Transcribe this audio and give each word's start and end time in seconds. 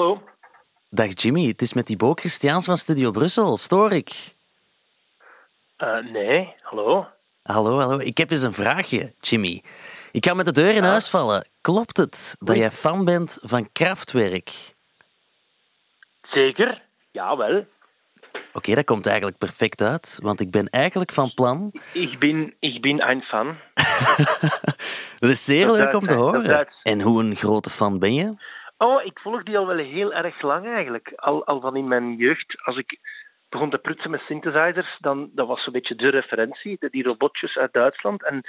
hallo. 0.00 0.22
Dag 0.90 1.08
Jimmy, 1.12 1.46
het 1.46 1.62
is 1.62 1.72
met 1.72 1.86
Thibaut 1.86 2.20
Christiaans 2.20 2.64
van 2.64 2.76
Studio 2.76 3.10
Brussel. 3.10 3.56
Stoor 3.56 3.92
ik? 3.92 4.34
Uh, 5.78 6.12
nee, 6.12 6.54
hallo. 6.62 7.06
Hallo, 7.42 7.78
hallo. 7.78 7.98
Ik 7.98 8.18
heb 8.18 8.30
eens 8.30 8.42
een 8.42 8.52
vraagje, 8.52 9.14
Jimmy. 9.20 9.62
Ik 10.12 10.20
kan 10.20 10.36
met 10.36 10.44
de 10.44 10.52
deur 10.52 10.74
in 10.74 10.82
huis 10.82 11.10
vallen. 11.10 11.48
Klopt 11.60 11.96
het 11.96 12.36
dat 12.38 12.56
jij 12.56 12.70
fan 12.70 13.04
bent 13.04 13.38
van 13.42 13.72
Kraftwerk? 13.72 14.74
Zeker, 16.22 16.82
ja 17.10 17.36
wel. 17.36 17.66
Oké, 18.52 18.74
dat 18.74 18.84
komt 18.84 19.06
eigenlijk 19.06 19.38
perfect 19.38 19.82
uit, 19.82 20.18
want 20.22 20.40
ik 20.40 20.50
ben 20.50 20.68
eigenlijk 20.68 21.12
van 21.12 21.34
plan... 21.34 21.72
Ik 21.92 22.18
ben, 22.18 22.54
ik 22.60 22.80
ben 22.80 23.10
een 23.10 23.22
fan. 23.22 23.56
dat 25.20 25.30
is 25.30 25.44
zeer 25.44 25.70
leuk 25.70 25.94
om 25.94 26.06
te 26.06 26.14
horen. 26.14 26.68
En 26.82 27.00
hoe 27.00 27.22
een 27.22 27.36
grote 27.36 27.70
fan 27.70 27.98
ben 27.98 28.14
je? 28.14 28.34
Oh, 28.86 29.04
ik 29.04 29.18
volg 29.18 29.42
die 29.42 29.58
al 29.58 29.66
wel 29.66 29.76
heel 29.76 30.12
erg 30.12 30.42
lang 30.42 30.66
eigenlijk. 30.66 31.12
Al, 31.16 31.46
al 31.46 31.60
van 31.60 31.76
in 31.76 31.88
mijn 31.88 32.16
jeugd. 32.16 32.60
Als 32.64 32.76
ik 32.76 32.98
begon 33.48 33.70
te 33.70 33.78
prutsen 33.78 34.10
met 34.10 34.20
synthesizers, 34.20 34.96
dan 35.00 35.30
dat 35.34 35.46
was 35.46 35.62
zo'n 35.62 35.72
beetje 35.72 35.94
de 35.94 36.08
referentie. 36.08 36.76
Die 36.90 37.02
robotjes 37.02 37.56
uit 37.56 37.72
Duitsland. 37.72 38.24
En 38.24 38.42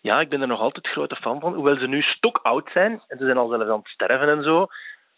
ja, 0.00 0.20
ik 0.20 0.28
ben 0.28 0.40
er 0.40 0.46
nog 0.46 0.60
altijd 0.60 0.88
grote 0.88 1.16
fan 1.16 1.40
van. 1.40 1.54
Hoewel 1.54 1.76
ze 1.76 1.86
nu 1.86 2.02
stok 2.02 2.38
oud 2.42 2.70
zijn. 2.72 3.02
En 3.08 3.18
ze 3.18 3.24
zijn 3.24 3.36
al 3.36 3.48
zelfs 3.48 3.70
aan 3.70 3.78
het 3.78 3.88
sterven 3.88 4.28
en 4.28 4.42
zo. 4.42 4.66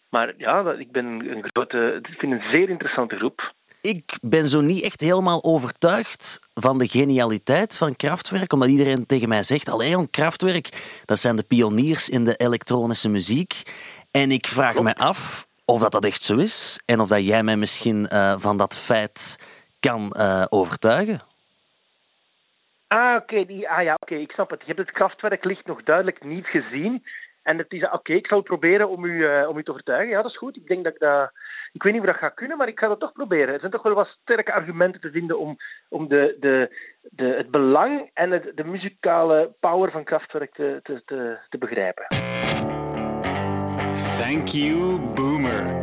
Maar 0.09 0.33
ja, 0.37 0.71
ik 0.71 0.91
ben 0.91 1.05
een 1.05 1.49
grote... 1.51 1.99
Ik 2.01 2.19
vind 2.19 2.31
een 2.31 2.51
zeer 2.51 2.69
interessante 2.69 3.15
groep. 3.15 3.53
Ik 3.81 4.17
ben 4.21 4.47
zo 4.47 4.61
niet 4.61 4.83
echt 4.83 5.01
helemaal 5.01 5.43
overtuigd 5.43 6.39
van 6.53 6.77
de 6.77 6.87
genialiteit 6.87 7.77
van 7.77 7.95
Kraftwerk, 7.95 8.53
omdat 8.53 8.69
iedereen 8.69 9.05
tegen 9.05 9.29
mij 9.29 9.43
zegt, 9.43 9.69
alleen 9.69 10.09
Kraftwerk, 10.09 11.01
dat 11.05 11.19
zijn 11.19 11.35
de 11.35 11.43
pioniers 11.43 12.09
in 12.09 12.25
de 12.25 12.35
elektronische 12.35 13.09
muziek. 13.09 13.61
En 14.11 14.31
ik 14.31 14.47
vraag 14.47 14.81
me 14.81 14.95
af 14.95 15.47
of 15.65 15.81
dat, 15.81 15.91
dat 15.91 16.05
echt 16.05 16.23
zo 16.23 16.37
is 16.37 16.81
en 16.85 16.99
of 16.99 17.07
dat 17.07 17.27
jij 17.27 17.43
mij 17.43 17.57
misschien 17.57 18.07
uh, 18.13 18.33
van 18.37 18.57
dat 18.57 18.77
feit 18.77 19.37
kan 19.79 20.13
uh, 20.17 20.45
overtuigen. 20.49 21.19
Ah, 22.87 23.15
oké. 23.15 23.39
Okay, 23.39 23.65
ah 23.65 23.83
ja, 23.83 23.97
oké. 23.99 24.15
Ik 24.15 24.31
snap 24.31 24.49
het. 24.49 24.59
Je 24.59 24.65
hebt 24.65 24.79
het 24.79 24.91
krachtwerklicht 24.91 25.65
nog 25.65 25.83
duidelijk 25.83 26.23
niet 26.23 26.45
gezien. 26.45 27.03
En 27.43 27.57
het 27.57 27.71
is, 27.71 27.89
oké, 27.89 28.13
ik 28.13 28.27
zal 28.27 28.37
het 28.37 28.47
proberen 28.47 28.89
om 28.89 29.05
u, 29.05 29.11
uh, 29.11 29.49
om 29.49 29.57
u 29.57 29.63
te 29.63 29.71
overtuigen. 29.71 30.09
Ja, 30.09 30.21
dat 30.21 30.31
is 30.31 30.37
goed. 30.37 30.55
Ik 30.55 30.67
denk 30.67 30.83
dat 30.83 30.93
ik 30.93 30.99
dat... 30.99 31.31
Ik 31.73 31.83
weet 31.83 31.93
niet 31.93 32.01
of 32.01 32.07
dat 32.07 32.17
gaat 32.17 32.33
kunnen, 32.33 32.57
maar 32.57 32.67
ik 32.67 32.79
ga 32.79 32.87
dat 32.87 32.99
toch 32.99 33.11
proberen. 33.11 33.53
Er 33.53 33.59
zijn 33.59 33.71
toch 33.71 33.83
wel 33.83 33.93
wat 33.93 34.17
sterke 34.21 34.53
argumenten 34.53 35.01
te 35.01 35.11
vinden 35.11 35.39
om, 35.39 35.57
om 35.89 36.07
de, 36.07 36.37
de, 36.39 36.75
de, 37.01 37.25
het 37.25 37.51
belang 37.51 38.09
en 38.13 38.31
het, 38.31 38.51
de 38.55 38.63
muzikale 38.63 39.53
power 39.59 39.91
van 39.91 40.03
Kraftwerk 40.03 40.53
te, 40.53 40.79
te, 40.83 41.01
te, 41.05 41.37
te 41.49 41.57
begrijpen. 41.57 42.05
Thank 44.19 44.47
you, 44.47 44.99
Boomer. 45.15 45.75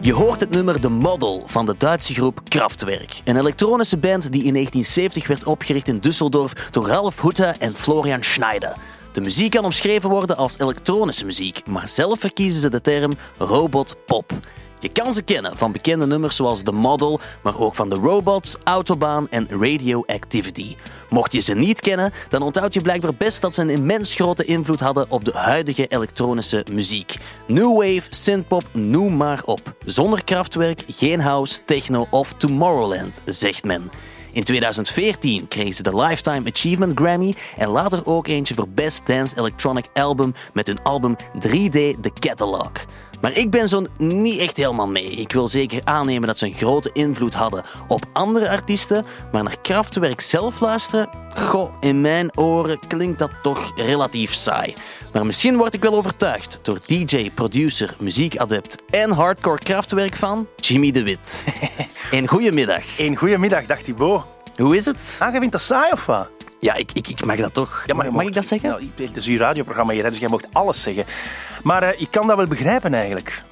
Je 0.00 0.12
hoort 0.12 0.40
het 0.40 0.50
nummer 0.50 0.80
The 0.80 0.88
Model 0.88 1.42
van 1.46 1.66
de 1.66 1.74
Duitse 1.78 2.14
groep 2.14 2.40
Kraftwerk. 2.48 3.20
Een 3.24 3.36
elektronische 3.36 3.96
band 3.96 4.32
die 4.32 4.44
in 4.44 4.52
1970 4.52 5.26
werd 5.26 5.44
opgericht 5.44 5.88
in 5.88 6.00
Düsseldorf 6.00 6.70
door 6.70 6.86
Ralf 6.86 7.20
Hutte 7.20 7.54
en 7.58 7.74
Florian 7.74 8.22
Schneider. 8.22 8.76
De 9.12 9.20
muziek 9.20 9.50
kan 9.50 9.64
omschreven 9.64 10.10
worden 10.10 10.36
als 10.36 10.58
elektronische 10.58 11.24
muziek, 11.24 11.66
maar 11.66 11.88
zelf 11.88 12.20
verkiezen 12.20 12.62
ze 12.62 12.70
de 12.70 12.80
term 12.80 13.12
robot 13.38 13.96
pop. 14.06 14.32
Je 14.80 14.88
kan 14.88 15.14
ze 15.14 15.22
kennen 15.22 15.56
van 15.56 15.72
bekende 15.72 16.06
nummers 16.06 16.36
zoals 16.36 16.62
The 16.62 16.72
Model, 16.72 17.20
maar 17.42 17.58
ook 17.58 17.74
van 17.74 17.88
The 17.88 17.96
Robots, 17.96 18.56
Autobahn 18.64 19.26
en 19.30 19.46
Radioactivity. 19.48 20.76
Mocht 21.08 21.32
je 21.32 21.40
ze 21.40 21.54
niet 21.54 21.80
kennen, 21.80 22.12
dan 22.28 22.42
onthoud 22.42 22.74
je 22.74 22.80
blijkbaar 22.80 23.14
best 23.14 23.40
dat 23.40 23.54
ze 23.54 23.62
een 23.62 23.70
immens 23.70 24.14
grote 24.14 24.44
invloed 24.44 24.80
hadden 24.80 25.06
op 25.08 25.24
de 25.24 25.32
huidige 25.34 25.86
elektronische 25.86 26.66
muziek. 26.70 27.16
New 27.46 27.76
wave, 27.76 28.02
synthpop, 28.10 28.64
noem 28.72 29.16
maar 29.16 29.42
op. 29.44 29.74
Zonder 29.84 30.24
krachtwerk, 30.24 30.82
geen 30.86 31.20
house, 31.20 31.64
techno 31.64 32.06
of 32.10 32.32
Tomorrowland, 32.32 33.20
zegt 33.24 33.64
men. 33.64 33.90
In 34.32 34.44
2014 34.44 35.48
kregen 35.48 35.74
ze 35.74 35.82
de 35.82 35.96
Lifetime 35.96 36.50
Achievement 36.50 36.98
Grammy 37.00 37.34
en 37.56 37.68
later 37.68 38.06
ook 38.06 38.26
eentje 38.26 38.54
voor 38.54 38.68
Best 38.68 39.06
Dance 39.06 39.38
Electronic 39.38 39.86
Album 39.92 40.32
met 40.52 40.66
hun 40.66 40.82
album 40.82 41.16
3D 41.34 42.00
The 42.00 42.10
Catalog. 42.18 42.72
Maar 43.20 43.32
ik 43.36 43.50
ben 43.50 43.68
zo 43.68 43.86
niet 43.98 44.38
echt 44.38 44.56
helemaal 44.56 44.88
mee. 44.88 45.10
Ik 45.10 45.32
wil 45.32 45.48
zeker 45.48 45.80
aannemen 45.84 46.28
dat 46.28 46.38
ze 46.38 46.46
een 46.46 46.52
grote 46.52 46.90
invloed 46.92 47.34
hadden 47.34 47.62
op 47.88 48.04
andere 48.12 48.48
artiesten, 48.48 49.04
maar 49.32 49.42
naar 49.42 49.60
Kraftwerk 49.62 50.20
zelf 50.20 50.60
luisteren, 50.60 51.08
goh, 51.36 51.72
in 51.80 52.00
mijn 52.00 52.38
oren 52.38 52.78
klinkt 52.88 53.18
dat 53.18 53.30
toch 53.42 53.72
relatief 53.76 54.34
saai. 54.34 54.74
Maar 55.12 55.26
misschien 55.26 55.56
word 55.56 55.74
ik 55.74 55.82
wel 55.82 55.94
overtuigd 55.94 56.58
door 56.62 56.78
DJ, 56.86 57.30
producer, 57.30 57.94
muziekadept 57.98 58.82
en 58.90 59.10
hardcore 59.10 59.58
Kraftwerk 59.58 60.14
van 60.16 60.46
Jimmy 60.56 60.90
de 60.90 61.02
Wit. 61.02 61.46
Een 62.10 62.28
goedemiddag. 62.28 62.98
Een 62.98 63.16
goedemiddag, 63.16 63.66
dacht 63.66 63.84
Thibaut. 63.84 64.24
Hoe 64.56 64.76
is 64.76 64.86
het? 64.86 65.16
Ah, 65.18 65.32
je 65.32 65.38
vindt 65.38 65.52
dat 65.52 65.62
saai 65.62 65.92
of 65.92 66.06
wat? 66.06 66.28
Ja, 66.60 66.74
ik, 66.74 66.92
ik, 66.92 67.08
ik 67.08 67.24
mag 67.24 67.36
dat 67.36 67.54
toch. 67.54 67.82
Ja, 67.86 67.94
mag, 67.94 68.10
mag 68.10 68.26
ik 68.26 68.34
dat 68.34 68.46
zeggen? 68.46 68.68
Nou, 68.68 68.90
het 68.96 69.16
is 69.16 69.26
uw 69.26 69.36
radioprogramma 69.36 69.92
hier, 69.92 70.10
dus 70.10 70.18
jij 70.18 70.28
mag 70.28 70.40
alles 70.52 70.82
zeggen. 70.82 71.04
Maar 71.62 71.82
uh, 71.82 72.00
ik 72.00 72.10
kan 72.10 72.26
dat 72.26 72.36
wel 72.36 72.46
begrijpen 72.46 72.94
eigenlijk. 72.94 73.42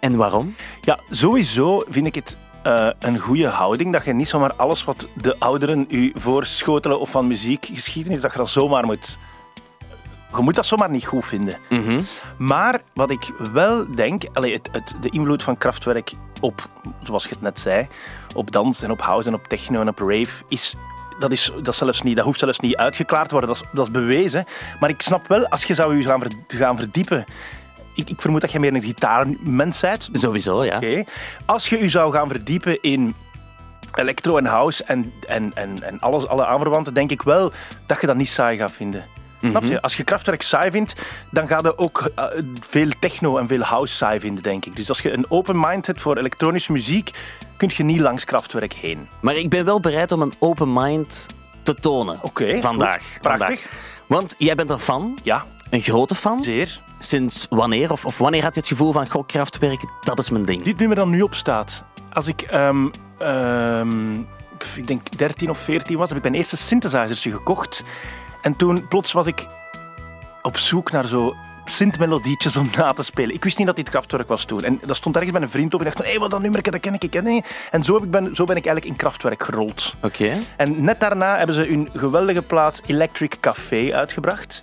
En 0.00 0.16
waarom? 0.16 0.54
Ja, 0.80 0.98
sowieso 1.10 1.84
vind 1.88 2.06
ik 2.06 2.14
het 2.14 2.36
uh, 2.66 2.90
een 2.98 3.18
goede 3.18 3.48
houding. 3.48 3.92
Dat 3.92 4.04
je 4.04 4.12
niet 4.12 4.28
zomaar 4.28 4.52
alles 4.54 4.84
wat 4.84 5.08
de 5.14 5.36
ouderen 5.38 5.86
u 5.88 6.12
voorschotelen 6.14 7.00
of 7.00 7.10
van 7.10 7.26
muziekgeschiedenis, 7.26 8.20
dat 8.20 8.32
je 8.32 8.38
dat 8.38 8.48
zomaar 8.48 8.84
moet. 8.84 9.18
Je 10.36 10.42
moet 10.42 10.54
dat 10.54 10.66
zomaar 10.66 10.90
niet 10.90 11.06
goed 11.06 11.26
vinden. 11.26 11.56
Mm 11.68 12.04
Maar 12.36 12.80
wat 12.94 13.10
ik 13.10 13.30
wel 13.52 13.94
denk, 13.94 14.22
allee, 14.32 14.52
het, 14.52 14.68
het, 14.72 14.94
de 15.00 15.10
invloed 15.10 15.42
van 15.42 15.58
krachtwerk 15.58 16.12
op, 16.40 16.68
zoals 17.02 17.22
je 17.24 17.30
het 17.30 17.40
net 17.40 17.60
zei, 17.60 17.88
op 18.34 18.50
dans 18.50 18.82
en 18.82 18.90
op 18.90 19.00
house 19.00 19.28
en 19.28 19.34
op 19.34 19.48
techno 19.48 19.80
en 19.80 19.88
op 19.88 19.98
rave, 19.98 20.44
is 20.48 20.74
dat, 21.20 21.32
is, 21.32 21.52
dat, 21.62 21.76
zelfs 21.76 22.02
niet, 22.02 22.16
dat 22.16 22.24
hoeft 22.24 22.38
zelfs 22.38 22.60
niet 22.60 22.76
uitgeklaard 22.76 23.28
te 23.28 23.34
worden, 23.34 23.54
dat 23.54 23.62
is, 23.62 23.68
dat 23.72 23.86
is 23.86 23.92
bewezen. 23.92 24.44
Maar 24.80 24.90
ik 24.90 25.02
snap 25.02 25.28
wel, 25.28 25.46
als 25.48 25.64
je 25.64 25.74
zou 25.74 25.96
je 25.96 26.02
gaan, 26.02 26.22
gaan 26.48 26.76
verdiepen 26.76 27.24
ik, 27.94 28.10
ik, 28.10 28.20
vermoed 28.20 28.40
dat 28.40 28.52
je 28.52 28.60
meer 28.60 28.74
een 28.74 28.82
gitaarmens 28.82 29.80
bent. 29.80 30.08
Sowieso, 30.12 30.64
ja. 30.64 30.76
Okay. 30.76 31.06
Als 31.44 31.68
je 31.68 31.78
je 31.78 31.88
zou 31.88 32.12
gaan 32.12 32.28
verdiepen 32.28 32.82
in 32.82 33.14
electro 33.94 34.36
en 34.36 34.44
house 34.44 34.84
en, 34.84 35.12
en, 35.26 35.50
en, 35.54 35.82
en 35.82 36.00
alles, 36.00 36.26
alle 36.26 36.46
aanverwanten, 36.46 36.94
denk 36.94 37.10
ik 37.10 37.22
wel 37.22 37.52
dat 37.86 38.00
je 38.00 38.06
dat 38.06 38.16
niet 38.16 38.28
saai 38.28 38.56
gaat 38.56 38.72
vinden. 38.72 39.04
Snap 39.40 39.62
je? 39.62 39.68
Mhm. 39.68 39.78
Als 39.80 39.96
je 39.96 40.04
krachtwerk 40.04 40.42
saai 40.42 40.70
vindt, 40.70 40.94
dan 41.30 41.48
ga 41.48 41.58
je 41.62 41.78
ook 41.78 42.10
uh, 42.18 42.24
veel 42.68 42.88
techno 42.98 43.36
en 43.36 43.48
veel 43.48 43.60
house 43.60 43.94
saai 43.94 44.20
vinden, 44.20 44.42
denk 44.42 44.64
ik. 44.64 44.76
Dus 44.76 44.88
als 44.88 45.00
je 45.00 45.12
een 45.12 45.30
open 45.30 45.60
mind 45.60 45.86
hebt 45.86 46.00
voor 46.00 46.16
elektronische 46.16 46.72
muziek, 46.72 47.10
kun 47.56 47.70
je 47.76 47.82
niet 47.82 48.00
langs 48.00 48.24
krachtwerk 48.24 48.72
heen. 48.72 49.08
Maar 49.20 49.34
ik 49.34 49.48
ben 49.48 49.64
wel 49.64 49.80
bereid 49.80 50.12
om 50.12 50.22
een 50.22 50.32
open 50.38 50.72
mind 50.72 51.26
te 51.62 51.74
tonen. 51.74 52.18
Oké. 52.22 52.60
vandaag. 52.60 53.18
Prachtig. 53.20 53.66
Want 54.06 54.34
jij 54.38 54.54
bent 54.54 54.70
een 54.70 54.78
fan. 54.78 55.18
Ja. 55.22 55.44
Een 55.70 55.80
grote 55.80 56.14
fan. 56.14 56.42
Zeer. 56.42 56.80
Sinds 56.98 57.46
wanneer? 57.50 57.92
Of, 57.92 58.04
of 58.04 58.18
wanneer 58.18 58.42
had 58.42 58.54
je 58.54 58.60
het 58.60 58.68
gevoel 58.68 58.92
van, 58.92 59.10
goh, 59.10 59.26
krachtwerk, 59.26 59.84
dat 60.00 60.18
is 60.18 60.30
mijn 60.30 60.44
ding? 60.44 60.62
Dit 60.62 60.78
nummer 60.78 60.96
dan 60.96 61.10
nu 61.10 61.22
op 61.22 61.34
staat. 61.34 61.84
Als 62.12 62.26
ik... 62.26 62.48
Um, 62.52 62.90
um, 63.22 64.26
ik 64.76 64.86
denk 64.86 65.18
13 65.18 65.50
of 65.50 65.58
14 65.58 65.96
was, 65.96 66.08
heb 66.08 66.16
ik 66.16 66.22
mijn 66.22 66.34
eerste 66.34 66.56
synthesizertje 66.56 67.30
gekocht. 67.30 67.82
En 68.42 68.56
toen 68.56 68.88
plots 68.88 69.12
was 69.12 69.26
ik 69.26 69.46
op 70.42 70.56
zoek 70.56 70.90
naar 70.90 71.06
zo 71.06 71.34
Sint-melodietjes 71.64 72.56
om 72.56 72.70
na 72.76 72.92
te 72.92 73.02
spelen. 73.02 73.34
Ik 73.34 73.44
wist 73.44 73.58
niet 73.58 73.66
dat 73.66 73.76
dit 73.76 73.90
krachtwerk 73.90 74.28
was 74.28 74.44
toen. 74.44 74.64
En 74.64 74.80
dat 74.84 74.96
stond 74.96 75.14
ergens 75.14 75.32
bij 75.32 75.42
een 75.42 75.50
vriend 75.50 75.74
op. 75.74 75.80
Ik 75.80 75.86
dacht, 75.86 75.98
hé, 75.98 76.10
hey, 76.10 76.18
wat 76.18 76.30
dat 76.30 76.40
nummer, 76.40 76.62
dat 76.62 76.80
ken 76.80 76.94
ik, 76.94 77.04
ik 77.04 77.10
ken 77.10 77.24
niet. 77.24 77.68
En 77.70 77.84
zo, 77.84 78.00
ben, 78.00 78.34
zo 78.34 78.44
ben 78.44 78.56
ik 78.56 78.66
eigenlijk 78.66 78.84
in 78.84 78.96
krachtwerk 78.96 79.42
gerold. 79.42 79.94
Oké. 80.02 80.32
En 80.56 80.84
net 80.84 81.00
daarna 81.00 81.36
hebben 81.36 81.54
ze 81.54 81.60
hun 81.60 81.88
geweldige 81.94 82.42
plaat 82.42 82.82
Electric 82.86 83.36
Café 83.40 83.94
uitgebracht. 83.94 84.62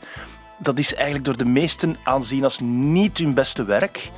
Dat 0.57 0.79
is 0.79 0.93
eigenlijk 0.93 1.25
door 1.25 1.37
de 1.37 1.45
meesten 1.45 1.97
aanzien 2.03 2.43
als 2.43 2.59
niet 2.59 3.17
hun 3.17 3.33
beste 3.33 3.63
werk. 3.63 4.11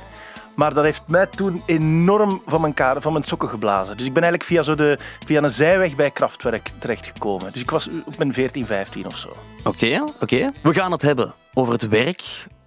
Maar 0.60 0.74
dat 0.74 0.84
heeft 0.84 1.02
mij 1.06 1.26
toen 1.26 1.62
enorm 1.66 2.42
van 2.46 2.60
mijn, 2.60 2.74
kade, 2.74 3.00
van 3.00 3.12
mijn 3.12 3.24
sokken 3.24 3.48
geblazen. 3.48 3.96
Dus 3.96 4.06
ik 4.06 4.12
ben 4.12 4.22
eigenlijk 4.22 4.52
via, 4.52 4.62
zo 4.62 4.74
de, 4.74 4.98
via 5.26 5.42
een 5.42 5.50
zijweg 5.50 5.96
bij 5.96 6.10
Kraftwerk 6.10 6.70
terechtgekomen. 6.78 7.52
Dus 7.52 7.60
ik 7.60 7.70
was 7.70 7.88
op 8.04 8.18
mijn 8.18 8.32
14, 8.32 8.66
15 8.66 9.06
of 9.06 9.18
zo. 9.18 9.28
Oké, 9.64 10.04
oké. 10.20 10.50
We 10.62 10.74
gaan 10.74 10.92
het 10.92 11.02
hebben 11.02 11.34
over 11.54 11.72
het 11.72 11.88
werk, 11.88 12.22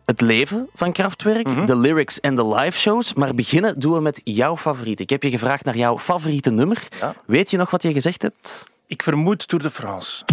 het 0.06 0.22
leven 0.22 0.70
van 0.74 0.92
Kraftwerk, 0.92 1.48
mhm. 1.48 1.66
de 1.66 1.76
lyrics 1.76 2.20
en 2.20 2.36
de 2.36 2.48
live 2.48 2.80
shows. 2.80 3.14
Maar 3.14 3.36
beginnen 3.36 3.80
doen 3.80 3.94
we 3.94 4.02
met 4.02 4.22
jouw 4.24 4.58
favoriet. 4.58 5.00
Ik 5.00 5.10
heb 5.10 5.24
je 5.24 5.30
gevraagd 5.30 5.66
naar 5.66 5.78
jouw 5.78 6.00
favoriete 6.00 6.52
nummer. 6.52 6.88
Weet 7.26 7.50
je 7.50 7.58
nog 7.58 7.70
wat 7.70 7.82
je 7.82 7.94
gezegd 7.94 8.22
hebt? 8.22 8.64
Ik 8.88 9.04
vermoed 9.04 9.48
Tour 9.48 9.64
de 9.64 9.72
France. 9.72 10.26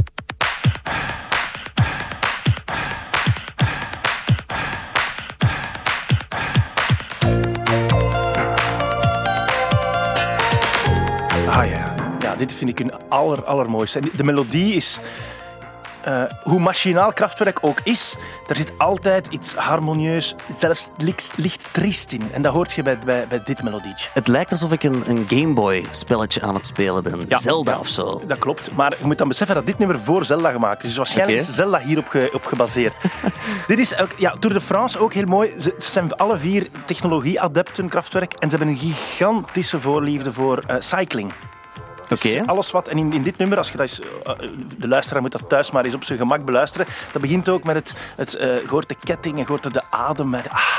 Dit 12.40 12.54
vind 12.54 12.70
ik 12.70 12.78
hun 12.78 12.92
aller, 13.08 13.44
allermooiste. 13.44 13.98
En 13.98 14.10
de 14.16 14.24
melodie 14.24 14.74
is 14.74 15.00
uh, 16.08 16.22
hoe 16.42 16.60
machinaal 16.60 17.12
krachtwerk 17.12 17.58
ook 17.60 17.80
is, 17.84 18.16
er 18.46 18.56
zit 18.56 18.72
altijd 18.78 19.26
iets 19.26 19.54
harmonieus, 19.54 20.34
zelfs 20.56 20.88
licht, 20.96 21.32
licht 21.36 21.68
triest 21.72 22.12
in. 22.12 22.22
En 22.32 22.42
dat 22.42 22.52
hoort 22.52 22.72
je 22.72 22.82
bij, 22.82 22.98
bij, 22.98 23.26
bij 23.28 23.42
dit 23.44 23.62
melodietje. 23.62 24.08
Het 24.14 24.28
lijkt 24.28 24.50
alsof 24.50 24.72
ik 24.72 24.82
een, 24.82 25.02
een 25.06 25.26
Gameboy-spelletje 25.28 26.42
aan 26.42 26.54
het 26.54 26.66
spelen 26.66 27.02
ben. 27.02 27.24
Zelda 27.28 27.78
of 27.78 27.88
zo. 27.88 28.22
Dat 28.26 28.38
klopt. 28.38 28.72
Maar 28.72 28.94
je 28.98 29.06
moet 29.06 29.18
dan 29.18 29.28
beseffen 29.28 29.54
dat 29.54 29.66
dit 29.66 29.78
nummer 29.78 30.00
voor 30.00 30.24
Zelda 30.24 30.50
gemaakt 30.50 30.82
is. 30.82 30.88
Dus 30.88 30.96
waarschijnlijk 30.96 31.38
is 31.38 31.54
Zelda 31.54 31.78
hierop 31.78 32.08
ge, 32.08 32.30
op 32.32 32.44
gebaseerd. 32.44 32.94
dit 33.66 33.78
is 33.78 33.96
ook, 33.96 34.12
ja, 34.16 34.36
Tour 34.38 34.54
de 34.54 34.60
France 34.60 34.98
ook 34.98 35.12
heel 35.12 35.26
mooi. 35.26 35.54
Ze, 35.60 35.74
zijn 35.78 36.14
alle 36.14 36.38
vier 36.38 36.68
technologie-adepten, 36.84 37.88
krachtwerk. 37.88 38.32
En 38.32 38.50
ze 38.50 38.56
hebben 38.56 38.74
een 38.74 38.80
gigantische 38.80 39.80
voorliefde 39.80 40.32
voor 40.32 40.62
uh, 40.70 40.76
cycling. 40.78 41.32
Okay. 42.12 42.42
Alles 42.46 42.70
wat, 42.70 42.88
en 42.88 42.98
in, 42.98 43.12
in 43.12 43.22
dit 43.22 43.38
nummer, 43.38 43.58
als 43.58 43.70
je 43.70 43.76
dat 43.76 43.86
is, 43.86 44.00
eh, 44.00 44.34
de 44.78 44.88
luisteraar 44.88 45.22
moet 45.22 45.32
dat 45.32 45.48
thuis 45.48 45.70
maar 45.70 45.84
eens 45.84 45.94
op 45.94 46.04
zijn 46.04 46.18
gemak 46.18 46.44
beluisteren. 46.44 46.86
Dat 47.12 47.22
begint 47.22 47.48
ook 47.48 47.64
met 47.64 47.74
het, 47.74 47.94
het 48.16 48.34
uh, 48.34 48.68
hoort 48.68 48.88
de 48.88 48.96
ketting, 49.04 49.38
je 49.38 49.44
hoort 49.46 49.72
de 49.72 49.82
adem. 49.90 50.30
Met, 50.30 50.48
ah, 50.48 50.78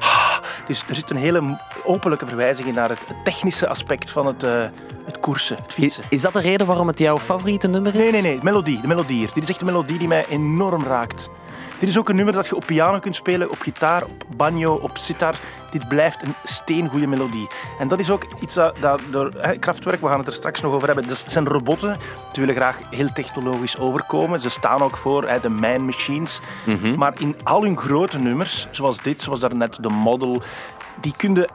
ah. 0.00 0.38
Dus 0.66 0.84
er 0.88 0.94
zit 0.94 1.10
een 1.10 1.16
hele 1.16 1.58
openlijke 1.84 2.26
verwijzing 2.26 2.74
naar 2.74 2.88
het, 2.88 3.06
technische 3.24 3.68
aspect 3.68 4.10
van 4.10 4.26
het, 4.26 4.44
uh, 4.44 4.64
het 5.04 5.20
koersen, 5.20 5.56
het 5.56 5.72
fietsen. 5.72 6.04
Is, 6.08 6.22
dat 6.22 6.32
de 6.32 6.40
reden 6.40 6.66
waarom 6.66 6.86
het 6.86 6.98
jouw 6.98 7.18
favoriete 7.18 7.68
nummer 7.68 7.94
is? 7.94 8.00
Nee, 8.00 8.12
nee, 8.12 8.22
nee. 8.22 8.38
De 8.38 8.44
melodie, 8.44 8.80
de 8.80 8.86
melodie. 8.86 9.28
Dit 9.34 9.42
is 9.42 9.48
echt 9.48 9.60
een 9.60 9.66
melodie 9.66 9.98
die 9.98 10.08
mij 10.08 10.26
enorm 10.28 10.84
raakt. 10.84 11.30
Dit 11.78 11.88
is 11.88 11.98
ook 11.98 12.08
een 12.08 12.16
nummer 12.16 12.34
dat 12.34 12.46
je 12.46 12.56
op 12.56 12.66
piano 12.66 12.98
kunt 12.98 13.16
spelen, 13.16 13.50
op 13.50 13.60
gitaar, 13.60 14.04
op 14.04 14.24
banjo, 14.36 14.74
op 14.74 14.98
sitar. 14.98 15.34
Dit 15.70 15.88
blijft 15.88 16.22
een 16.22 16.34
steengoede 16.44 17.06
melodie. 17.06 17.48
En 17.78 17.88
dat 17.88 17.98
is 17.98 18.10
ook 18.10 18.24
iets 18.40 18.54
dat, 18.54 18.76
dat 18.80 19.00
door 19.10 19.30
Kraftwerk, 19.58 20.00
we 20.00 20.06
gaan 20.08 20.18
het 20.18 20.26
er 20.26 20.32
straks 20.32 20.60
nog 20.60 20.72
over 20.72 20.86
hebben, 20.86 21.08
dat 21.08 21.24
zijn 21.26 21.46
robotten. 21.46 21.96
Ze 22.32 22.40
willen 22.40 22.54
graag 22.54 22.78
heel 22.90 23.12
technologisch 23.12 23.78
overkomen. 23.78 24.40
Ze 24.40 24.50
staan 24.50 24.82
ook 24.82 24.96
voor 24.96 25.38
de 25.42 25.48
Man 25.48 25.84
Machines. 25.84 26.40
Mhm. 26.64 26.94
Maar 26.94 27.12
in 27.18 27.36
al 27.42 27.62
hun 27.62 27.76
grote 27.76 28.18
nummers, 28.18 28.66
zoals 28.70 29.02
dit, 29.02 29.22
zoals 29.22 29.40
daarnet 29.40 29.82
de 29.82 29.88
Model, 29.88 30.42
die 31.00 31.14
kunnen 31.16 31.46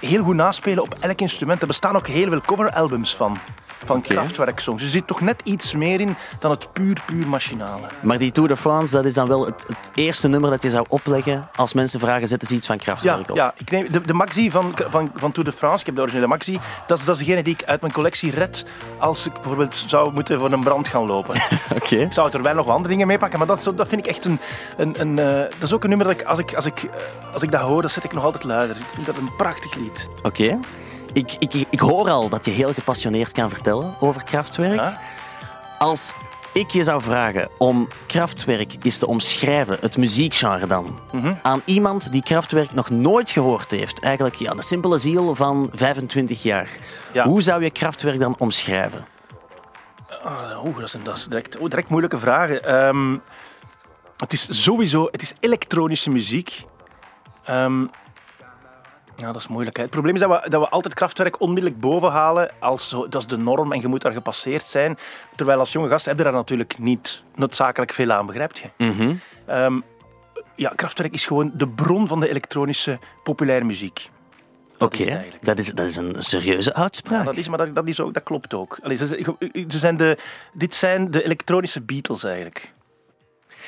heel 0.00 0.24
goed 0.24 0.34
naspelen 0.34 0.82
op 0.82 0.94
elk 1.00 1.20
instrument. 1.20 1.60
Er 1.60 1.66
bestaan 1.66 1.96
ook 1.96 2.06
heel 2.06 2.28
veel 2.28 2.40
coveralbums 2.40 3.16
van, 3.16 3.38
van 3.84 3.96
okay. 3.96 4.16
Kraftwerk-songs. 4.16 4.82
Er 4.82 4.88
zit 4.88 5.06
toch 5.06 5.20
net 5.20 5.40
iets 5.44 5.72
meer 5.74 6.00
in 6.00 6.16
dan 6.40 6.50
het 6.50 6.72
puur, 6.72 7.02
puur 7.06 7.26
machinale. 7.26 7.86
Maar 8.02 8.18
die 8.18 8.32
Tour 8.32 8.48
de 8.48 8.56
France, 8.56 8.96
dat 8.96 9.04
is 9.04 9.14
dan 9.14 9.28
wel 9.28 9.46
het, 9.46 9.64
het 9.68 9.90
eerste 9.94 10.28
nummer 10.28 10.50
dat 10.50 10.62
je 10.62 10.70
zou 10.70 10.84
opleggen 10.88 11.48
als 11.56 11.74
mensen 11.74 12.00
vragen, 12.00 12.28
zetten 12.28 12.48
ze 12.48 12.54
iets 12.54 12.66
van 12.66 12.78
Kraftwerk 12.78 13.26
ja, 13.26 13.30
op? 13.30 13.36
Ja, 13.36 13.54
ik 13.56 13.70
neem 13.70 13.92
de, 13.92 14.00
de 14.00 14.14
maxi 14.14 14.50
van, 14.50 14.74
van, 14.88 15.10
van 15.14 15.32
Tour 15.32 15.50
de 15.50 15.56
France, 15.56 15.80
ik 15.80 15.86
heb 15.86 15.94
de 15.94 16.00
originele 16.00 16.26
maxi, 16.26 16.60
dat 16.86 16.98
is, 16.98 17.04
dat 17.04 17.20
is 17.20 17.24
degene 17.24 17.42
die 17.42 17.54
ik 17.54 17.64
uit 17.64 17.80
mijn 17.80 17.92
collectie 17.92 18.30
red 18.30 18.64
als 18.98 19.26
ik 19.26 19.32
bijvoorbeeld 19.32 19.84
zou 19.86 20.12
moeten 20.12 20.38
voor 20.38 20.52
een 20.52 20.64
brand 20.64 20.88
gaan 20.88 21.06
lopen. 21.06 21.42
Oké. 21.82 21.96
Ik 21.96 22.12
zou 22.12 22.30
er 22.32 22.42
wel 22.42 22.54
nog 22.54 22.68
andere 22.68 22.88
dingen 22.88 23.06
mee 23.06 23.18
pakken, 23.18 23.38
maar 23.38 23.48
dat, 23.48 23.72
dat 23.74 23.88
vind 23.88 24.06
ik 24.06 24.06
echt 24.06 24.24
een... 24.24 24.40
een, 24.76 25.00
een 25.00 25.16
uh, 25.16 25.40
dat 25.40 25.62
is 25.62 25.72
ook 25.72 25.82
een 25.82 25.88
nummer 25.88 26.06
dat 26.06 26.20
ik, 26.20 26.26
als 26.26 26.38
ik, 26.38 26.54
als 26.54 26.66
ik, 26.66 26.82
uh, 26.82 26.90
als 27.32 27.42
ik 27.42 27.50
dat 27.50 27.60
hoor, 27.60 27.80
dan 27.80 27.90
zet 27.90 28.04
ik 28.04 28.12
nog 28.12 28.24
altijd 28.24 28.44
luider. 28.44 28.76
Ik 28.76 28.84
vind 28.94 29.06
dat 29.06 29.16
een 29.16 29.36
prachtig 29.36 29.74
lied. 29.74 29.89
Oké. 30.22 30.60
Ik, 31.12 31.32
ik, 31.38 31.54
ik 31.70 31.80
hoor 31.80 32.10
al 32.10 32.28
dat 32.28 32.44
je 32.44 32.50
heel 32.50 32.72
gepassioneerd 32.72 33.32
kan 33.32 33.50
vertellen 33.50 33.94
over 34.00 34.24
krachtwerk. 34.24 34.96
Als 35.78 36.14
ik 36.52 36.70
je 36.70 36.84
zou 36.84 37.02
vragen 37.02 37.48
om 37.58 37.88
krachtwerk 38.06 38.74
eens 38.82 38.98
te 38.98 39.06
omschrijven, 39.06 39.76
het 39.80 39.96
muziekgenre 39.96 40.66
dan, 40.66 40.98
mhm. 41.12 41.34
aan 41.42 41.62
iemand 41.64 42.12
die 42.12 42.22
krachtwerk 42.22 42.72
nog 42.72 42.90
nooit 42.90 43.30
gehoord 43.30 43.70
heeft, 43.70 44.02
eigenlijk 44.02 44.34
ja, 44.34 44.50
een 44.50 44.62
simpele 44.62 44.96
ziel 44.96 45.34
van 45.34 45.70
25 45.72 46.42
jaar, 46.42 46.68
hoe 47.12 47.42
zou 47.42 47.62
je 47.62 47.70
krachtwerk 47.70 48.18
dan 48.18 48.34
omschrijven? 48.38 49.06
Oh, 50.24 50.76
dat, 50.76 50.82
is, 50.82 50.96
dat 51.02 51.16
is 51.16 51.26
direct, 51.26 51.58
oh, 51.58 51.68
direct 51.68 51.88
moeilijke 51.88 52.18
vragen. 52.18 52.64
Ehm, 52.64 53.16
het 54.16 54.32
is 54.32 54.62
sowieso 54.62 55.08
het 55.10 55.22
is 55.22 55.32
elektronische 55.40 56.10
muziek. 56.10 56.64
Um, 57.50 57.90
ja, 59.20 59.32
dat 59.32 59.40
is 59.40 59.48
moeilijk. 59.48 59.76
Hè. 59.76 59.82
Het 59.82 59.90
probleem 59.90 60.14
is 60.14 60.20
dat 60.20 60.42
we, 60.42 60.50
dat 60.50 60.60
we 60.60 60.68
altijd 60.68 60.94
krachtwerk 60.94 61.40
onmiddellijk 61.40 61.80
boven 61.80 62.10
halen. 62.10 62.50
Als 62.58 62.88
zo, 62.88 63.08
dat 63.08 63.22
is 63.22 63.28
de 63.28 63.38
norm 63.38 63.72
en 63.72 63.80
je 63.80 63.88
moet 63.88 64.02
daar 64.02 64.12
gepasseerd 64.12 64.64
zijn. 64.64 64.98
Terwijl 65.36 65.58
als 65.58 65.72
jonge 65.72 65.88
gast 65.88 66.06
heb 66.06 66.18
je 66.18 66.24
daar 66.24 66.32
natuurlijk 66.32 66.78
niet 66.78 67.24
noodzakelijk 67.34 67.92
veel 67.92 68.12
aan, 68.12 68.26
begrijp 68.26 68.56
je? 68.56 68.68
Ehm, 69.46 69.80
ja, 70.56 70.72
krachtwerk 70.76 71.14
is 71.14 71.26
gewoon 71.26 71.50
de 71.54 71.68
bron 71.68 72.06
van 72.06 72.20
de 72.20 72.28
elektronische 72.28 72.98
populaire 73.22 73.64
muziek. 73.64 74.10
Oké, 74.78 75.24
dat, 75.40 75.58
is, 75.58 75.66
dat 75.66 75.86
is 75.86 75.96
een 75.96 76.14
serieuze 76.18 76.74
uitspraak. 76.74 77.18
Ja, 77.18 77.24
dat 77.24 77.36
is, 77.36 77.48
maar 77.48 77.58
dat, 77.58 77.74
dat, 77.74 77.88
is 77.88 78.00
ook, 78.00 78.14
dat 78.14 78.22
klopt 78.22 78.54
ook. 78.54 78.78
Allee, 78.82 78.96
ze, 78.96 79.06
ze 79.68 79.78
zijn 79.78 79.96
de, 79.96 80.16
dit 80.52 80.74
zijn 80.74 81.10
de 81.10 81.24
elektronische 81.24 81.82
Beatles 81.82 82.24
eigenlijk. 82.24 82.74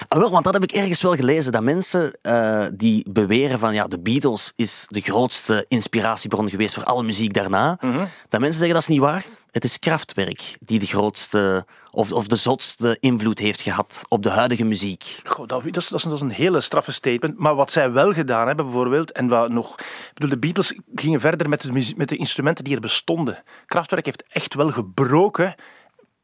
Ah, 0.09 0.19
wel, 0.19 0.31
want 0.31 0.45
dat 0.45 0.53
heb 0.53 0.63
ik 0.63 0.73
ergens 0.73 1.03
wel 1.03 1.17
gelezen, 1.17 1.53
dat 1.53 1.63
mensen 1.63 2.19
uh, 2.23 2.67
die 2.75 3.11
beweren 3.11 3.59
van 3.59 3.75
ja, 3.75 3.87
de 3.87 3.99
Beatles 3.99 4.53
is 4.57 4.87
de 4.89 5.01
grootste 5.01 5.65
inspiratiebron 5.69 6.51
geweest 6.51 6.75
voor 6.75 6.85
alle 6.85 7.03
muziek 7.03 7.33
daarna, 7.33 7.79
mm 7.81 7.93
-hmm. 7.93 8.09
dat 8.29 8.41
mensen 8.41 8.59
zeggen 8.59 8.75
dat 8.75 8.83
is 8.83 8.89
niet 8.89 9.01
waar. 9.01 9.25
Het 9.51 9.65
is 9.65 9.79
Kraftwerk 9.79 10.57
die 10.61 10.79
de 10.79 10.87
grootste 10.87 11.67
of, 11.91 12.13
of 12.13 12.27
de 12.27 12.37
zotste 12.37 12.97
invloed 13.01 13.39
heeft 13.39 13.61
gehad 13.61 14.05
op 14.09 14.23
de 14.23 14.31
huidige 14.31 14.65
muziek. 14.65 15.21
Goh, 15.25 15.49
dat, 15.49 15.63
dat, 15.65 15.77
is, 15.77 15.89
dat, 15.89 16.13
is, 16.13 16.21
een 16.21 16.31
hele 16.31 16.61
straffe 16.61 16.93
statement. 16.93 17.39
Maar 17.39 17.55
wat 17.55 17.71
zij 17.71 17.93
wel 17.93 18.13
gedaan 18.13 18.47
hebben, 18.47 18.65
bijvoorbeeld, 18.65 19.13
en 19.13 19.29
wat 19.29 19.49
nog. 19.49 19.75
bedoel, 20.15 20.31
de 20.31 20.39
Beatles 20.39 20.79
gingen 20.95 21.21
verder 21.21 21.49
met 21.49 21.63
de, 21.63 21.93
met 21.97 22.09
de 22.09 22.17
instrumenten 22.17 22.65
die 22.65 22.75
er 22.75 22.81
bestonden. 22.81 23.43
Kraftwerk 23.67 24.05
heeft 24.05 24.25
echt 24.29 24.55
wel 24.55 24.71
gebroken 24.71 25.55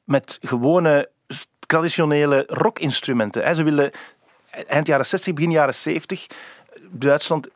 met 0.05 0.39
gewone 0.41 1.11
traditionele 1.69 2.45
rockinstrumenten. 2.47 3.55
Ze 3.55 3.63
willen 3.63 3.91
eind 4.67 4.87
jaren 4.87 5.07
60, 5.07 5.35
begin 5.35 5.51
jaren 5.51 5.75
70, 5.75 6.27
Duitsland 6.91 7.49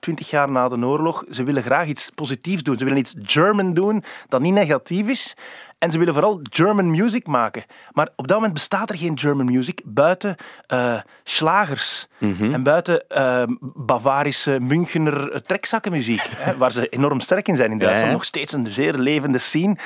20 0.00 0.30
jaar 0.30 0.50
na 0.50 0.68
de 0.68 0.86
oorlog, 0.86 1.24
ze 1.30 1.44
willen 1.44 1.62
graag 1.62 1.86
iets 1.86 2.10
positiefs 2.14 2.62
doen. 2.62 2.78
Ze 2.78 2.84
willen 2.84 2.98
iets 2.98 3.14
German 3.22 3.74
doen 3.74 4.04
dat 4.28 4.40
niet 4.40 4.52
negatief 4.52 5.08
is. 5.08 5.36
En 5.78 5.90
ze 5.90 5.98
willen 5.98 6.14
vooral 6.14 6.40
German 6.42 6.90
music 6.90 7.26
maken. 7.26 7.64
Maar 7.92 8.08
op 8.16 8.26
dat 8.26 8.36
moment 8.36 8.54
bestaat 8.54 8.90
er 8.90 8.96
geen 8.96 9.18
German 9.18 9.44
music 9.44 9.80
buiten 9.84 10.36
uh, 10.68 11.00
slagers 11.24 12.06
mhm. 12.18 12.52
en 12.52 12.62
buiten 12.62 13.04
uh, 13.08 13.42
Bavarische 13.60 14.60
Münchener 14.60 15.42
trekzakkenmuziek, 15.42 16.22
hè, 16.36 16.56
waar 16.56 16.72
ze 16.72 16.88
enorm 16.88 17.20
sterk 17.20 17.48
in 17.48 17.56
zijn 17.56 17.70
in 17.70 17.78
Duitsland. 17.78 18.12
Nog 18.12 18.24
steeds 18.24 18.52
een 18.52 18.66
zeer 18.66 18.94
levende 18.94 19.38
scene. 19.38 19.76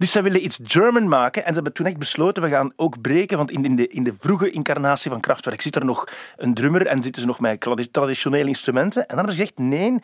Dus 0.00 0.10
zij 0.10 0.22
willen 0.22 0.44
iets 0.44 0.58
German 0.64 1.08
maken 1.08 1.42
en 1.42 1.48
ze 1.48 1.54
hebben 1.54 1.72
toen 1.72 1.86
echt 1.86 1.98
besloten, 1.98 2.42
we 2.42 2.48
gaan 2.48 2.72
ook 2.76 3.00
breken, 3.00 3.36
want 3.36 3.50
in, 3.50 3.76
de, 3.76 3.88
in 3.88 4.04
de 4.04 4.14
vroege 4.18 4.50
incarnatie 4.50 5.10
van 5.10 5.20
Kraftwerk 5.20 5.60
zit 5.60 5.76
er 5.76 5.84
nog 5.84 6.04
een 6.36 6.54
drummer 6.54 6.86
en 6.86 7.02
zitten 7.02 7.22
ze 7.22 7.28
nog 7.28 7.40
met 7.40 7.68
traditionele 7.92 8.48
instrumenten. 8.48 9.00
En 9.00 9.06
dan 9.08 9.16
hebben 9.16 9.34
ze 9.34 9.40
gezegd, 9.40 9.58
nee, 9.58 9.94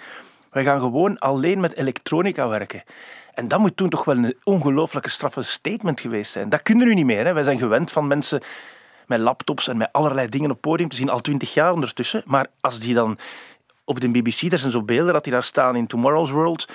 we 0.51 0.63
gaan 0.63 0.81
gewoon 0.81 1.19
alleen 1.19 1.61
met 1.61 1.77
elektronica 1.77 2.49
werken. 2.49 2.83
En 3.35 3.49
dat 3.49 3.59
moet 3.59 3.77
toen 3.77 3.89
toch 3.89 4.05
wel 4.05 4.17
een 4.17 4.37
ongelooflijke 4.45 5.11
straffe 5.11 5.43
statement 5.43 6.01
geweest 6.01 6.33
zijn. 6.33 6.49
Dat 6.49 6.63
kunnen 6.63 6.87
nu 6.87 6.95
niet 6.95 7.05
meer. 7.05 7.25
Hè. 7.25 7.33
Wij 7.33 7.43
zijn 7.43 7.59
gewend 7.59 7.93
van 7.93 8.07
mensen 8.07 8.41
met 9.07 9.19
laptops 9.19 9.69
en 9.69 9.77
met 9.77 9.89
allerlei 9.93 10.29
dingen 10.29 10.51
op 10.51 10.61
podium 10.61 10.89
te 10.89 10.97
zien, 10.97 11.09
al 11.09 11.21
twintig 11.21 11.55
jaar 11.55 11.73
ondertussen. 11.73 12.23
Maar 12.25 12.47
als 12.61 12.81
die 12.81 12.95
dan 12.95 13.19
op 13.85 14.01
de 14.01 14.09
BBC, 14.09 14.53
er 14.53 14.59
zijn 14.59 14.73
zo 14.73 14.83
beelden 14.83 15.13
dat 15.13 15.25
die 15.25 15.33
daar 15.33 15.43
staan 15.43 15.77
in 15.77 15.87
Tomorrow's 15.87 16.31
World, 16.31 16.69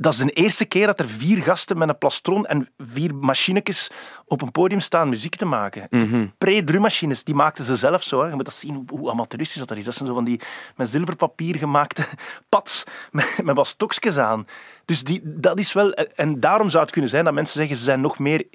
dat 0.00 0.12
is 0.12 0.18
de 0.18 0.30
eerste 0.30 0.64
keer 0.64 0.86
dat 0.86 1.00
er 1.00 1.08
vier 1.08 1.42
gasten 1.42 1.78
met 1.78 1.88
een 1.88 1.98
plastron 1.98 2.46
en 2.46 2.68
vier 2.76 3.14
machinetjes 3.14 3.90
op 4.26 4.42
een 4.42 4.50
podium 4.50 4.80
staan 4.80 5.08
muziek 5.08 5.36
te 5.36 5.44
maken. 5.44 5.86
Mm 5.90 6.32
Pre-drummachines, 6.38 7.24
die 7.24 7.34
maakten 7.34 7.64
ze 7.64 7.76
zelf 7.76 8.02
zo. 8.02 8.20
Hè. 8.20 8.28
Je 8.28 8.34
moet 8.34 8.44
dat 8.44 8.54
zien 8.54 8.86
hoe 8.90 9.10
amateuristisch 9.10 9.66
dat 9.66 9.76
is. 9.76 9.84
Dat 9.84 9.94
zijn 9.94 10.08
zo 10.08 10.14
van 10.14 10.24
die 10.24 10.40
met 10.76 10.88
zilverpapier 10.88 11.56
gemaakte 11.56 12.04
pads 12.48 12.84
met, 13.10 13.38
met 13.44 13.56
wat 13.56 13.66
stokjes 13.66 14.18
aan. 14.18 14.46
Dus 14.84 15.04
die, 15.04 15.20
dat 15.24 15.58
is 15.58 15.72
wel... 15.72 15.92
En 15.92 16.40
daarom 16.40 16.70
zou 16.70 16.82
het 16.82 16.92
kunnen 16.92 17.10
zijn 17.10 17.24
dat 17.24 17.34
mensen 17.34 17.58
zeggen 17.58 17.76
ze 17.76 17.84
zijn 17.84 18.00
nog 18.00 18.18
meer 18.18 18.46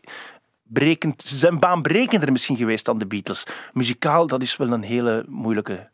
brekend... 0.64 1.24
Ze 1.26 1.38
zijn 1.38 1.60
baanbrekender 1.60 2.32
misschien 2.32 2.58
geweest 2.58 2.86
dan 2.86 2.98
de 2.98 3.08
Beatles. 3.08 3.44
Muzikaal, 3.74 4.28
dat 4.28 4.42
is 4.42 4.58
wel 4.58 4.72
een 4.72 4.84
hele 4.84 5.26
moeilijke 5.28 5.88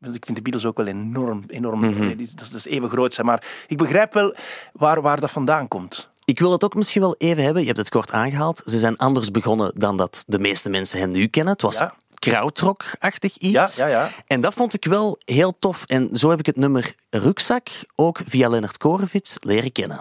ik 0.00 0.24
vind 0.24 0.36
de 0.36 0.42
Beatles 0.42 0.64
ook 0.64 0.76
wel 0.76 0.86
enorm, 0.86 1.42
enorm 1.46 1.80
mm 1.80 2.16
dat, 2.34 2.54
is, 2.54 2.64
even 2.64 2.88
groot 2.88 3.14
zijn. 3.14 3.26
Maar 3.26 3.46
ik 3.66 3.76
begrijp 3.76 4.12
wel 4.12 4.34
waar, 4.72 5.02
waar 5.02 5.20
dat 5.20 5.30
vandaan 5.30 5.68
komt. 5.68 6.08
Ik 6.24 6.38
wil 6.38 6.52
het 6.52 6.64
ook 6.64 6.74
misschien 6.74 7.00
wel 7.00 7.14
even 7.18 7.42
hebben. 7.42 7.60
Je 7.60 7.66
hebt 7.66 7.78
het 7.78 7.88
kort 7.88 8.12
aangehaald. 8.12 8.62
Ze 8.64 8.78
zijn 8.78 8.96
anders 8.96 9.30
begonnen 9.30 9.72
dan 9.74 9.96
dat 9.96 10.24
de 10.26 10.38
meeste 10.38 10.70
mensen 10.70 10.98
hen 10.98 11.10
nu 11.10 11.26
kennen. 11.26 11.52
Het 11.52 11.62
was 11.62 11.78
ja. 11.78 11.94
krautrock-achtig 12.14 13.36
iets. 13.36 13.76
Ja, 13.76 13.86
ja, 13.86 13.86
ja. 13.86 14.10
En 14.26 14.40
dat 14.40 14.54
vond 14.54 14.74
ik 14.74 14.84
wel 14.84 15.18
heel 15.24 15.56
tof. 15.58 15.84
En 15.84 16.08
zo 16.12 16.30
heb 16.30 16.38
ik 16.38 16.46
het 16.46 16.56
nummer 16.56 16.94
Rugzak 17.10 17.68
ook 17.94 18.20
via 18.26 18.48
Lennart 18.48 18.76
Korevits 18.76 19.36
leren 19.40 19.72
kennen. 19.72 19.96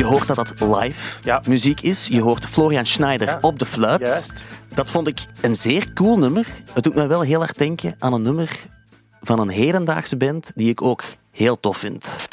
Je 0.00 0.06
hoort 0.06 0.26
dat 0.26 0.36
dat 0.36 0.54
live 0.60 1.18
Ja. 1.24 1.42
muziek 1.46 1.80
is. 1.80 2.06
Je 2.06 2.20
hoort 2.20 2.46
Florian 2.46 2.86
Schneider 2.86 3.28
Ja. 3.28 3.38
op 3.40 3.58
de 3.58 3.66
fluit. 3.66 4.00
Juist. 4.00 4.32
Dat 4.74 4.90
vond 4.90 5.08
ik 5.08 5.18
een 5.40 5.54
zeer 5.54 5.92
cool 5.92 6.18
nummer. 6.18 6.46
Het 6.72 6.84
doet 6.84 6.94
me 6.94 7.06
wel 7.06 7.20
heel 7.20 7.42
erg 7.42 7.52
denken 7.52 7.94
aan 7.98 8.12
een 8.12 8.22
nummer 8.22 8.50
van 9.20 9.38
een 9.40 9.48
hedendaagse 9.48 10.16
band 10.16 10.50
die 10.54 10.68
ik 10.70 10.82
ook 10.82 11.02
heel 11.30 11.60
tof 11.60 11.76
vind. 11.76 12.28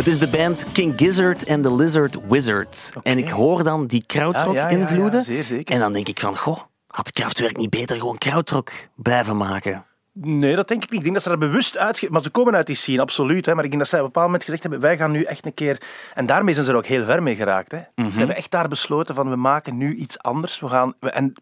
Het 0.00 0.08
is 0.08 0.18
de 0.18 0.28
band 0.28 0.66
King 0.72 0.92
Gizzard 0.96 1.48
and 1.48 1.62
the 1.62 1.74
Lizard 1.74 2.16
Wizard. 2.28 2.92
En 3.02 3.18
ik 3.18 3.28
hoor 3.28 3.62
dan 3.62 3.86
die 3.86 4.04
krautrock 4.06 4.54
Ja, 4.54 4.68
ja, 4.70 5.20
zeer 5.20 5.44
zeker. 5.44 5.74
En 5.74 5.80
dan 5.80 5.92
denk 5.92 6.08
ik 6.08 6.20
van, 6.20 6.36
goh, 6.36 6.60
had 6.86 7.12
Kraftwerk 7.12 7.56
niet 7.56 7.70
beter 7.70 7.96
gewoon 7.96 8.18
krautrock 8.18 8.72
blijven 8.94 9.36
maken? 9.36 9.84
Nee, 10.12 10.56
dat 10.56 10.68
denk 10.68 10.82
ik 10.82 10.90
niet. 10.90 10.98
Ik 10.98 11.02
denk 11.04 11.14
dat 11.14 11.22
ze 11.22 11.28
daar 11.28 11.38
bewust 11.38 11.76
uit... 11.76 12.10
Maar 12.10 12.22
ze 12.22 12.30
komen 12.30 12.54
uit 12.54 12.66
die 12.66 12.76
scene, 12.76 13.00
absoluut. 13.00 13.46
Hè. 13.46 13.54
Maar 13.54 13.64
ik 13.64 13.70
denk 13.70 13.82
dat 13.82 13.90
zij 13.90 13.98
op 13.98 14.04
een 14.04 14.12
bepaald 14.12 14.30
moment 14.30 14.44
gezegd 14.44 14.62
hebben, 14.62 14.80
wij 14.80 14.96
gaan 14.96 15.10
nu 15.10 15.22
echt 15.22 15.46
een 15.46 15.54
keer... 15.54 15.82
En 16.14 16.26
daarmee 16.26 16.54
zijn 16.54 16.66
ze 16.66 16.72
er 16.72 16.78
ook 16.78 16.86
heel 16.86 17.04
ver 17.04 17.22
mee 17.22 17.36
geraakt. 17.36 17.72
Hè. 17.72 17.80
Ze 18.10 18.18
hebben 18.18 18.36
echt 18.36 18.50
daar 18.50 18.68
besloten 18.68 19.14
van, 19.14 19.30
we 19.30 19.36
maken 19.36 19.76
nu 19.76 19.94
iets 19.94 20.18
anders. 20.18 20.60
We 20.60 20.68
gaan... 20.68 20.94
En 21.00 21.34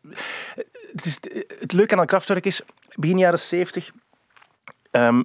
het, 0.93 1.05
is, 1.05 1.19
het 1.59 1.73
leuke 1.73 1.97
aan 1.97 2.07
Kraftwerk 2.07 2.47
is, 2.47 2.61
begin 2.95 3.19
jaren 3.19 3.39
70... 3.39 3.91
ehm, 4.91 5.23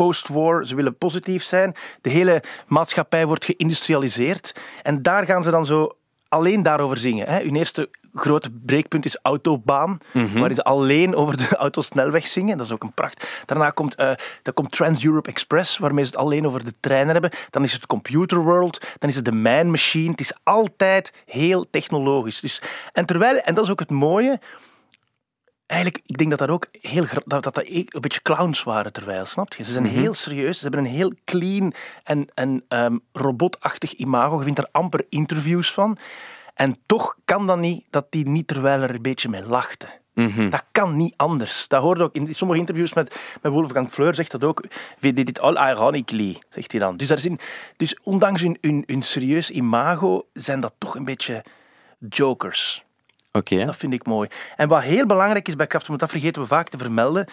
post-war, 0.00 0.66
ze 0.66 0.74
willen 0.74 0.96
positief 0.96 1.42
zijn. 1.42 1.74
De 2.00 2.10
hele 2.10 2.42
maatschappij 2.66 3.26
wordt 3.26 3.44
geïndustrialiseerd. 3.44 4.54
En 4.82 5.02
daar 5.02 5.24
gaan 5.24 5.42
ze 5.42 5.50
dan 5.50 5.66
zo 5.66 5.96
alleen 6.28 6.62
daarover 6.62 6.98
zingen. 6.98 7.28
Hè. 7.28 7.42
Hun 7.42 7.56
eerste 7.56 7.90
grote 8.14 8.50
breekpunt 8.50 9.04
is 9.04 9.18
Autobaan, 9.22 9.98
waarin 10.12 10.54
ze 10.54 10.64
alleen 10.64 11.14
over 11.14 11.36
de 11.36 11.56
autosnelweg 11.56 12.26
zingen. 12.26 12.56
Dat 12.56 12.66
is 12.66 12.72
ook 12.72 12.82
een 12.82 12.92
pracht. 12.92 13.42
Daarna 13.44 13.70
komt, 13.70 13.94
eh 13.94 14.12
dan 14.42 14.54
komt 14.54 14.72
Trans-Europe 14.72 15.30
Express, 15.30 15.78
waarmee 15.78 16.04
ze 16.04 16.10
het 16.10 16.20
alleen 16.20 16.46
over 16.46 16.64
de 16.64 16.74
treinen 16.80 17.12
hebben. 17.12 17.30
Dan 17.50 17.62
is 17.62 17.72
het 17.72 17.86
Computer 17.86 18.38
World, 18.38 18.86
dan 18.98 19.08
is 19.08 19.16
het 19.16 19.24
de 19.24 19.32
Man 19.32 19.70
Machine. 19.70 20.10
Het 20.10 20.20
is 20.20 20.34
altijd 20.42 21.12
heel 21.26 21.70
technologisch. 21.70 22.40
Dus, 22.40 22.62
en 22.92 23.06
terwijl, 23.06 23.36
en 23.36 23.54
dat 23.54 23.64
is 23.64 23.70
ook 23.70 23.80
het 23.80 23.90
mooie, 23.90 24.38
Eigenlijk, 25.70 26.02
ik 26.06 26.18
denk 26.18 26.30
dat 26.30 26.38
dat 26.38 26.48
ook 26.48 26.66
heel 26.80 27.06
dat, 27.12 27.42
dat, 27.42 27.54
dat 27.54 27.68
een 27.68 27.88
beetje 28.00 28.22
clowns 28.22 28.62
waren 28.62 28.92
terwijl, 28.92 29.24
snap 29.24 29.54
je? 29.54 29.64
Ze 29.64 29.72
zijn 29.72 29.86
heel 29.86 30.14
serieus, 30.14 30.56
ze 30.56 30.62
hebben 30.62 30.80
een 30.80 30.90
heel 30.90 31.12
clean 31.24 31.74
en, 32.04 32.28
en 32.34 32.64
ehm, 32.68 32.96
robotachtig 33.12 33.92
imago. 33.92 34.38
Je 34.38 34.44
vindt 34.44 34.58
er 34.58 34.68
amper 34.72 35.06
interviews 35.08 35.72
van. 35.72 35.96
En 36.54 36.76
toch 36.86 37.16
kan 37.24 37.46
dat 37.46 37.58
niet 37.58 37.86
dat 37.90 38.06
die 38.10 38.28
niet 38.28 38.46
terwijl 38.46 38.82
er 38.82 38.94
een 38.94 39.02
beetje 39.02 39.28
mee 39.28 39.42
lachten. 39.42 39.88
Dat 40.50 40.64
kan 40.72 40.96
niet 40.96 41.14
anders. 41.16 41.68
Dat 41.68 41.82
hoorde 41.82 42.02
ook 42.02 42.14
in 42.14 42.34
sommige 42.34 42.60
interviews 42.60 42.92
met, 42.92 43.20
met 43.42 43.52
Wolfgang 43.52 43.90
Fleur, 43.90 44.14
zegt 44.14 44.30
dat 44.30 44.44
ook. 44.44 44.64
We 44.98 45.12
did 45.12 45.28
it 45.28 45.40
all 45.40 45.70
ironically, 45.70 46.36
zegt 46.48 46.70
hij 46.70 46.80
dan. 46.80 46.96
Dus, 46.96 47.08
daar 47.08 47.16
is 47.16 47.26
in, 47.26 47.38
dus 47.76 47.98
ondanks 48.02 48.40
hun, 48.40 48.58
hun, 48.60 48.82
hun 48.86 49.02
serieus 49.02 49.50
imago 49.50 50.26
zijn 50.32 50.60
dat 50.60 50.72
toch 50.78 50.94
een 50.94 51.04
beetje 51.04 51.44
jokers. 52.08 52.84
Dat 53.66 53.76
vind 53.76 53.92
ik 53.92 54.06
mooi. 54.06 54.28
En 54.56 54.68
wat 54.68 54.82
heel 54.82 55.06
belangrijk 55.06 55.48
is 55.48 55.56
bij 55.56 55.66
Kraftwerk, 55.66 56.00
dat 56.00 56.10
vergeten 56.10 56.42
we 56.42 56.48
vaak 56.48 56.68
te 56.68 56.78
vermelden, 56.78 57.26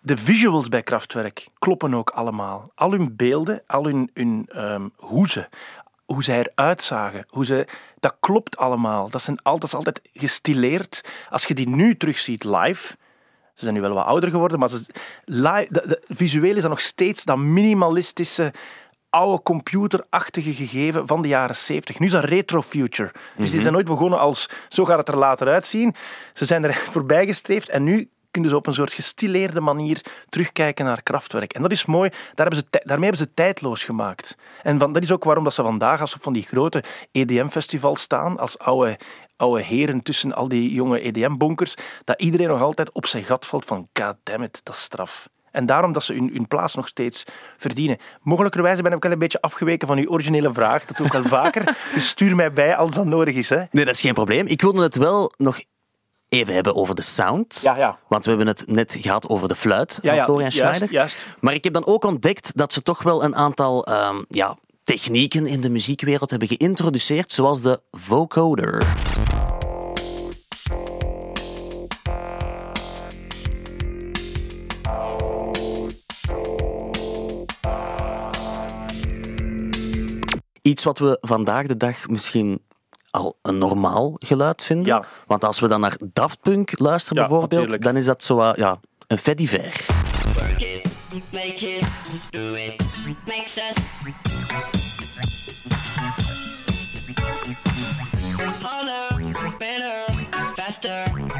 de 0.00 0.16
visuals 0.16 0.68
bij 0.68 0.82
Kraftwerk 0.82 1.46
kloppen 1.58 1.94
ook 1.94 2.10
allemaal. 2.10 2.70
Al 2.74 2.90
hun 2.90 3.16
beelden, 3.16 3.62
al 3.66 3.84
hun, 3.84 4.10
hun 4.14 4.48
ehm, 4.52 4.88
hoe 4.96 5.28
ze, 5.28 5.48
eruit 6.32 6.82
zagen, 6.82 7.26
hoe 7.28 7.44
ze, 7.44 7.66
dat 8.00 8.16
klopt 8.20 8.56
allemaal. 8.56 9.08
Dat, 9.08 9.22
zijn 9.22 9.42
al, 9.42 9.58
dat 9.58 9.68
is 9.68 9.74
altijd 9.74 10.00
gestileerd. 10.12 11.04
Als 11.30 11.44
je 11.44 11.54
die 11.54 11.68
nu 11.68 11.96
terugziet 11.96 12.44
live, 12.44 12.96
ze 13.54 13.66
zijn 13.66 13.74
nu 13.74 13.80
wel 13.80 13.94
wat 13.94 14.04
ouder 14.04 14.30
geworden, 14.30 14.58
maar 14.58 14.68
ze, 14.68 14.84
live, 15.24 15.66
de, 15.70 16.02
visueel 16.08 16.56
is 16.56 16.62
dat 16.62 16.70
nog 16.70 16.80
steeds 16.80 17.24
dat 17.24 17.36
minimalistische, 17.36 18.52
oude 19.10 19.42
computerachtige 19.42 20.54
gegeven 20.54 21.06
van 21.06 21.22
de 21.22 21.28
jaren 21.28 21.56
70. 21.56 21.98
Nu 21.98 22.06
is 22.06 22.12
dat 22.12 22.24
retro 22.24 22.62
future. 22.62 23.12
Dus 23.36 23.50
die 23.50 23.60
zijn 23.60 23.72
nooit 23.72 23.86
begonnen 23.86 24.18
als 24.18 24.48
zo 24.68 24.84
gaat 24.84 24.98
het 24.98 25.08
er 25.08 25.16
later 25.16 25.48
uitzien. 25.48 25.94
Ze 26.34 26.44
zijn 26.44 26.64
er 26.64 26.74
voorbij 26.92 27.26
gestreefd 27.26 27.68
en 27.68 27.84
nu 27.84 28.10
kunnen 28.30 28.50
ze 28.50 28.56
op 28.56 28.66
een 28.66 28.74
soort 28.74 28.92
gestileerde 28.92 29.60
manier 29.60 30.04
terugkijken 30.28 30.84
naar 30.84 31.02
Kraftwerk. 31.02 31.52
En 31.52 31.62
dat 31.62 31.70
is 31.70 31.84
mooi. 31.84 32.10
Daar 32.10 32.46
hebben 32.46 32.56
ze, 32.56 32.80
daarmee 32.84 33.08
hebben 33.08 33.26
ze 33.26 33.34
tijdloos 33.34 33.84
gemaakt. 33.84 34.36
En 34.62 34.78
van, 34.78 34.92
dat 34.92 35.02
is 35.02 35.12
ook 35.12 35.24
waarom 35.24 35.44
dat 35.44 35.54
ze 35.54 35.62
vandaag, 35.62 36.00
als 36.00 36.10
ze 36.10 36.16
op 36.16 36.22
van 36.22 36.32
die 36.32 36.42
grote 36.42 36.84
EDM-festivals 37.12 38.00
staan, 38.00 38.38
als 38.38 38.58
oude, 38.58 38.98
oude 39.36 39.62
heren 39.62 40.02
tussen 40.02 40.34
al 40.34 40.48
die 40.48 40.72
jonge 40.72 41.00
EDM-bonkers, 41.00 41.74
dat 42.04 42.20
iedereen 42.20 42.48
nog 42.48 42.60
altijd 42.60 42.92
op 42.92 43.06
zijn 43.06 43.24
gat 43.24 43.46
valt 43.46 43.64
van 43.64 43.88
goddammit, 43.92 44.60
dat 44.62 44.74
is 44.74 44.80
straf. 44.80 45.28
En 45.52 45.66
daarom 45.66 45.92
dat 45.92 46.04
ze 46.04 46.12
hun, 46.12 46.30
hun 46.32 46.46
plaats 46.48 46.74
nog 46.74 46.88
steeds 46.88 47.24
verdienen. 47.58 47.98
Mogelijkerwijze 48.22 48.82
ben 48.82 48.92
ik 48.92 49.02
wel 49.02 49.12
een 49.12 49.18
beetje 49.18 49.40
afgeweken 49.40 49.86
van 49.88 49.98
uw 49.98 50.08
originele 50.08 50.52
vraag. 50.52 50.84
Dat 50.84 50.96
doe 50.96 51.06
ik 51.06 51.12
wel 51.12 51.24
vaker. 51.40 51.76
Dus 51.94 52.08
stuur 52.08 52.36
mij 52.36 52.52
bij 52.52 52.76
als 52.76 52.90
dat 52.90 53.04
nodig 53.04 53.34
is. 53.34 53.48
Hè. 53.48 53.62
Nee, 53.70 53.84
dat 53.84 53.94
is 53.94 54.00
geen 54.00 54.14
probleem. 54.14 54.46
Ik 54.46 54.60
wilde 54.60 54.82
het 54.82 54.96
wel 54.96 55.32
nog 55.36 55.60
even 56.28 56.54
hebben 56.54 56.76
over 56.76 56.94
de 56.94 57.02
sound. 57.02 57.60
Ja, 57.62 57.76
ja. 57.76 57.98
Want 58.08 58.22
we 58.24 58.30
hebben 58.30 58.48
het 58.48 58.62
net 58.66 58.96
gehad 59.00 59.28
over 59.28 59.48
de 59.48 59.54
fluit 59.54 59.98
Ja, 60.02 60.08
van 60.08 60.14
ja, 60.18 60.24
Florian 60.24 60.52
Schneider. 60.52 60.90
juist. 60.92 61.26
Maar 61.40 61.54
ik 61.54 61.64
heb 61.64 61.72
dan 61.72 61.86
ook 61.86 62.04
ontdekt 62.04 62.56
dat 62.56 62.72
ze 62.72 62.82
toch 62.82 63.02
wel 63.02 63.24
een 63.24 63.36
aantal 63.36 63.84
ehm, 63.86 64.16
ja, 64.28 64.56
technieken 64.84 65.46
in 65.46 65.60
de 65.60 65.70
muziekwereld 65.70 66.30
hebben 66.30 66.48
geïntroduceerd, 66.48 67.32
zoals 67.32 67.62
de 67.62 67.80
vocoder. 67.90 68.82
Iets 80.70 80.84
wat 80.84 80.98
we 80.98 81.18
vandaag 81.20 81.66
de 81.66 81.76
dag 81.76 82.08
misschien 82.08 82.62
al 83.10 83.38
een 83.42 83.58
normaal 83.58 84.12
geluid 84.18 84.62
vinden. 84.62 84.86
Ja. 84.86 85.04
Want 85.26 85.44
als 85.44 85.60
we 85.60 85.68
dan 85.68 85.80
naar 85.80 85.98
Daft 86.12 86.40
Punk 86.40 86.78
luisteren 86.78 87.22
Ja, 87.22 87.28
bijvoorbeeld, 87.28 87.60
natuurlijk. 87.60 87.82
dan 87.82 87.96
is 87.96 88.04
dat 88.04 88.22
zo 88.22 88.36
wat, 88.36 88.56
ja, 88.56 88.80
een 89.06 89.18
fediver. 89.18 89.86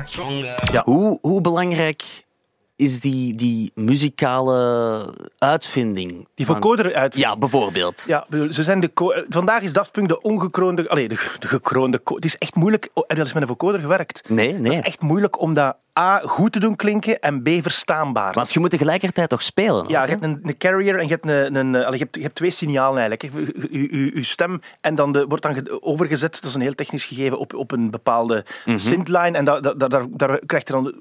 Stronger. 0.04 0.82
Hoe, 0.84 1.18
hoe 1.20 1.40
belangrijk 1.40 2.02
is 2.80 3.00
die, 3.00 3.34
die 3.34 3.70
muzikale 3.74 5.14
uitvinding? 5.38 6.28
Die 6.34 6.46
vocoder 6.46 6.94
uit. 6.94 7.14
Ja, 7.16 7.36
bijvoorbeeld. 7.36 8.04
Ja, 8.06 8.26
bedoel, 8.28 8.52
ze 8.52 8.62
zijn 8.62 8.80
de 8.80 9.24
vandaag 9.28 9.62
is 9.62 9.72
Daft 9.72 9.92
Punk 9.92 10.08
de 10.08 10.20
ongekroonde... 10.22 10.88
Allee, 10.88 11.08
de, 11.08 11.34
de 11.38 11.46
gekroonde... 11.48 12.00
Het 12.04 12.24
is 12.24 12.36
echt 12.38 12.54
moeilijk... 12.54 12.88
Oh, 12.94 13.04
heb 13.06 13.10
je 13.10 13.16
al 13.16 13.22
eens 13.24 13.32
met 13.32 13.42
een 13.42 13.48
vocoder 13.48 13.80
gewerkt? 13.80 14.28
Nee, 14.28 14.52
Dat 14.52 14.60
nee. 14.60 14.72
is 14.72 14.80
echt 14.80 15.00
moeilijk 15.00 15.40
om 15.40 15.54
dat 15.54 15.76
A, 15.98 16.20
goed 16.24 16.52
te 16.52 16.58
doen 16.60 16.76
klinken 16.76 17.20
en 17.20 17.42
B, 17.42 17.48
verstaanbaar. 17.62 18.32
Want 18.34 18.52
je 18.52 18.60
moet 18.60 18.70
tegelijkertijd 18.70 19.28
toch 19.28 19.42
spelen? 19.42 19.88
Ja, 19.88 20.00
ook, 20.00 20.04
je 20.06 20.10
hebt 20.12 20.24
een, 20.24 20.40
een 20.42 20.58
carrier 20.58 20.96
en 20.98 21.02
je 21.04 21.10
hebt, 21.10 21.26
een, 21.28 21.54
een, 21.54 21.74
allee, 21.74 21.98
je, 21.98 22.04
hebt, 22.04 22.16
je 22.16 22.22
hebt 22.22 22.34
twee 22.34 22.50
signalen 22.50 22.98
eigenlijk. 23.10 23.50
Je, 23.70 23.88
je, 23.98 24.10
je 24.14 24.22
stem 24.24 24.60
en 24.80 24.94
dan 24.94 25.12
de, 25.12 25.24
wordt 25.28 25.42
dan 25.42 25.54
ge- 25.54 25.82
overgezet, 25.82 26.32
dat 26.32 26.44
is 26.44 26.54
een 26.54 26.60
heel 26.60 26.74
technisch 26.74 27.04
gegeven, 27.04 27.38
op, 27.38 27.54
op 27.54 27.72
een 27.72 27.90
bepaalde 27.90 28.44
Mhm. 28.64 28.78
synthline. 28.78 29.36
En 29.36 29.44
da, 29.44 29.60
da, 29.60 29.72
da- 29.74 29.88
daar, 29.88 30.06
daar 30.10 30.40
krijg 30.46 30.66
je 30.66 30.72
dan 30.72 30.94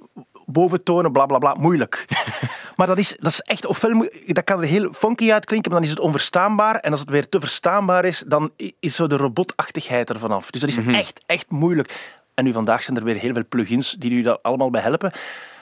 boventonen, 0.52 1.12
bla 1.12 1.26
bla 1.26 1.38
bla, 1.38 1.56
moeilijk. 1.60 2.06
maar 2.76 2.88
dat 2.88 2.98
is, 2.98 3.16
dat 3.18 3.32
is 3.32 3.40
echt, 3.40 3.66
ofwel, 3.66 4.10
dat 4.26 4.44
kan 4.44 4.62
er 4.62 4.68
heel 4.68 4.92
funky 4.92 5.32
uitklinken, 5.32 5.72
maar 5.72 5.80
dan 5.80 5.90
is 5.90 5.96
het 5.96 6.04
onverstaanbaar. 6.06 6.76
En 6.76 6.92
als 6.92 7.00
het 7.00 7.10
weer 7.10 7.30
te 7.30 7.40
verstaanbaar 7.40 8.06
is, 8.06 8.24
dan 8.28 8.52
is 8.80 8.96
zo 8.96 9.08
de 9.08 9.18
robotachtigheid 9.18 10.10
ervan 10.10 10.32
af. 10.32 10.52
Dus 10.52 10.62
dat 10.62 10.70
is 10.70 10.80
Mhm. 10.80 10.94
echt, 10.94 11.24
echt 11.26 11.46
moeilijk. 11.52 12.18
En 12.34 12.44
nu 12.44 12.52
vandaag 12.52 12.84
zijn 12.84 12.98
er 12.98 13.04
weer 13.04 13.16
heel 13.16 13.34
veel 13.34 13.48
plugins 13.50 13.92
die 13.92 14.12
u 14.12 14.22
daar 14.22 14.38
allemaal 14.42 14.70
bij 14.70 14.82
helpen. 14.82 15.12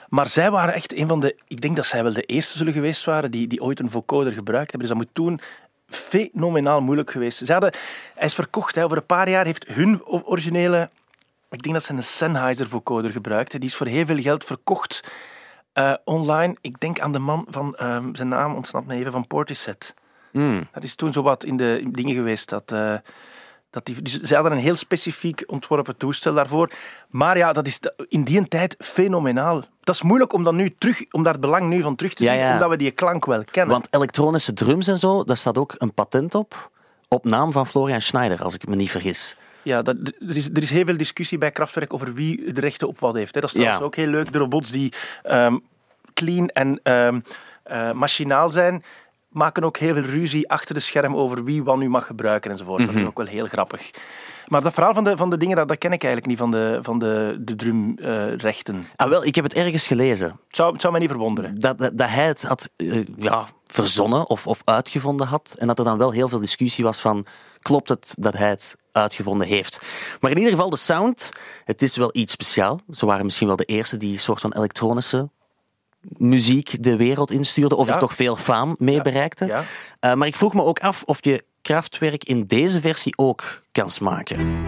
Maar 0.08 0.28
zij 0.28 0.50
waren 0.50 0.74
echt 0.74 0.94
een 0.96 1.08
van 1.08 1.20
de... 1.20 1.36
Ik 1.48 1.60
denk 1.60 1.76
dat 1.76 1.86
zij 1.86 2.02
wel 2.02 2.12
de 2.12 2.22
eerste 2.22 2.56
zullen 2.58 2.72
geweest 2.72 3.04
waren 3.04 3.30
die, 3.30 3.46
die 3.46 3.62
ooit 3.62 3.80
een 3.80 3.90
vocoder 3.90 4.32
gebruikt 4.32 4.70
hebben. 4.70 4.88
Dus 4.88 4.98
dat 4.98 5.06
moet 5.06 5.14
toen 5.14 5.40
fenomenaal 5.88 6.80
moeilijk 6.80 7.10
geweest. 7.10 7.46
Ze 7.46 7.52
hadden, 7.52 7.72
hij 8.14 8.26
is 8.26 8.34
verkocht. 8.34 8.74
Hè. 8.74 8.84
Over 8.84 8.96
een 8.96 9.06
paar 9.06 9.28
jaar 9.28 9.44
heeft 9.44 9.66
hun 9.68 10.04
originele... 10.06 10.90
Ik 11.50 11.62
denk 11.62 11.74
dat 11.74 11.84
ze 11.84 11.92
een 11.92 12.02
Sennheiser 12.02 12.68
vocoder 12.68 13.10
gebruikten. 13.10 13.60
Die 13.60 13.68
is 13.68 13.74
voor 13.76 13.86
heel 13.86 14.06
veel 14.06 14.20
geld 14.20 14.44
verkocht 14.44 15.10
eh, 15.72 15.92
online. 16.04 16.56
Ik 16.60 16.80
denk 16.80 17.00
aan 17.00 17.12
de 17.12 17.18
man 17.18 17.46
van... 17.50 17.76
ehm, 17.76 18.14
zijn 18.14 18.28
naam 18.28 18.54
ontsnapt 18.54 18.86
me 18.86 18.94
even, 18.94 19.12
van 19.12 19.26
Portishead. 19.26 19.94
Hmm. 20.30 20.68
Dat 20.72 20.82
is 20.82 20.94
toen 20.94 21.12
zo 21.12 21.22
wat 21.22 21.44
in 21.44 21.56
de 21.56 21.80
in 21.80 21.92
dingen 21.92 22.14
geweest. 22.14 22.48
Dat, 22.48 22.72
eh, 22.72 22.94
dat 23.70 23.86
die, 23.86 24.02
dus 24.02 24.20
ze 24.20 24.34
hadden 24.34 24.52
een 24.52 24.58
heel 24.58 24.76
specifiek 24.76 25.44
ontworpen 25.46 25.96
toestel 25.96 26.34
daarvoor. 26.34 26.70
Maar 27.08 27.36
ja, 27.36 27.52
dat 27.52 27.66
is 27.66 27.80
in 28.08 28.24
die 28.24 28.48
tijd 28.48 28.74
fenomenaal. 28.78 29.64
Dat 29.80 29.94
is 29.94 30.02
moeilijk 30.02 30.32
om, 30.32 30.44
dat 30.44 30.54
nu 30.54 30.74
terug, 30.78 31.04
om 31.10 31.22
daar 31.22 31.32
het 31.32 31.40
belang 31.42 31.68
nu 31.68 31.82
van 31.82 31.96
terug 31.96 32.14
te 32.14 32.22
Ja, 32.24 32.32
zien, 32.32 32.40
ja. 32.40 32.52
omdat 32.52 32.68
we 32.70 32.76
die 32.76 32.90
klank 32.90 33.24
wel 33.26 33.44
kennen. 33.44 33.72
Want 33.72 33.88
elektronische 33.90 34.52
drums 34.52 34.86
en 34.86 34.98
zo, 34.98 35.24
daar 35.24 35.36
staat 35.36 35.58
ook 35.58 35.74
een 35.78 35.94
patent 35.94 36.34
op. 36.34 36.70
op 37.08 37.24
naam 37.24 37.52
van 37.52 37.66
Florian 37.66 38.00
Schneider, 38.00 38.42
als 38.42 38.54
ik 38.54 38.66
me 38.68 38.76
niet 38.76 38.90
vergis. 38.90 39.36
Ja, 39.68 39.82
dat, 39.82 39.96
er, 40.28 40.36
is, 40.36 40.48
er 40.48 40.62
is 40.62 40.70
heel 40.70 40.84
veel 40.84 40.96
discussie 40.96 41.38
bij 41.38 41.50
Kraftwerk 41.50 41.92
over 41.92 42.14
wie 42.14 42.52
de 42.52 42.60
rechten 42.60 42.88
op 42.88 42.98
wat 43.00 43.14
heeft. 43.14 43.34
Hè. 43.34 43.40
Dat 43.40 43.50
is 43.54 43.56
Ja. 43.56 43.62
trouwens 43.62 43.86
ook 43.86 43.96
heel 43.96 44.10
leuk. 44.12 44.32
De 44.32 44.38
robots 44.38 44.70
die 44.70 44.92
ehm, 45.22 45.56
clean 46.14 46.48
en 46.48 46.80
ehm, 46.82 47.20
eh, 47.62 47.92
machinaal 47.92 48.50
zijn, 48.50 48.82
maken 49.28 49.64
ook 49.64 49.76
heel 49.76 49.94
veel 49.94 50.02
ruzie 50.02 50.48
achter 50.50 50.74
de 50.74 50.80
scherm 50.80 51.16
over 51.16 51.44
wie 51.44 51.64
wat 51.64 51.78
nu 51.78 51.88
mag 51.88 52.06
gebruiken 52.06 52.50
enzovoort. 52.50 52.86
Dat 52.86 52.94
is 52.94 53.04
ook 53.04 53.16
wel 53.16 53.26
heel 53.26 53.46
grappig. 53.46 53.90
Maar 54.46 54.60
dat 54.62 54.74
verhaal 54.74 54.94
van 54.94 55.04
de, 55.04 55.16
van 55.16 55.30
de 55.30 55.36
dingen, 55.36 55.56
dat, 55.56 55.68
dat 55.68 55.78
ken 55.78 55.92
ik 55.92 56.04
eigenlijk 56.04 56.26
niet, 56.26 56.38
van 56.38 56.50
de, 56.50 56.78
van 56.82 56.98
de, 56.98 57.36
de 57.40 57.56
drumrechten. 57.56 58.82
Ah, 58.96 59.08
wel, 59.08 59.24
ik 59.24 59.34
heb 59.34 59.44
het 59.44 59.54
ergens 59.54 59.86
gelezen. 59.86 60.28
het, 60.28 60.56
zou, 60.56 60.72
het 60.72 60.80
zou 60.80 60.92
mij 60.92 61.02
niet 61.02 61.10
verwonderen. 61.10 61.58
Dat, 61.60 61.78
dat, 61.78 61.98
dat 61.98 62.08
hij 62.08 62.26
het 62.26 62.42
had 62.42 62.70
eh, 62.76 63.04
ja, 63.16 63.44
verzonnen 63.72 64.28
of, 64.28 64.46
of 64.46 64.60
uitgevonden 64.64 65.26
had. 65.26 65.54
En 65.58 65.66
dat 65.66 65.78
er 65.78 65.84
dan 65.84 65.98
wel 65.98 66.10
heel 66.10 66.28
veel 66.28 66.38
discussie 66.40 66.84
was 66.84 67.00
van... 67.00 67.26
Klopt 67.58 67.88
het 67.88 68.14
dat 68.18 68.36
hij 68.36 68.48
het 68.48 68.76
uitgevonden 68.92 69.46
heeft? 69.46 69.80
Maar 70.20 70.30
in 70.30 70.36
ieder 70.36 70.52
geval, 70.52 70.70
de 70.70 70.76
sound, 70.76 71.30
het 71.64 71.82
is 71.82 71.96
wel 71.96 72.10
iets 72.12 72.32
speciaal. 72.32 72.80
Ze 72.90 73.06
waren 73.06 73.24
misschien 73.24 73.46
wel 73.46 73.56
de 73.56 73.64
eerste 73.64 73.96
die 73.96 74.12
een 74.12 74.20
soort 74.20 74.40
van 74.40 74.52
elektronische 74.52 75.28
muziek 76.00 76.82
de 76.82 76.96
wereld 76.96 77.30
instuurden. 77.30 77.78
Of 77.78 77.86
Ja. 77.86 77.92
er 77.92 77.98
toch 77.98 78.14
veel 78.14 78.36
faam 78.36 78.74
mee 78.78 79.02
bereikte. 79.02 79.46
Ja. 79.46 79.62
Eh, 80.00 80.14
maar 80.14 80.26
ik 80.26 80.36
vroeg 80.36 80.54
me 80.54 80.62
ook 80.62 80.80
af 80.80 81.02
of 81.02 81.18
je 81.24 81.44
krachtwerk 81.62 82.24
in 82.24 82.46
deze 82.46 82.80
versie 82.80 83.16
ook 83.16 83.62
kan 83.72 83.90
smaken. 83.90 84.66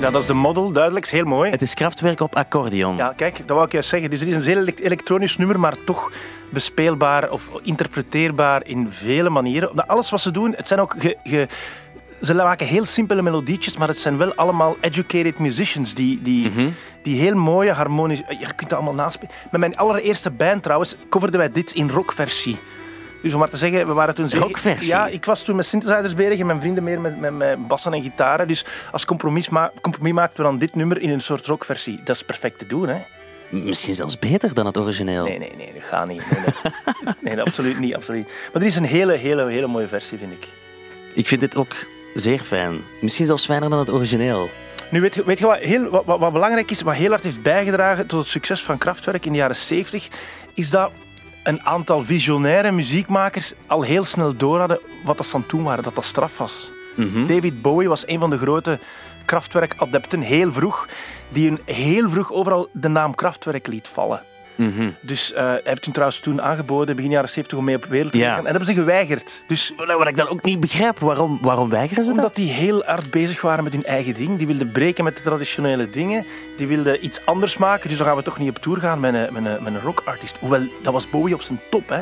Ja, 0.00 0.10
dat 0.10 0.20
is 0.22 0.26
de 0.28 0.34
model, 0.34 0.72
duidelijk. 0.72 1.04
Is 1.04 1.10
heel 1.10 1.24
mooi. 1.24 1.50
Het 1.50 1.62
is 1.62 1.74
krachtwerk 1.74 2.20
op 2.20 2.36
accordeon. 2.36 2.96
Ja, 2.96 3.12
kijk, 3.16 3.36
dat 3.38 3.48
wou 3.48 3.64
ik 3.64 3.72
juist 3.72 3.88
zeggen. 3.88 4.10
Dus 4.10 4.20
het 4.20 4.28
is 4.28 4.34
een 4.46 4.58
elek- 4.58 4.80
elektronisch 4.80 5.36
nummer, 5.36 5.60
maar 5.60 5.74
toch 5.84 6.12
bespeelbaar 6.50 7.30
of 7.30 7.50
interpreteerbaar 7.62 8.66
in 8.66 8.86
vele 8.90 9.30
manieren. 9.30 9.70
Omdat 9.70 9.88
Alles 9.88 10.10
wat 10.10 10.20
ze 10.20 10.30
doen, 10.30 10.54
het 10.56 10.68
zijn 10.68 10.80
ook... 10.80 10.94
Ge, 10.98 11.16
ge- 11.24 11.48
ze 12.22 12.34
maken 12.34 12.66
heel 12.66 12.84
simpele 12.84 13.22
melodietjes, 13.22 13.76
maar 13.76 13.88
het 13.88 13.96
zijn 13.96 14.16
wel 14.16 14.34
allemaal 14.34 14.76
educated 14.80 15.38
musicians 15.38 15.94
die, 15.94 16.22
die, 16.22 16.52
die 17.02 17.20
heel 17.20 17.34
mooie 17.34 17.72
harmonisch... 17.72 18.18
Je 18.28 18.36
kunt 18.46 18.60
het 18.60 18.72
allemaal 18.72 18.94
naspelen. 18.94 19.34
Met 19.50 19.60
mijn 19.60 19.76
allereerste 19.76 20.30
band 20.30 20.62
trouwens 20.62 20.96
coverden 21.10 21.38
wij 21.40 21.50
dit 21.52 21.72
in 21.72 21.90
rockversie. 21.90 22.58
Dus 23.22 23.32
om 23.32 23.38
maar 23.38 23.50
te 23.50 23.56
zeggen, 23.56 23.86
we 23.86 23.92
waren 23.92 24.14
toen... 24.14 24.30
Rockversie? 24.30 24.88
Ja, 24.88 25.06
ik 25.06 25.24
was 25.24 25.42
toen 25.42 25.56
met 25.56 25.66
synthesizers 25.66 26.14
bezig 26.14 26.38
en 26.38 26.46
mijn 26.46 26.60
vrienden 26.60 26.84
meer 26.84 27.00
met, 27.00 27.20
met, 27.20 27.32
met 27.32 27.68
bassen 27.68 27.92
en 27.92 28.02
gitaren. 28.02 28.48
Dus 28.48 28.64
als 28.92 29.04
compromis, 29.04 29.48
ma 29.48 29.72
compromis 29.80 30.12
maakten 30.12 30.36
we 30.36 30.42
dan 30.42 30.58
dit 30.58 30.74
nummer 30.74 31.00
in 31.00 31.10
een 31.10 31.20
soort 31.20 31.46
rockversie. 31.46 32.00
Dat 32.04 32.16
is 32.16 32.24
perfect 32.24 32.58
te 32.58 32.66
doen, 32.66 32.88
hè? 32.88 33.02
Misschien 33.50 33.94
zelfs 33.94 34.18
beter 34.18 34.54
dan 34.54 34.66
het 34.66 34.78
origineel. 34.78 35.24
Nee, 35.24 35.38
nee, 35.38 35.52
nee, 35.56 35.72
dat 35.74 35.82
gaat 35.82 36.08
niet. 36.08 36.30
Nee, 36.30 36.40
nee. 37.04 37.14
nee, 37.34 37.42
absoluut 37.42 37.78
niet, 37.78 37.94
absoluut. 37.94 38.26
Maar 38.52 38.62
er 38.62 38.68
is 38.68 38.76
een 38.76 38.84
hele, 38.84 39.12
hele, 39.12 39.46
hele 39.46 39.66
mooie 39.66 39.88
versie, 39.88 40.18
vind 40.18 40.32
ik. 40.32 40.48
Ik 41.14 41.28
vind 41.28 41.40
dit 41.40 41.56
ook 41.56 41.74
zeer 42.14 42.38
fijn. 42.38 42.80
Misschien 43.00 43.26
zelfs 43.26 43.44
fijner 43.44 43.70
dan 43.70 43.78
het 43.78 43.90
origineel. 43.90 44.50
Nu, 44.90 45.00
weet 45.00 45.14
je, 45.14 45.24
weet 45.24 45.38
je 45.38 45.46
wat, 45.46 45.58
heel, 45.58 45.88
wat, 45.88 46.04
wat, 46.04 46.18
wat 46.18 46.32
belangrijk 46.32 46.70
is, 46.70 46.82
wat 46.82 46.94
heel 46.94 47.10
hard 47.10 47.22
heeft 47.22 47.42
bijgedragen 47.42 48.06
tot 48.06 48.20
het 48.20 48.28
succes 48.28 48.62
van 48.62 48.78
Kraftwerk 48.78 49.26
in 49.26 49.32
de 49.32 49.38
jaren 49.38 49.56
70, 49.56 50.08
is 50.54 50.70
dat 50.70 50.90
een 51.42 51.62
aantal 51.62 52.04
visionaire 52.04 52.70
muziekmakers 52.70 53.52
al 53.66 53.82
heel 53.82 54.04
snel 54.04 54.36
door 54.36 54.58
hadden 54.58 54.80
wat 55.04 55.16
dat 55.16 55.26
ze 55.26 55.34
aan 55.34 55.40
het 55.40 55.50
doen 55.50 55.62
waren, 55.62 55.84
dat 55.84 55.94
dat 55.94 56.04
straf 56.04 56.38
was. 56.38 56.70
David 57.26 57.62
Bowie 57.62 57.88
was 57.88 58.06
een 58.06 58.18
van 58.18 58.30
de 58.30 58.38
grote 58.38 58.78
Kraftwerk-adepten, 59.24 60.20
heel 60.20 60.52
vroeg, 60.52 60.88
die 61.28 61.50
een 61.50 61.60
heel 61.64 62.08
vroeg 62.08 62.32
overal 62.32 62.68
de 62.72 62.88
naam 62.88 63.14
Kraftwerk 63.14 63.66
liet 63.66 63.88
vallen. 63.88 64.22
Dus 65.00 65.32
eh, 65.32 65.44
hij 65.44 65.60
heeft 65.64 65.82
toen 65.82 65.92
trouwens 65.92 66.20
toen 66.20 66.42
aangeboden, 66.42 66.96
begin 66.96 67.10
jaren 67.10 67.28
70, 67.28 67.58
om 67.58 67.64
mee 67.64 67.76
op 67.76 67.84
wereld 67.84 68.12
te 68.12 68.18
Ja. 68.18 68.24
gaan. 68.28 68.36
En 68.36 68.42
dat 68.42 68.50
hebben 68.52 68.74
ze 68.74 68.80
geweigerd. 68.80 69.42
Dus 69.46 69.72
Wat 69.76 70.08
ik 70.08 70.16
dan 70.16 70.28
ook 70.28 70.42
niet 70.42 70.60
begrijp, 70.60 70.98
waarom, 70.98 71.38
waarom 71.42 71.68
weigeren 71.70 72.04
ze 72.04 72.08
dat? 72.10 72.18
omdat 72.18 72.36
die 72.36 72.50
heel 72.52 72.82
hard 72.86 73.10
bezig 73.10 73.40
waren 73.40 73.64
met 73.64 73.72
hun 73.72 73.84
eigen 73.84 74.14
ding. 74.14 74.38
Die 74.38 74.46
wilden 74.46 74.72
breken 74.72 75.04
met 75.04 75.16
de 75.16 75.22
traditionele 75.22 75.90
dingen. 75.90 76.26
Die 76.56 76.66
wilden 76.66 77.04
iets 77.04 77.24
anders 77.26 77.56
maken. 77.56 77.88
Dus 77.88 77.98
dan 77.98 78.06
gaan 78.06 78.16
we 78.16 78.22
toch 78.22 78.38
niet 78.38 78.48
op 78.48 78.58
tour 78.58 78.80
gaan 78.80 79.00
met 79.00 79.14
een, 79.14 79.20
met 79.32 79.44
een, 79.44 79.62
met 79.62 79.74
een 79.74 79.80
rockartiest. 79.80 80.36
Hoewel, 80.40 80.62
dat 80.82 80.92
was 80.92 81.10
Bowie 81.10 81.34
op 81.34 81.42
zijn 81.42 81.60
top. 81.70 81.88
Hè. 81.88 82.00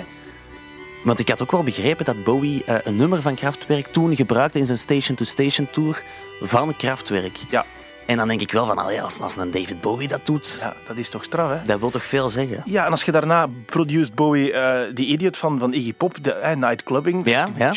Want 1.05 1.18
ik 1.18 1.29
had 1.29 1.42
ook 1.42 1.53
wel 1.53 1.62
begrepen 1.62 2.05
dat 2.05 2.25
Bowie 2.25 2.62
eh, 2.66 2.75
een 2.85 2.97
nummer 2.97 3.23
van 3.23 3.35
Kraftwerk 3.35 3.87
toen 3.87 4.16
gebruikte 4.16 4.59
in 4.59 4.66
zijn 4.66 4.79
Station 4.79 5.16
to 5.16 5.25
Station 5.25 5.68
tour 5.71 6.03
van 6.40 6.77
Kraftwerk. 6.77 7.37
Ja. 7.51 7.64
En 8.09 8.16
dan 8.16 8.29
denk 8.29 8.40
ik 8.40 8.53
wel 8.53 8.66
van, 8.66 8.79
allee, 8.79 9.03
als, 9.03 9.21
als 9.21 9.37
een 9.37 9.51
David 9.51 9.81
Bowie 9.81 10.09
dat 10.09 10.27
doet, 10.27 10.59
ja, 10.61 10.75
dat 10.87 10.97
is 10.97 11.09
toch 11.09 11.25
straf, 11.25 11.51
hè? 11.51 11.64
dat 11.66 11.81
wil 11.81 11.90
toch 11.90 12.05
veel 12.05 12.29
zeggen? 12.29 12.62
Ja, 12.64 12.85
en 12.85 12.90
als 12.90 13.05
je 13.05 13.12
daarna 13.12 13.47
produced 13.66 14.14
Bowie, 14.14 14.53
eh 14.53 14.94
die 14.94 15.07
idiot 15.07 15.37
van, 15.37 15.59
van 15.59 15.73
Iggy 15.73 15.94
Pop, 15.94 16.25
de 16.25 16.33
eh, 16.33 16.57
Nightclubbing. 16.57 17.29
Ja, 17.29 17.49
ja. 17.57 17.73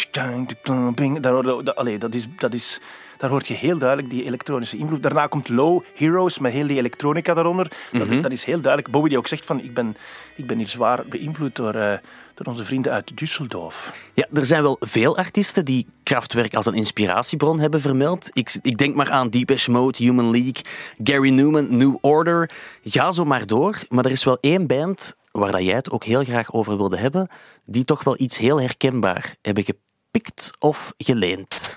Allee, 1.75 1.97
dat 1.97 2.15
is... 2.15 2.27
Dat 2.37 2.53
is 2.53 2.79
daar 3.21 3.29
hoort 3.29 3.47
je 3.47 3.53
heel 3.53 3.77
duidelijk 3.77 4.09
die 4.09 4.23
elektronische 4.25 4.77
invloed. 4.77 5.03
Daarna 5.03 5.27
komt 5.27 5.49
Low 5.49 5.83
Heroes 5.95 6.37
met 6.39 6.51
heel 6.51 6.67
die 6.67 6.77
elektronica 6.77 7.33
daaronder. 7.33 7.71
Dat, 7.91 8.07
Mhm. 8.07 8.21
dat 8.21 8.31
is 8.31 8.43
heel 8.43 8.61
duidelijk. 8.61 8.91
Bowie 8.93 9.09
die 9.09 9.17
ook 9.17 9.27
zegt 9.27 9.45
van 9.45 9.59
ik 9.63 9.73
ben, 9.73 9.97
ik 10.35 10.47
ben 10.47 10.57
hier 10.57 10.67
zwaar 10.67 11.03
beïnvloed 11.09 11.55
door, 11.55 11.73
eh, 11.73 11.97
door 12.35 12.45
onze 12.45 12.65
vrienden 12.65 12.91
uit 12.91 13.11
Düsseldorf. 13.11 13.95
Ja, 14.13 14.25
er 14.33 14.45
zijn 14.45 14.61
wel 14.61 14.77
veel 14.79 15.17
artiesten 15.17 15.65
die 15.65 15.87
Kraftwerk 16.03 16.53
als 16.55 16.65
een 16.65 16.73
inspiratiebron 16.73 17.59
hebben 17.59 17.81
vermeld. 17.81 18.29
Ik, 18.33 18.57
ik 18.61 18.77
denk 18.77 18.95
maar 18.95 19.11
aan 19.11 19.29
Depeche 19.29 19.71
Mode, 19.71 20.03
Human 20.03 20.31
League, 20.31 20.61
Gary 21.03 21.29
Newman, 21.29 21.77
New 21.77 21.95
Order. 22.01 22.49
Ga 22.83 23.11
zo 23.11 23.25
maar 23.25 23.45
door. 23.45 23.77
Maar 23.89 24.05
er 24.05 24.11
is 24.11 24.23
wel 24.23 24.37
één 24.39 24.67
band 24.67 25.15
waar 25.31 25.51
dat 25.51 25.63
jij 25.63 25.75
het 25.75 25.91
ook 25.91 26.03
heel 26.03 26.23
graag 26.23 26.53
over 26.53 26.77
wilde 26.77 26.97
hebben, 26.97 27.27
die 27.65 27.85
toch 27.85 28.03
wel 28.03 28.15
iets 28.17 28.37
heel 28.37 28.61
herkenbaar 28.61 29.35
hebben 29.41 29.63
gepikt 29.63 30.51
of 30.59 30.93
geleend. 30.97 31.73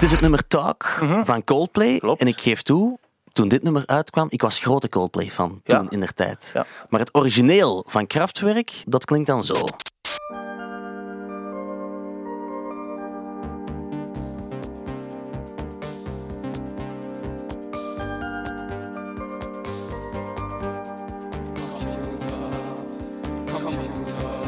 Het 0.00 0.08
is 0.08 0.14
het 0.14 0.20
nummer 0.20 0.46
Talk 0.48 0.84
van 1.22 1.44
Coldplay. 1.44 1.98
Klopt. 1.98 2.20
En 2.20 2.26
ik 2.26 2.40
geef 2.40 2.62
toe, 2.62 2.98
toen 3.32 3.48
dit 3.48 3.62
nummer 3.62 3.82
uitkwam, 3.86 4.26
ik 4.30 4.42
was 4.42 4.58
grote 4.58 4.88
Coldplay-fan 4.88 5.60
Ja. 5.64 5.78
toen 5.78 5.88
in 5.88 6.00
der 6.00 6.14
tijd. 6.14 6.50
Ja. 6.54 6.66
Maar 6.88 7.00
het 7.00 7.14
origineel 7.14 7.84
van 7.88 8.06
Kraftwerk, 8.06 8.82
dat 8.86 9.04
klinkt 9.04 9.26
dan 9.26 9.44
zo. 9.44 9.54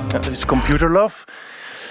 Ja, 0.08 0.18
dat 0.18 0.28
is 0.28 0.44
Computer 0.44 0.90
Love. 0.90 1.24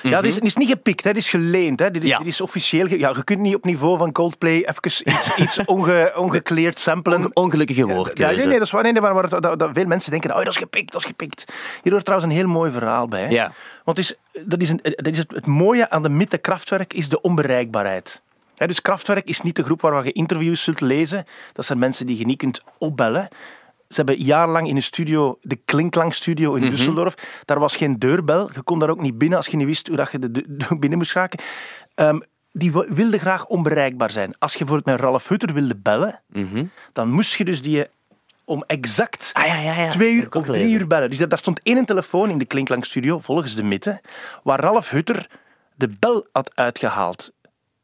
Ja, 0.03 0.21
dit 0.21 0.29
is, 0.29 0.35
dit 0.35 0.43
is 0.43 0.55
niet 0.55 0.69
gepikt, 0.69 1.03
hè. 1.03 1.13
dit 1.13 1.21
is 1.21 1.29
geleend. 1.29 1.79
Hè. 1.79 1.91
Dit, 1.91 2.03
is, 2.03 2.09
Ja. 2.09 2.17
dit 2.17 2.27
is 2.27 2.41
officieel. 2.41 2.87
ge- 2.87 2.99
Ja, 2.99 3.09
je 3.15 3.23
kunt 3.23 3.39
niet 3.39 3.55
op 3.55 3.65
niveau 3.65 3.97
van 3.97 4.11
Coldplay 4.11 4.55
even 4.55 4.77
iets, 4.85 5.03
iets 5.45 5.65
onge, 5.65 6.13
ongekleerd 6.15 6.79
samplen. 6.79 7.35
Ongelukkige 7.35 7.85
Ja, 7.87 7.93
woordkeuze. 7.93 8.35
nee, 8.35 8.45
nee, 8.45 8.57
dat 8.57 8.65
is 8.67 8.71
waar. 8.73 8.83
Nee, 8.83 8.91
nee, 8.91 9.01
waar, 9.01 9.13
waar, 9.13 9.29
dat, 9.29 9.59
dat 9.59 9.69
veel 9.73 9.85
mensen 9.85 10.11
denken, 10.11 10.29
oh, 10.29 10.37
dat 10.37 10.47
is 10.47 10.57
gepikt, 10.57 10.91
dat 10.91 11.01
is 11.01 11.07
gepikt. 11.07 11.43
Hier 11.83 11.91
hoort 11.91 12.05
trouwens 12.05 12.31
een 12.31 12.37
heel 12.37 12.47
mooi 12.47 12.71
verhaal 12.71 13.07
bij. 13.07 13.21
Hè. 13.21 13.27
Ja. 13.29 13.51
Want 13.83 13.97
het 13.97 14.05
is, 14.09 14.41
dat 14.45 14.61
is, 14.61 14.69
een, 14.69 14.79
dat 14.83 15.07
is 15.07 15.17
het, 15.17 15.31
het 15.31 15.45
mooie 15.45 15.89
aan 15.89 16.03
de 16.03 16.09
mythe 16.09 16.37
Kraftwerk 16.37 16.93
is 16.93 17.09
de 17.09 17.21
onbereikbaarheid. 17.21 18.21
Dus 18.55 18.81
Kraftwerk 18.81 19.27
is 19.27 19.41
niet 19.41 19.55
de 19.55 19.63
groep 19.63 19.81
waar 19.81 20.05
je 20.05 20.11
interviews 20.11 20.63
zult 20.63 20.81
lezen. 20.81 21.25
Dat 21.53 21.65
zijn 21.65 21.79
mensen 21.79 22.05
die 22.05 22.17
je 22.17 22.25
niet 22.25 22.37
kunt 22.37 22.61
opbellen. 22.77 23.27
Ze 23.93 23.95
hebben 23.95 24.17
jarenlang 24.25 24.67
in 24.67 24.75
een 24.75 24.81
studio, 24.83 25.37
de 25.41 25.55
Klinklang 25.55 26.13
Studio 26.13 26.53
in 26.53 26.61
Düsseldorf. 26.77 27.23
Daar 27.45 27.59
was 27.59 27.75
geen 27.75 27.99
deurbel. 27.99 28.49
Je 28.53 28.61
kon 28.61 28.79
daar 28.79 28.89
ook 28.89 29.01
niet 29.01 29.17
binnen 29.17 29.37
als 29.37 29.47
je 29.47 29.57
niet 29.57 29.65
wist 29.67 29.87
hoe 29.87 29.95
dat 29.97 30.11
je 30.11 30.19
de, 30.19 30.31
de- 30.31 30.75
binnen 30.79 30.97
moest 30.97 31.13
raken. 31.13 31.39
Ehm, 31.95 32.19
die 32.51 32.71
wi- 32.71 32.87
wilden 32.93 33.19
graag 33.19 33.45
onbereikbaar 33.45 34.11
zijn. 34.11 34.33
Als 34.39 34.51
je 34.53 34.57
bijvoorbeeld 34.57 34.95
met 34.97 35.05
Ralf 35.05 35.27
Hutter 35.27 35.53
wilde 35.53 35.75
bellen, 35.75 36.21
dan 36.93 37.09
moest 37.11 37.33
je 37.35 37.43
dus 37.45 37.61
die 37.61 37.85
om 38.45 38.63
exact 38.67 39.29
Ah, 39.33 39.45
ja, 39.47 39.55
ja, 39.59 39.73
ja. 39.81 39.89
twee 39.89 40.13
uur 40.13 40.25
of 40.31 40.45
drie 40.45 40.73
uur 40.79 40.87
bellen. 40.87 41.09
Dus 41.09 41.19
daar 41.19 41.37
stond 41.37 41.59
één 41.63 41.85
telefoon 41.85 42.29
in 42.29 42.37
de 42.37 42.45
Klinklang 42.45 42.85
Studio, 42.85 43.19
volgens 43.19 43.55
de 43.55 43.63
mythe, 43.63 44.01
waar 44.43 44.59
Ralf 44.59 44.89
Hutter 44.89 45.27
de 45.75 45.89
bel 45.99 46.27
had 46.31 46.51
uitgehaald. 46.55 47.31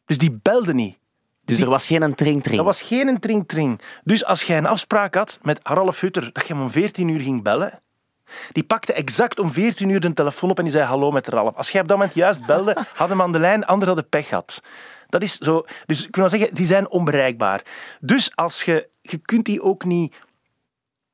Dus 0.05 0.17
die 0.17 0.39
belde 0.41 0.73
niet. 0.73 0.97
Dus 1.47 1.61
er 1.61 1.69
was 1.69 1.87
geen 1.87 2.01
een 2.01 2.15
tring-tring. 2.15 2.57
Dat 2.57 2.65
was 2.65 2.81
geen 2.81 3.19
tring-tring. 3.19 3.81
Dus 4.03 4.25
als 4.25 4.43
jij 4.43 4.57
een 4.57 4.65
afspraak 4.65 5.15
had 5.15 5.39
met 5.41 5.59
Ralf 5.63 5.99
Hutter 5.99 6.29
dat 6.33 6.47
je 6.47 6.53
hem 6.53 6.61
om 6.63 6.69
14 6.71 7.07
uur 7.07 7.19
ging 7.19 7.43
bellen, 7.43 7.81
die 8.51 8.63
pakte 8.63 8.93
exact 8.93 9.39
om 9.39 9.51
14 9.51 9.89
uur 9.89 9.99
de 9.99 10.13
telefoon 10.13 10.49
op 10.49 10.57
en 10.57 10.63
die 10.63 10.73
zei 10.73 10.85
hallo 10.85 11.11
met 11.11 11.27
Ralf. 11.27 11.55
Als 11.55 11.69
jij 11.69 11.81
op 11.81 11.87
dat 11.87 11.97
moment 11.97 12.15
juist 12.15 12.45
belde, 12.45 12.77
had 12.95 13.09
hem 13.09 13.21
aan 13.21 13.31
de 13.31 13.39
lijn, 13.39 13.65
anderen 13.65 13.93
hadden 13.93 14.09
pech 14.09 14.27
gehad. 14.27 14.59
Dat 15.09 15.21
is 15.21 15.37
zo, 15.37 15.65
dus 15.85 16.07
ik 16.07 16.15
wil 16.15 16.29
zeggen, 16.29 16.53
die 16.53 16.65
zijn 16.65 16.89
onbereikbaar. 16.89 17.61
Dus 17.99 18.35
als 18.35 18.63
je, 18.63 18.89
je 19.01 19.17
kunt 19.17 19.45
die 19.45 19.61
ook 19.61 19.85
niet, 19.85 20.15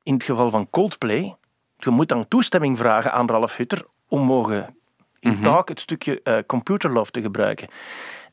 in 0.02 0.14
het 0.14 0.24
geval 0.24 0.50
van 0.50 0.70
Coldplay, 0.70 1.36
je 1.76 1.90
moet 1.90 2.08
dan 2.08 2.28
toestemming 2.28 2.78
vragen 2.78 3.12
aan 3.12 3.28
Ralf 3.28 3.56
Hutter 3.56 3.86
om 4.08 4.20
mogen 4.20 4.76
in 5.20 5.42
Talk 5.42 5.68
het 5.68 5.80
stukje 5.80 6.20
eh 6.22 6.38
Computer 6.46 6.92
Love 6.92 7.10
te 7.10 7.20
gebruiken. 7.20 7.68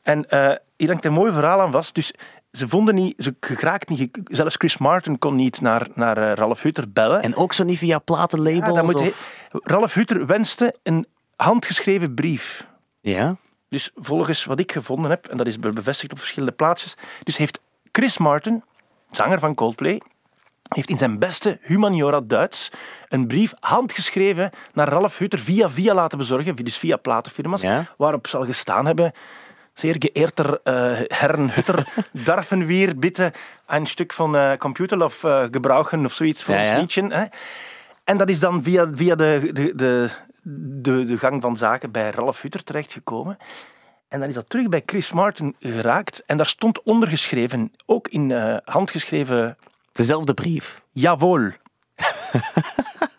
En 0.02 0.28
eh 0.30 0.52
hier 0.76 0.88
hangt 0.88 1.04
een 1.04 1.12
mooi 1.12 1.32
verhaal 1.32 1.60
aan 1.60 1.72
vast. 1.72 1.94
Dus 1.94 2.12
ze 2.52 2.68
vonden 2.68 2.94
niet, 2.94 3.14
ze 3.18 3.34
geraakt 3.40 3.88
niet, 3.88 4.18
zelfs 4.24 4.56
Chris 4.56 4.78
Martin 4.78 5.18
kon 5.18 5.34
niet 5.34 5.60
naar, 5.60 5.86
naar 5.94 6.16
eh, 6.18 6.32
Ralf 6.34 6.62
Hutter 6.62 6.92
bellen. 6.92 7.22
En 7.22 7.34
ook 7.36 7.52
zo 7.52 7.64
niet 7.64 7.78
via 7.78 7.88
Ja, 7.88 7.98
platenlabels? 7.98 8.92
moet 8.92 9.00
of... 9.00 9.34
Ralf 9.50 9.94
Hutter 9.94 10.26
wenste 10.26 10.74
een 10.82 11.06
handgeschreven 11.36 12.14
brief. 12.14 12.66
Ja? 13.00 13.36
Dus 13.68 13.90
volgens 13.94 14.44
wat 14.44 14.60
ik 14.60 14.72
gevonden 14.72 15.10
heb, 15.10 15.26
en 15.26 15.36
dat 15.36 15.46
is 15.46 15.58
be- 15.58 15.68
bevestigd 15.68 16.12
op 16.12 16.18
verschillende 16.18 16.54
plaatsjes, 16.54 16.94
dus 17.22 17.36
heeft 17.36 17.60
Chris 17.92 18.18
Martin, 18.18 18.62
zanger 19.10 19.38
van 19.38 19.54
Coldplay, 19.54 20.00
heeft 20.68 20.88
in 20.88 20.98
zijn 20.98 21.18
beste 21.18 21.58
humaniora 21.62 22.20
Duits 22.20 22.70
een 23.08 23.26
brief 23.26 23.52
handgeschreven 23.60 24.50
naar 24.72 24.88
Ralf 24.88 25.18
Hutter 25.18 25.38
via 25.38 25.70
via 25.70 25.94
laten 25.94 26.18
bezorgen, 26.18 26.56
dus 26.56 26.78
via 26.78 26.96
platenfirma's, 26.96 27.62
Ja. 27.62 27.86
waarop 27.96 28.26
zal 28.26 28.44
gestaan 28.44 28.86
hebben 28.86 29.12
Zeer 29.74 29.96
geëerter 29.98 30.60
eh 30.62 30.92
Herren 31.06 31.50
Hutter, 31.50 31.86
darfen 32.24 32.66
wir 32.66 32.98
bitte 32.98 33.32
een 33.66 33.86
stuk 33.86 34.12
van 34.12 34.36
eh 34.36 34.56
Computerlove 34.56 35.28
eh 35.28 35.42
gebruiken 35.50 36.04
of 36.04 36.12
zoiets 36.12 36.42
voor 36.42 36.54
Ja, 36.54 36.60
ons 36.60 36.70
ja. 36.70 36.78
liedje. 36.80 37.14
Hè? 37.14 37.24
En 38.04 38.16
dat 38.18 38.28
is 38.28 38.38
dan 38.38 38.62
via, 38.62 38.90
via 38.94 39.14
de, 39.14 39.50
de, 39.52 39.74
de, 39.74 40.10
de, 40.82 41.04
de 41.04 41.18
gang 41.18 41.42
van 41.42 41.56
zaken 41.56 41.90
bij 41.90 42.10
Ralf 42.10 42.42
Hutter 42.42 42.64
terechtgekomen. 42.64 43.36
En 44.08 44.20
dan 44.20 44.28
is 44.28 44.34
dat 44.34 44.48
terug 44.50 44.68
bij 44.68 44.82
Chris 44.86 45.12
Martin 45.12 45.56
geraakt. 45.60 46.22
En 46.26 46.36
daar 46.36 46.46
stond 46.46 46.82
ondergeschreven, 46.82 47.72
ook 47.86 48.08
in 48.08 48.30
handgeschreven, 48.64 49.56
Dezelfde 49.92 50.34
brief. 50.34 50.82
jawohl. 50.92 51.50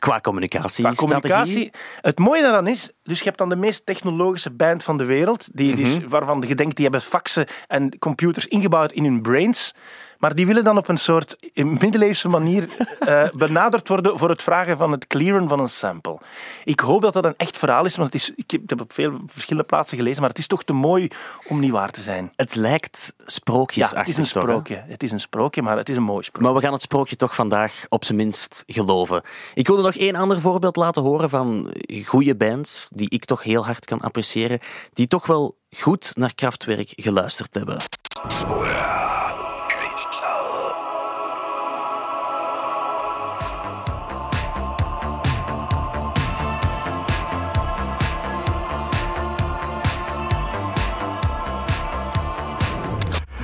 Qua 0.00 0.20
communicatie. 0.20 0.84
Qua 0.84 0.94
communicatie. 0.94 1.70
Het 2.00 2.18
mooie 2.18 2.42
daaraan 2.42 2.66
is, 2.66 2.90
dus 3.02 3.18
je 3.18 3.24
hebt 3.24 3.38
dan 3.38 3.48
de 3.48 3.56
meest 3.56 3.86
technologische 3.86 4.50
band 4.50 4.82
van 4.82 4.98
de 4.98 5.04
wereld, 5.04 5.48
die, 5.52 5.76
dus, 5.76 5.98
waarvan 6.08 6.44
je 6.46 6.54
denkt, 6.54 6.74
die 6.74 6.84
hebben 6.84 7.02
faxen 7.02 7.46
en 7.66 7.98
computers 7.98 8.46
ingebouwd 8.46 8.92
in 8.92 9.04
hun 9.04 9.22
brains. 9.22 9.74
Maar 10.20 10.34
die 10.34 10.46
willen 10.46 10.64
dan 10.64 10.76
op 10.76 10.88
een 10.88 10.98
soort 10.98 11.36
middeleeuwse 11.54 12.28
manier 12.28 12.68
eh, 12.98 13.28
benaderd 13.44 13.88
worden 13.88 14.18
voor 14.18 14.28
het 14.28 14.42
vragen 14.42 14.76
van 14.76 14.92
het 14.92 15.06
clearen 15.06 15.48
van 15.48 15.60
een 15.60 15.68
sample. 15.68 16.18
Ik 16.64 16.80
hoop 16.80 17.02
dat 17.02 17.12
dat 17.12 17.24
een 17.24 17.34
echt 17.36 17.58
verhaal 17.58 17.84
is, 17.84 17.96
want 17.96 18.12
het 18.12 18.22
is, 18.22 18.32
ik 18.36 18.50
heb 18.50 18.68
het 18.68 18.80
op 18.80 18.92
veel 18.92 19.20
verschillende 19.26 19.68
plaatsen 19.68 19.96
gelezen, 19.96 20.20
maar 20.20 20.30
het 20.30 20.38
is 20.38 20.46
toch 20.46 20.64
te 20.64 20.72
mooi 20.72 21.08
om 21.48 21.60
niet 21.60 21.70
waar 21.70 21.90
te 21.90 22.00
zijn. 22.00 22.32
Het 22.36 22.54
lijkt 22.54 23.14
Ja, 23.16 23.24
sprookjesachtig 23.26 23.98
het 23.98 24.08
is 24.08 24.16
een 24.16 24.32
toch, 24.32 24.42
sprookje. 24.42 24.84
Het 24.86 25.02
is 25.02 25.12
een 25.12 25.20
sprookje, 25.20 25.62
maar 25.62 25.76
het 25.76 25.88
is 25.88 25.96
een 25.96 26.02
mooi 26.02 26.24
sprookje. 26.24 26.48
Maar 26.48 26.56
we 26.56 26.64
gaan 26.64 26.72
het 26.72 26.82
sprookje 26.82 27.16
toch 27.16 27.34
vandaag 27.34 27.84
op 27.88 28.04
zijn 28.04 28.18
minst 28.18 28.64
geloven. 28.66 29.22
Ik 29.54 29.66
wilde 29.66 29.82
nog 29.82 29.94
één 29.94 30.14
ander 30.14 30.40
voorbeeld 30.40 30.76
laten 30.76 31.02
horen 31.02 31.30
van 31.30 31.74
goede 32.04 32.36
bands 32.36 32.88
die 32.92 33.10
ik 33.10 33.24
toch 33.24 33.42
heel 33.42 33.64
hard 33.64 33.84
kan 33.84 34.00
appreciëren, 34.00 34.58
die 34.92 35.06
toch 35.06 35.26
wel 35.26 35.56
goed 35.76 36.12
naar 36.14 36.34
Kraftwerk 36.34 36.92
geluisterd 36.96 37.54
hebben. 37.54 37.78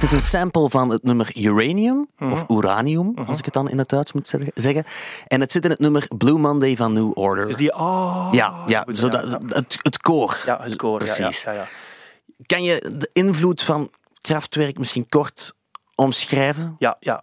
Is 0.07 0.13
een 0.13 0.21
sample 0.21 0.71
van 0.71 0.91
het 0.91 1.03
nummer 1.03 1.37
Uranium, 1.37 2.07
of 2.19 2.45
Uranium, 2.49 3.15
als 3.27 3.39
ik 3.39 3.45
het 3.45 3.55
dan 3.55 3.71
in 3.71 3.79
het 3.79 3.89
Duits 3.89 4.13
moet 4.13 4.29
zeg- 4.29 4.51
zeggen. 4.55 4.85
En 5.27 5.41
het 5.41 5.53
zit 5.53 5.65
in 5.65 5.71
het 5.71 5.79
nummer 5.79 6.09
Blue 6.19 6.39
Monday 6.39 6.77
van 6.77 6.93
New 6.93 7.11
Order. 7.19 7.47
Dus 7.47 7.57
die, 7.57 7.75
oh, 7.75 8.29
ja, 8.33 8.55
ja, 8.67 8.87
zo 8.93 9.09
dat, 9.09 9.39
het, 9.47 9.79
het 9.83 9.99
koor. 9.99 10.43
Ja, 10.47 10.59
het 10.63 10.81
ja, 10.83 10.97
Precies. 10.97 11.43
Ja, 11.43 11.53
ja, 11.53 11.59
ja. 11.59 11.67
Kan 12.47 12.63
je 12.63 12.95
de 12.99 13.11
invloed 13.13 13.63
van 13.63 13.91
Kraftwerk 14.19 14.79
misschien 14.79 15.09
kort 15.09 15.55
omschrijven? 15.95 16.77
Ja, 16.79 16.97
ja. 17.01 17.23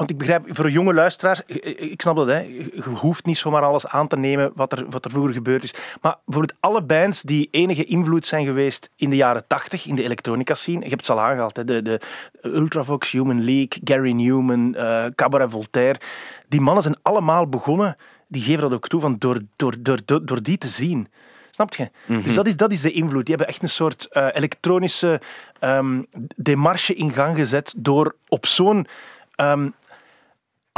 Want 0.00 0.12
ik 0.12 0.18
begrijp, 0.18 0.44
voor 0.48 0.70
jonge 0.70 0.94
luisteraars, 0.94 1.42
ik- 1.46 1.64
ik 1.78 2.00
snap 2.00 2.16
dat, 2.16 2.26
hè. 2.26 2.38
je 2.38 2.82
hoeft 2.94 3.24
niet 3.24 3.38
zomaar 3.38 3.62
alles 3.62 3.86
aan 3.86 4.08
te 4.08 4.16
nemen 4.16 4.52
wat 4.54 4.72
er, 4.72 4.84
wat 4.90 5.04
er 5.04 5.10
vroeger 5.10 5.32
gebeurd 5.32 5.62
is. 5.62 5.74
Maar 6.00 6.16
bijvoorbeeld 6.24 6.58
alle 6.60 6.82
bands 6.82 7.22
die 7.22 7.48
enige 7.50 7.84
invloed 7.84 8.26
zijn 8.26 8.44
geweest 8.44 8.90
in 8.96 9.10
de 9.10 9.16
jaren 9.16 9.46
tachtig, 9.46 9.86
in 9.86 9.94
de 9.94 10.02
elektronica 10.02 10.54
scene, 10.54 10.82
je 10.84 10.88
hebt 10.88 11.06
het 11.06 11.16
al 11.16 11.22
aangehaald, 11.22 11.56
hè. 11.56 11.64
De, 11.64 11.82
de 11.82 12.00
Ultravox, 12.42 13.10
Human 13.10 13.44
League, 13.44 13.80
Gary 13.84 14.12
Newman, 14.12 14.74
eh 14.74 15.04
Cabaret 15.14 15.50
Voltaire, 15.50 16.00
die 16.48 16.60
mannen 16.60 16.82
zijn 16.82 16.96
allemaal 17.02 17.48
begonnen, 17.48 17.96
die 18.28 18.42
geven 18.42 18.60
dat 18.60 18.72
ook 18.72 18.88
toe, 18.88 19.00
van 19.00 19.16
door, 19.18 19.40
door, 19.56 19.74
door, 19.80 19.98
door, 20.04 20.24
door 20.26 20.42
die 20.42 20.58
te 20.58 20.68
zien. 20.68 21.08
Snap 21.50 21.74
je? 21.74 21.90
Dus 22.06 22.34
dat 22.34 22.46
is, 22.46 22.56
dat 22.56 22.72
is 22.72 22.80
de 22.80 22.92
invloed. 22.92 23.26
Die 23.26 23.34
hebben 23.34 23.54
echt 23.54 23.62
een 23.62 23.68
soort 23.68 24.06
eh, 24.10 24.26
elektronische 24.32 25.20
ehm 25.58 26.02
demarche 26.36 26.94
in 26.94 27.12
gang 27.12 27.36
gezet 27.36 27.74
door 27.76 28.14
op 28.28 28.46
zo'n 28.46 28.86
ehm, 29.34 29.68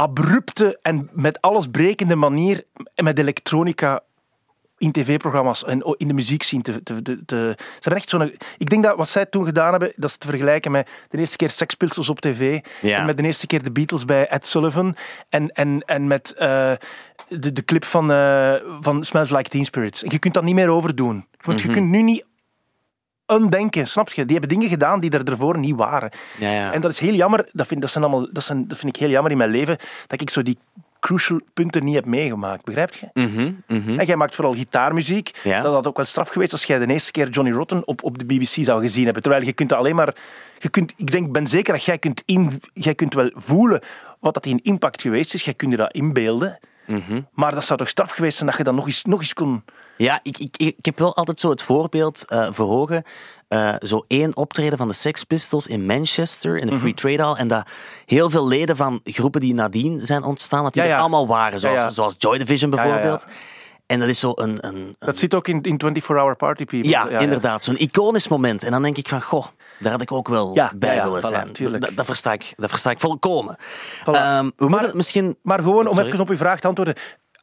abrupte 0.03 0.79
en 0.81 1.09
met 1.11 1.41
alles 1.41 1.67
brekende 1.67 2.15
manier 2.15 2.63
met 2.95 3.19
elektronica 3.19 4.01
in 4.77 4.91
tv-programma's 4.91 5.63
en 5.65 5.95
in 5.97 6.07
de 6.07 6.13
muziekscene 6.13 6.61
te, 6.61 6.83
te, 6.83 7.01
te, 7.01 7.25
te- 7.25 7.55
Ze 7.57 7.65
hebben 7.79 7.95
echt 8.01 8.09
zo'n... 8.09 8.33
Ik 8.57 8.69
denk 8.69 8.83
dat 8.83 8.95
wat 8.97 9.09
zij 9.09 9.25
toen 9.25 9.45
gedaan 9.45 9.71
hebben, 9.71 9.93
dat 9.95 10.09
is 10.09 10.17
te 10.17 10.27
vergelijken 10.27 10.71
met 10.71 10.89
de 11.09 11.17
eerste 11.17 11.37
keer 11.37 11.49
Sex 11.49 11.75
Pistols 11.75 12.09
op 12.09 12.19
tv 12.19 12.59
Ja. 12.81 12.99
en 12.99 13.05
met 13.05 13.17
de 13.17 13.23
eerste 13.23 13.47
keer 13.47 13.63
de 13.63 13.71
Beatles 13.71 14.05
bij 14.05 14.27
Ed 14.27 14.47
Sullivan 14.47 14.95
en, 15.29 15.49
en, 15.49 15.81
en 15.85 16.07
met 16.07 16.33
eh, 16.33 16.71
de, 17.27 17.53
de 17.53 17.65
clip 17.65 17.85
van, 17.85 18.11
eh, 18.11 18.53
van 18.79 19.03
Smells 19.03 19.29
Like 19.29 19.49
Teen 19.49 19.65
Spirits. 19.65 20.01
Je 20.07 20.19
kunt 20.19 20.33
dat 20.33 20.43
niet 20.43 20.55
meer 20.55 20.69
overdoen. 20.69 21.27
Want 21.41 21.61
je 21.61 21.69
kunt 21.69 21.89
nu 21.89 22.01
niet 22.01 22.25
undenken, 23.27 23.87
snap 23.87 24.09
je? 24.09 24.25
Die 24.25 24.37
hebben 24.37 24.57
dingen 24.57 24.69
gedaan 24.69 24.99
die 24.99 25.11
er 25.11 25.23
ervoor 25.23 25.57
niet 25.59 25.75
waren. 25.75 26.09
Ja, 26.37 26.51
ja. 26.51 26.73
En 26.73 26.81
dat 26.81 26.91
is 26.91 26.99
heel 26.99 27.13
jammer, 27.13 27.49
dat 27.51 27.67
vind, 27.67 27.81
dat, 27.81 27.91
zijn 27.91 28.03
allemaal, 28.03 28.27
dat, 28.31 28.43
zijn, 28.43 28.67
dat 28.67 28.77
vind 28.77 28.95
ik 28.95 29.01
heel 29.01 29.09
jammer 29.09 29.31
in 29.31 29.37
mijn 29.37 29.49
leven, 29.49 29.77
dat 30.07 30.21
ik 30.21 30.29
zo 30.29 30.41
die 30.41 30.57
crucial 30.99 31.39
punten 31.53 31.83
niet 31.83 31.95
heb 31.95 32.05
meegemaakt, 32.05 32.63
begrijp 32.65 32.93
je? 32.93 33.09
Mhm, 33.13 33.51
mhm. 33.67 33.99
En 33.99 34.05
jij 34.05 34.15
maakt 34.15 34.35
vooral 34.35 34.53
gitaarmuziek. 34.53 35.31
Ja. 35.43 35.61
Dat 35.61 35.73
had 35.73 35.87
ook 35.87 35.97
wel 35.97 36.05
straf 36.05 36.29
geweest 36.29 36.51
als 36.51 36.63
jij 36.63 36.79
de 36.79 36.93
eerste 36.93 37.11
keer 37.11 37.29
Johnny 37.29 37.53
Rotten 37.53 37.87
op, 37.87 38.03
op 38.03 38.17
de 38.17 38.25
BBC 38.25 38.63
zou 38.63 38.81
gezien 38.81 39.03
hebben. 39.03 39.21
Terwijl 39.21 39.43
je 39.45 39.53
kunt 39.53 39.71
alleen 39.71 39.95
maar... 39.95 40.15
Je 40.59 40.69
kunt, 40.69 40.93
ik 40.97 41.11
denk, 41.11 41.31
ben 41.31 41.47
zeker 41.47 41.73
dat 41.73 41.83
jij 41.83 41.97
kunt, 41.97 42.23
in, 42.25 42.61
jij 42.73 42.95
kunt 42.95 43.13
wel 43.13 43.31
voelen 43.33 43.81
wat 44.19 44.33
dat 44.33 44.43
die 44.43 44.53
een 44.53 44.63
impact 44.63 45.01
geweest 45.01 45.33
is. 45.33 45.43
Jij 45.43 45.53
kunt 45.53 45.71
je 45.71 45.77
dat 45.77 45.93
inbeelden. 45.93 46.59
Mhm. 46.87 47.21
Maar 47.33 47.53
dat 47.53 47.65
zou 47.65 47.79
toch 47.79 47.89
straf 47.89 48.11
geweest 48.11 48.35
zijn 48.37 48.49
dat 48.49 48.57
je 48.57 48.63
dat 48.63 48.73
nog 48.73 48.85
eens, 48.85 49.03
nog 49.03 49.19
eens 49.19 49.33
kon... 49.33 49.63
Ja, 49.97 50.19
ik, 50.23 50.37
ik, 50.37 50.57
ik 50.57 50.85
heb 50.85 50.99
wel 50.99 51.15
altijd 51.15 51.39
zo 51.39 51.49
het 51.49 51.63
voorbeeld 51.63 52.25
eh, 52.27 52.47
voor 52.51 52.69
ogen. 52.69 53.03
eh, 53.47 53.73
zo 53.79 54.03
één 54.07 54.35
optreden 54.37 54.77
van 54.77 54.87
de 54.87 54.93
Sex 54.93 55.23
Pistols 55.23 55.67
in 55.67 55.85
Manchester, 55.85 56.57
in 56.57 56.65
de 56.67 56.71
Mhm. 56.71 56.81
Free 56.81 56.93
Trade 56.93 57.23
Hall. 57.23 57.35
En 57.35 57.47
dat 57.47 57.67
heel 58.05 58.29
veel 58.29 58.47
leden 58.47 58.75
van 58.75 58.99
groepen 59.03 59.41
die 59.41 59.53
nadien 59.53 60.01
zijn 60.01 60.23
ontstaan, 60.23 60.63
dat 60.63 60.73
die 60.73 60.81
Ja, 60.81 60.87
ja. 60.87 60.93
er 60.95 60.99
allemaal 61.01 61.27
waren. 61.27 61.59
Zoals, 61.59 61.79
Ja, 61.81 61.89
zoals 61.89 62.15
Joy 62.17 62.37
Division 62.37 62.69
bijvoorbeeld. 62.69 63.25
En 63.93 63.99
dat 63.99 64.09
is 64.09 64.19
zo 64.19 64.31
een... 64.35 64.57
een, 64.67 64.75
een- 64.75 64.95
Dat 64.99 65.17
zit 65.17 65.33
ook 65.33 65.47
in, 65.47 65.61
in 65.61 65.81
24-Hour 65.95 66.35
Party 66.35 66.65
People. 66.65 66.89
ja, 66.89 67.09
inderdaad. 67.09 67.63
Zo'n 67.63 67.77
iconisch 67.77 68.27
moment. 68.27 68.63
En 68.63 68.71
dan 68.71 68.81
denk 68.83 68.97
ik 68.97 69.07
van, 69.07 69.21
goh, 69.21 69.45
daar 69.79 69.91
had 69.91 70.01
ik 70.01 70.11
ook 70.11 70.27
wel 70.27 70.51
Ja, 70.53 70.71
bij 70.75 70.95
ja, 70.95 71.03
willen 71.03 71.23
voilà, 71.23 71.27
zijn. 71.27 71.79
Dat, 71.79 71.91
dat, 71.95 72.05
versta 72.05 72.33
ik, 72.33 72.53
dat 72.57 72.69
versta 72.69 72.89
ik 72.89 72.99
volkomen. 72.99 73.57
Voilà. 74.01 74.11
Ehm, 74.11 74.49
we 74.57 74.77
het 74.77 74.93
misschien... 74.93 75.37
Maar 75.41 75.59
gewoon 75.59 75.87
om 75.87 75.93
Sorry. 75.95 76.07
even 76.07 76.19
op 76.19 76.29
uw 76.29 76.37
vraag 76.37 76.59
te 76.59 76.67
antwoorden. 76.67 76.95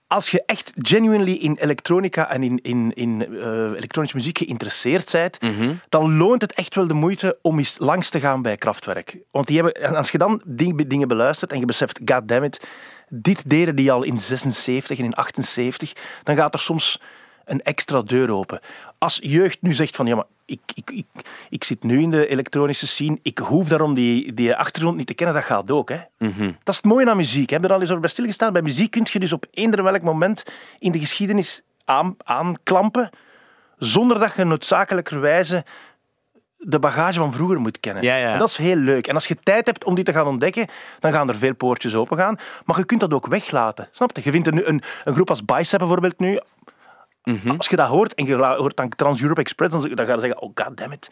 Als 0.06 0.30
je 0.30 0.42
echt 0.46 0.72
genuinely 0.78 1.32
in 1.32 1.56
elektronica 1.60 2.30
en 2.30 2.42
in, 2.42 2.58
in, 2.62 2.92
in 2.94 3.26
eh, 3.40 3.46
elektronische 3.76 4.16
muziek 4.16 4.38
geïnteresseerd 4.38 5.12
bent, 5.12 5.42
Mhm. 5.42 5.72
dan 5.88 6.16
loont 6.16 6.42
het 6.42 6.52
echt 6.52 6.74
wel 6.74 6.86
de 6.86 6.94
moeite 6.94 7.38
om 7.42 7.58
eens 7.58 7.74
langs 7.78 8.08
te 8.10 8.20
gaan 8.20 8.42
bij 8.42 8.56
Kraftwerk. 8.56 9.16
Want 9.30 9.46
die 9.46 9.56
hebben, 9.62 9.82
en 9.82 9.94
als 9.96 10.10
je 10.10 10.18
dan 10.18 10.42
die 10.46 10.86
dingen 10.86 11.08
beluistert 11.08 11.52
en 11.52 11.58
je 11.60 11.64
beseft, 11.64 12.00
goddammit, 12.04 12.60
dit 13.11 13.51
deden 13.51 13.77
die 13.77 13.92
al 13.92 14.03
in 14.03 14.18
76 14.18 14.99
en 14.99 15.05
in 15.05 15.14
78, 15.14 15.92
dan 16.23 16.37
gaat 16.37 16.55
er 16.55 16.61
soms 16.61 17.01
een 17.44 17.62
extra 17.62 18.03
deur 18.03 18.31
open. 18.33 18.61
Als 18.99 19.18
jeugd 19.23 19.62
nu 19.62 19.75
zegt 19.75 19.96
van, 19.96 20.07
ja, 20.07 20.14
maar 20.14 20.25
ik, 20.44 20.61
ik, 20.75 20.90
ik, 20.90 21.07
ik 21.49 21.64
zit 21.64 21.83
nu 21.83 22.01
in 22.01 22.11
de 22.11 22.27
elektronische 22.27 22.87
scene, 22.87 23.18
ik 23.23 23.38
hoef 23.38 23.68
daarom 23.68 23.94
die, 23.94 24.35
die 24.35 24.55
achtergrond 24.55 24.96
niet 24.96 25.07
te 25.07 25.14
kennen, 25.14 25.35
dat 25.35 25.44
gaat 25.44 25.70
ook. 25.70 25.88
Hè. 25.88 26.01
Mhm. 26.18 26.44
Dat 26.44 26.75
is 26.75 26.77
het 26.77 26.85
mooie 26.85 27.11
aan 27.11 27.16
muziek. 27.16 27.51
Heb 27.51 27.61
je 27.61 27.66
er 27.66 27.73
al 27.73 27.81
eens 27.81 27.88
over 27.88 28.01
bij 28.01 28.11
stilgestaan? 28.11 28.53
Bij 28.53 28.62
muziek 28.62 28.90
kun 28.90 29.07
je 29.11 29.18
dus 29.18 29.33
op 29.33 29.46
eender 29.51 29.83
welk 29.83 30.03
moment 30.03 30.44
in 30.79 30.92
de 30.92 30.99
geschiedenis 30.99 31.62
aan, 31.85 32.16
aanklampen, 32.25 33.11
zonder 33.79 34.18
dat 34.18 34.35
je 34.37 34.44
noodzakelijkerwijze 34.44 35.64
de 36.62 36.79
bagage 36.79 37.18
van 37.18 37.33
vroeger 37.33 37.61
moet 37.61 37.81
kennen. 37.81 38.03
Ja, 38.03 38.16
ja. 38.16 38.33
En 38.33 38.38
dat 38.38 38.49
is 38.49 38.57
heel 38.57 38.77
leuk. 38.77 39.07
En 39.07 39.14
als 39.14 39.27
je 39.27 39.37
tijd 39.37 39.66
hebt 39.66 39.85
om 39.85 39.94
die 39.94 40.05
te 40.05 40.12
gaan 40.12 40.27
ontdekken, 40.27 40.66
dan 40.99 41.12
gaan 41.12 41.29
er 41.29 41.37
veel 41.37 41.55
poortjes 41.55 41.94
opengaan. 41.94 42.38
Maar 42.64 42.79
je 42.79 42.85
kunt 42.85 43.01
dat 43.01 43.14
ook 43.14 43.27
weglaten. 43.27 43.88
Snap 43.92 44.16
je? 44.16 44.23
Je 44.25 44.31
vindt 44.31 44.46
er 44.46 44.53
nu 44.53 44.64
een, 44.64 44.83
een 45.05 45.14
groep 45.14 45.29
als 45.29 45.44
Bicep 45.44 45.79
bijvoorbeeld 45.79 46.18
nu. 46.18 46.38
Mhm. 47.25 47.51
Als 47.57 47.66
je 47.66 47.77
dat 47.77 47.88
hoort 47.88 48.14
en 48.14 48.27
je 48.27 48.35
hoort 48.35 48.77
dan 48.77 48.88
Trans-Europe 48.88 49.40
Express, 49.40 49.73
dan, 49.73 49.94
dan 49.94 50.07
ga 50.07 50.14
je 50.14 50.20
zeggen, 50.20 50.42
oh 50.42 50.51
goddammit. 50.55 51.11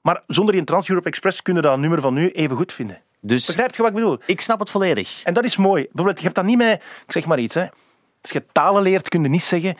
Maar 0.00 0.22
zonder 0.26 0.54
die 0.54 0.64
Trans-Europe 0.64 1.08
Express 1.08 1.42
kunnen 1.42 1.62
dat 1.62 1.78
nummer 1.78 2.00
van 2.00 2.14
nu 2.14 2.30
even 2.30 2.56
goed 2.56 2.72
vinden. 2.72 3.00
Dus 3.20 3.46
Begrijp 3.46 3.74
je 3.74 3.82
wat 3.82 3.90
ik 3.90 3.96
bedoel? 3.96 4.18
ik 4.26 4.40
snap 4.40 4.58
het 4.58 4.70
volledig. 4.70 5.22
En 5.22 5.34
dat 5.34 5.44
is 5.44 5.56
mooi. 5.56 5.82
Bijvoorbeeld, 5.82 6.16
je 6.18 6.24
hebt 6.24 6.34
dat 6.34 6.44
niet 6.44 6.56
met... 6.56 6.82
Ik 7.06 7.12
zeg 7.12 7.26
maar 7.26 7.38
iets, 7.38 7.54
hè. 7.54 7.66
Als 8.22 8.30
je 8.30 8.44
talen 8.52 8.82
leert, 8.82 9.08
kun 9.08 9.22
je 9.22 9.28
niet 9.28 9.42
zeggen... 9.42 9.76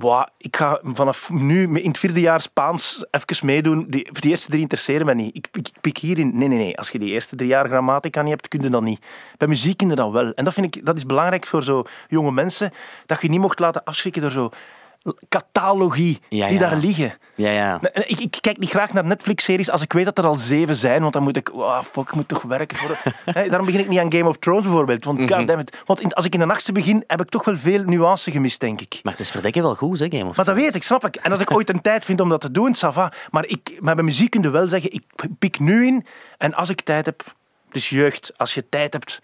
Wow, 0.00 0.26
ik 0.38 0.56
ga 0.56 0.80
vanaf 0.82 1.30
nu 1.30 1.62
in 1.62 1.88
het 1.88 1.98
vierde 1.98 2.20
jaar 2.20 2.40
Spaans 2.40 3.06
even 3.10 3.46
meedoen. 3.46 3.86
Die, 3.88 4.08
eerste 4.20 4.48
drie 4.48 4.60
interesseren 4.60 5.06
me 5.06 5.14
niet. 5.14 5.36
Ik, 5.36 5.48
ik, 5.52 5.68
ik 5.68 5.80
pik 5.80 5.98
hierin. 5.98 6.38
Nee, 6.38 6.48
nee, 6.48 6.58
nee. 6.58 6.78
Als 6.78 6.90
je 6.90 6.98
die 6.98 7.12
eerste 7.12 7.36
drie 7.36 7.48
jaar 7.48 7.68
grammatica 7.68 8.22
niet 8.22 8.30
hebt, 8.30 8.48
kun 8.48 8.62
je 8.62 8.70
dat 8.70 8.82
niet. 8.82 9.04
Bij 9.36 9.48
muziek 9.48 9.76
kun 9.76 9.88
je 9.88 9.94
dat 9.94 10.10
wel. 10.10 10.32
En 10.34 10.44
dat 10.44 10.54
vind 10.54 10.76
ik 10.76 10.86
dat 10.86 10.96
is 10.96 11.06
belangrijk 11.06 11.46
voor 11.46 11.62
zo 11.62 11.84
jonge 12.08 12.32
mensen. 12.32 12.72
Dat 13.06 13.22
je 13.22 13.28
niet 13.28 13.40
mocht 13.40 13.58
laten 13.58 13.84
afschrikken 13.84 14.22
door 14.22 14.30
zo 14.30 14.50
catalogie 15.28 16.20
Ja, 16.28 16.48
die 16.48 16.58
daar 16.58 16.76
liggen. 16.76 17.14
Ja, 17.34 17.50
ja. 17.50 17.80
Ik, 17.92 18.20
ik 18.20 18.38
kijk 18.40 18.58
niet 18.58 18.70
graag 18.70 18.92
naar 18.92 19.04
Netflix-series 19.04 19.70
als 19.70 19.82
ik 19.82 19.92
weet 19.92 20.04
dat 20.04 20.18
er 20.18 20.24
al 20.26 20.34
zeven 20.38 20.76
zijn, 20.76 21.00
want 21.00 21.12
dan 21.12 21.22
moet 21.22 21.36
ik, 21.36 21.48
wow, 21.48 21.84
fuck, 21.84 22.08
ik 22.08 22.14
moet 22.14 22.28
toch 22.28 22.42
werken 22.42 22.76
voor. 22.76 22.98
Daarom 23.48 23.66
begin 23.66 23.80
ik 23.80 23.88
niet 23.88 23.98
aan 23.98 24.12
Game 24.12 24.28
of 24.28 24.36
Thrones 24.36 24.62
bijvoorbeeld, 24.62 25.04
want 25.04 25.18
Mhm. 25.18 25.64
Want 25.84 26.14
als 26.14 26.24
ik 26.24 26.34
in 26.34 26.40
de 26.40 26.46
nachtste 26.46 26.72
begin, 26.72 27.04
heb 27.06 27.20
ik 27.20 27.28
toch 27.28 27.44
wel 27.44 27.58
veel 27.58 27.82
nuance 27.82 28.30
gemist, 28.30 28.60
denk 28.60 28.80
ik. 28.80 29.00
Maar 29.02 29.12
het 29.12 29.20
is 29.22 29.30
verdekken 29.30 29.62
wel 29.62 29.74
goed, 29.74 29.98
Game 29.98 30.16
of 30.16 30.22
Maar 30.22 30.34
dat 30.34 30.44
Thrones. 30.44 30.62
weet 30.62 30.74
ik, 30.74 30.82
snap 30.82 31.06
ik. 31.06 31.16
En 31.16 31.32
als 31.32 31.40
ik 31.40 31.50
ooit 31.50 31.68
een 31.68 31.80
tijd 31.80 32.04
vind 32.04 32.20
om 32.20 32.28
dat 32.28 32.40
te 32.40 32.50
doen, 32.50 32.74
ça 32.76 32.88
va. 32.92 33.12
Maar, 33.30 33.46
ik, 33.46 33.78
maar 33.80 33.94
bij 33.94 34.04
muziek 34.04 34.30
kun 34.30 34.42
je 34.42 34.50
wel 34.50 34.68
zeggen, 34.68 34.92
ik 34.92 35.04
pik 35.38 35.58
nu 35.58 35.86
in. 35.86 36.06
En 36.38 36.54
als 36.54 36.70
ik 36.70 36.80
tijd 36.80 37.06
heb, 37.06 37.22
dus 37.68 37.88
jeugd, 37.88 38.32
als 38.36 38.54
je 38.54 38.68
tijd 38.68 38.92
hebt, 38.92 39.20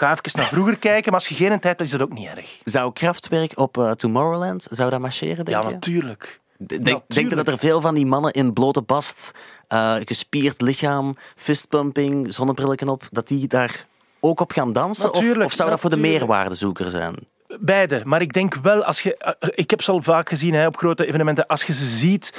ga 0.00 0.10
even 0.10 0.30
naar 0.34 0.48
vroeger 0.48 0.76
kijken. 0.88 1.12
Maar 1.12 1.20
als 1.20 1.28
je 1.28 1.34
geen 1.34 1.48
tijd 1.48 1.62
hebt, 1.62 1.80
is 1.80 1.90
dat 1.90 2.00
ook 2.00 2.12
niet 2.12 2.28
erg. 2.28 2.58
Zou 2.64 2.92
Kraftwerk 2.92 3.52
op 3.58 3.78
eh, 3.78 3.90
Tomorrowland, 3.90 4.66
zou 4.70 4.90
dat 4.90 5.00
marcheren, 5.00 5.44
denk 5.44 5.62
Ja, 5.62 5.68
je? 5.68 5.74
natuurlijk. 5.74 6.40
Denk, 6.56 6.70
Natuurlijk. 6.80 7.14
denk 7.14 7.30
je 7.30 7.36
dat 7.36 7.48
er 7.48 7.58
veel 7.58 7.80
van 7.80 7.94
die 7.94 8.06
mannen 8.06 8.32
in 8.32 8.52
blote 8.52 8.82
bast, 8.82 9.32
eh, 9.68 9.94
gespierd 10.04 10.60
lichaam, 10.60 11.14
fistpumping, 11.36 12.34
zonnebrillen 12.34 12.88
op, 12.88 13.08
dat 13.10 13.28
die 13.28 13.46
daar 13.48 13.86
ook 14.20 14.40
op 14.40 14.52
gaan 14.52 14.72
dansen? 14.72 15.08
Of, 15.08 15.14
Natuurlijk, 15.14 15.44
of 15.44 15.52
zou 15.52 15.70
dat 15.70 15.80
voor 15.80 15.90
de 15.90 15.98
meerwaardezoeker 15.98 16.90
zijn? 16.90 17.14
Beide, 17.60 18.02
maar 18.04 18.20
ik 18.20 18.32
denk 18.32 18.54
wel, 18.54 18.84
als 18.84 19.00
je, 19.00 19.16
eh, 19.16 19.48
ik 19.54 19.70
heb 19.70 19.82
ze 19.82 19.90
al 19.90 20.02
vaak 20.02 20.28
gezien 20.28 20.54
hè, 20.54 20.66
op 20.66 20.76
grote 20.76 21.06
evenementen, 21.06 21.46
als 21.46 21.64
je 21.64 21.72
ze 21.72 21.86
ziet 21.86 22.32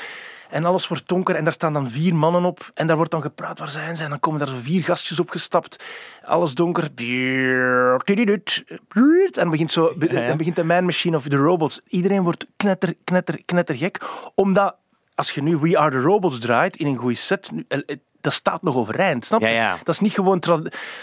en 0.51 0.65
alles 0.65 0.87
wordt 0.87 1.07
donker 1.07 1.35
en 1.35 1.43
daar 1.43 1.53
staan 1.53 1.73
dan 1.73 1.89
vier 1.89 2.15
mannen 2.15 2.45
op 2.45 2.69
en 2.73 2.87
daar 2.87 2.95
wordt 2.95 3.11
dan 3.11 3.21
gepraat, 3.21 3.59
waar 3.59 3.69
zijn 3.69 3.95
ze? 3.95 4.03
En 4.03 4.09
dan 4.09 4.19
komen 4.19 4.39
daar 4.39 4.47
zo 4.47 4.55
vier 4.61 4.83
gastjes 4.83 5.19
opgestapt, 5.19 5.83
alles 6.23 6.53
donker, 6.53 6.89
en 6.93 9.31
dan 9.31 9.49
begint, 9.49 9.71
zo, 9.71 9.93
dan 9.97 10.37
begint 10.37 10.55
de 10.55 10.63
man 10.63 10.85
machine 10.85 11.15
of 11.15 11.23
de 11.23 11.35
robots. 11.35 11.81
Iedereen 11.87 12.23
wordt 12.23 12.45
knetter, 12.57 12.93
knetter, 13.03 13.41
knettergek, 13.45 14.01
omdat 14.35 14.75
als 15.15 15.31
je 15.31 15.41
nu 15.41 15.57
We 15.57 15.77
Are 15.77 15.91
The 15.91 16.01
Robots 16.01 16.39
draait 16.39 16.77
in 16.77 16.85
een 16.85 16.97
goede 16.97 17.15
set, 17.15 17.49
eh, 17.67 17.79
eh, 17.85 17.97
dat 18.21 18.33
staat 18.33 18.61
nog 18.61 18.75
overeind, 18.75 19.25
snap 19.25 19.41
je? 19.41 19.47
Ja, 19.47 19.53
ja. 19.53 19.77
Dat 19.83 19.93
is 19.93 19.99
niet 19.99 20.13
gewoon... 20.13 20.43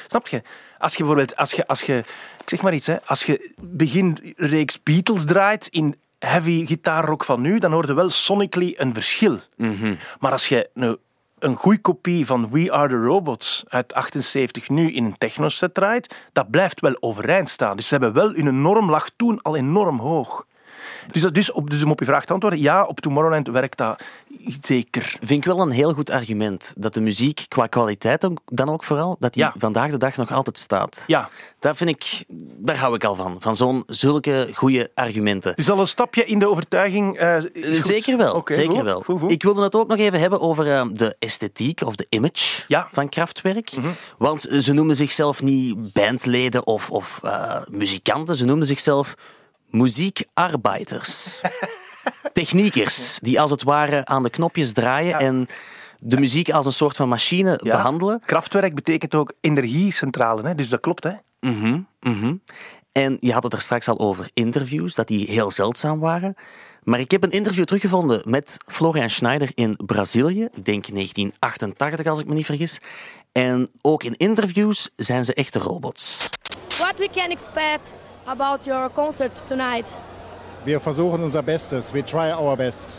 Snap 0.07 0.29
je? 0.29 0.43
Als 0.79 0.93
je 0.93 0.99
bijvoorbeeld... 0.99 1.37
Als 1.37 1.53
je, 1.53 1.67
als 1.67 1.83
je, 1.83 1.99
ik 2.41 2.49
zeg 2.49 2.63
maar 2.63 2.75
iets, 2.75 2.87
hè. 2.87 2.97
Als 3.05 3.25
je 3.25 3.53
beginreeks 3.61 4.83
Beatles 4.83 5.25
draait 5.25 5.67
in 5.67 5.97
heavy 6.19 6.67
gitaarrock 6.67 7.25
van 7.25 7.41
nu, 7.41 7.59
dan 7.59 7.73
hoor 7.73 7.87
je 7.87 7.95
wel 7.95 8.11
sonically 8.11 8.75
een 8.77 8.95
verschil. 8.95 9.39
Maar 10.19 10.33
als 10.33 10.49
je 10.49 10.71
nou 10.75 10.97
een 11.39 11.57
goede 11.57 11.81
kopie 11.81 12.27
van 12.27 12.51
We 12.51 12.73
Are 12.73 12.89
The 12.89 12.97
Robots 12.97 13.65
uit 13.69 13.95
78 13.95 14.69
nu 14.69 14.93
in 14.93 15.05
een 15.05 15.19
technoset 15.19 15.75
draait, 15.75 16.17
dat 16.33 16.51
blijft 16.51 16.81
wel 16.81 16.97
overeind 17.01 17.51
staan. 17.51 17.77
Dus 17.77 17.89
ze 17.89 17.95
hebben 17.95 18.13
wel 18.13 18.33
hun 18.33 18.63
norm 18.63 18.91
lag 18.91 19.11
toen 19.17 19.43
al 19.43 19.57
enorm 19.57 19.99
hoog. 19.99 20.47
Dus, 21.07 21.23
dat, 21.23 21.35
dus, 21.35 21.53
op, 21.53 21.71
dus 21.71 21.85
om 21.85 21.91
op 21.91 21.99
je 21.99 22.05
vraag 22.05 22.25
te 22.25 22.33
antwoorden, 22.33 22.61
ja, 22.61 22.85
op 22.85 23.01
Tomorrowland 23.01 23.49
werkt 23.49 23.79
dat 23.79 24.03
zeker. 24.63 25.17
Vind 25.21 25.31
ik 25.31 25.45
wel 25.45 25.61
een 25.61 25.71
heel 25.71 25.93
goed 25.93 26.11
argument. 26.11 26.75
Dat 26.79 26.95
de 26.95 27.01
muziek 27.01 27.45
qua 27.49 27.67
kwaliteit 27.67 28.29
dan 28.45 28.69
ook 28.69 28.85
vooral, 28.85 29.17
dat 29.19 29.33
die 29.35 29.43
Ja. 29.43 29.55
vandaag 29.57 29.91
de 29.91 29.97
dag 29.97 30.17
nog 30.17 30.33
altijd 30.33 30.59
staat. 30.59 31.05
Ja, 31.07 31.29
Daar 31.59 31.77
vind 31.77 31.91
ik, 31.91 32.25
daar 32.57 32.77
hou 32.77 32.95
ik 32.95 33.05
al 33.05 33.15
van. 33.15 33.37
Van 33.39 33.57
zo'n 33.57 33.83
zulke 33.87 34.49
goede 34.55 34.91
argumenten. 34.95 35.53
Dus 35.57 35.71
al 35.71 35.79
een 35.81 35.89
stapje 35.89 36.25
in 36.25 36.39
de 36.39 36.49
overtuiging. 36.49 37.19
eh. 37.19 37.37
Zeker 37.63 38.17
wel, 38.17 38.43
zeker 38.45 38.73
goed, 38.75 38.83
wel. 38.83 39.03
goed, 39.03 39.21
goed. 39.21 39.31
Ik 39.31 39.43
wilde 39.43 39.63
het 39.63 39.75
ook 39.77 39.89
nog 39.89 39.99
even 39.99 40.21
hebben 40.21 40.41
over 40.41 40.73
eh, 40.73 40.87
de 40.93 41.17
esthetiek 41.19 41.81
of 41.83 41.95
de 41.97 42.07
image 42.09 42.65
Ja. 42.67 42.81
Mhm. 42.83 42.95
van 42.95 43.09
Kraftwerk. 43.09 43.71
Want 44.19 44.43
ze 44.59 44.73
noemden 44.73 44.97
zichzelf 44.97 45.43
niet 45.43 45.93
bandleden 45.93 46.67
of, 46.67 46.91
of 46.91 47.21
eh, 47.23 47.61
muzikanten, 47.71 48.37
ze 48.37 48.45
noemden 48.45 48.67
zichzelf 48.67 49.15
muziekarbeiders. 49.71 51.41
Techniekers, 52.33 53.19
die 53.23 53.41
als 53.41 53.51
het 53.51 53.63
ware 53.63 54.05
aan 54.05 54.23
de 54.23 54.31
knopjes 54.31 54.73
draaien 54.73 55.19
en 55.19 55.47
de 55.99 56.19
muziek 56.19 56.51
als 56.51 56.67
een 56.67 56.73
soort 56.73 56.97
van 56.97 57.09
machine 57.09 57.61
Ja. 57.63 57.77
behandelen. 57.77 58.23
Kraftwerk 58.25 58.75
betekent 58.75 59.15
ook 59.15 59.33
energiecentrale, 59.41 60.43
hè? 60.49 60.55
dus 60.55 60.69
dat 60.69 60.81
klopt. 60.81 61.05
Hè? 61.05 61.13
Mhm, 61.41 61.81
mhm. 62.01 62.35
En 62.93 63.17
je 63.21 63.33
had 63.33 63.43
het 63.43 63.53
er 63.53 63.61
straks 63.61 63.89
al 63.89 63.99
over 63.99 64.31
interviews, 64.35 64.95
dat 64.95 65.07
die 65.09 65.27
heel 65.31 65.51
zeldzaam 65.51 65.99
waren. 66.01 66.35
Maar 66.83 67.01
ik 67.01 67.11
heb 67.11 67.23
een 67.23 67.31
interview 67.31 67.65
teruggevonden 67.65 68.23
met 68.25 68.57
Florian 68.67 69.11
Schneider 69.11 69.51
in 69.55 69.77
Brazilië. 69.87 70.43
Ik 70.43 70.65
denk 70.65 70.87
1988, 70.89 72.07
als 72.07 72.19
ik 72.19 72.27
me 72.27 72.35
niet 72.35 72.45
vergis. 72.47 72.79
En 73.33 73.69
ook 73.83 74.03
in 74.03 74.17
interviews 74.17 74.91
zijn 74.97 75.25
ze 75.25 75.35
echte 75.35 75.59
robots. 75.59 76.29
What 76.79 76.99
we 76.99 77.09
can 77.13 77.31
expect 77.31 77.95
about 78.25 78.65
your 78.65 78.91
concert 78.93 79.47
tonight? 79.47 79.99
Wir 80.69 80.81
versuchen 80.81 81.23
unser 81.23 81.43
Bestes. 81.43 81.93
We 81.93 82.05
try 82.05 82.31
our 82.31 82.57
best. 82.57 82.99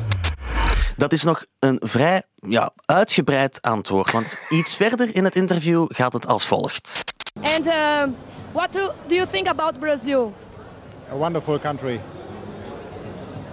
Dat 0.97 1.13
is 1.13 1.23
nog 1.23 1.45
een 1.60 1.82
vrij 1.84 2.23
ja, 2.36 2.71
uitgebreid 2.86 3.62
antwoord. 3.62 4.12
Want 4.12 4.39
iets 4.60 4.75
verder 4.75 5.15
in 5.15 5.23
het 5.23 5.36
interview 5.36 5.86
gaat 5.88 6.13
het 6.13 6.27
als 6.27 6.45
volgt. 6.45 7.03
And 7.41 7.67
uh, 7.67 8.03
what 8.51 8.73
do, 8.73 8.91
do 9.08 9.15
you 9.15 9.27
think 9.27 9.47
about 9.47 9.79
Brazil? 9.79 10.34
A 11.13 11.15
wonderful 11.15 11.60
country. 11.60 12.01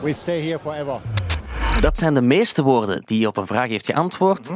We 0.00 0.12
stay 0.12 0.42
here 0.42 0.58
forever. 0.58 1.00
Dat 1.80 1.98
zijn 1.98 2.14
de 2.14 2.22
meeste 2.22 2.62
woorden 2.62 3.02
die 3.04 3.18
je 3.18 3.26
op 3.26 3.36
een 3.36 3.46
vraag 3.46 3.68
heeft 3.68 3.86
geantwoord. 3.86 4.50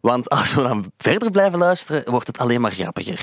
Want 0.00 0.28
als 0.28 0.54
we 0.54 0.62
dan 0.62 0.92
verder 0.98 1.30
blijven 1.30 1.58
luisteren, 1.58 2.10
wordt 2.10 2.26
het 2.26 2.38
alleen 2.38 2.60
maar 2.60 2.72
grappiger. 2.72 3.20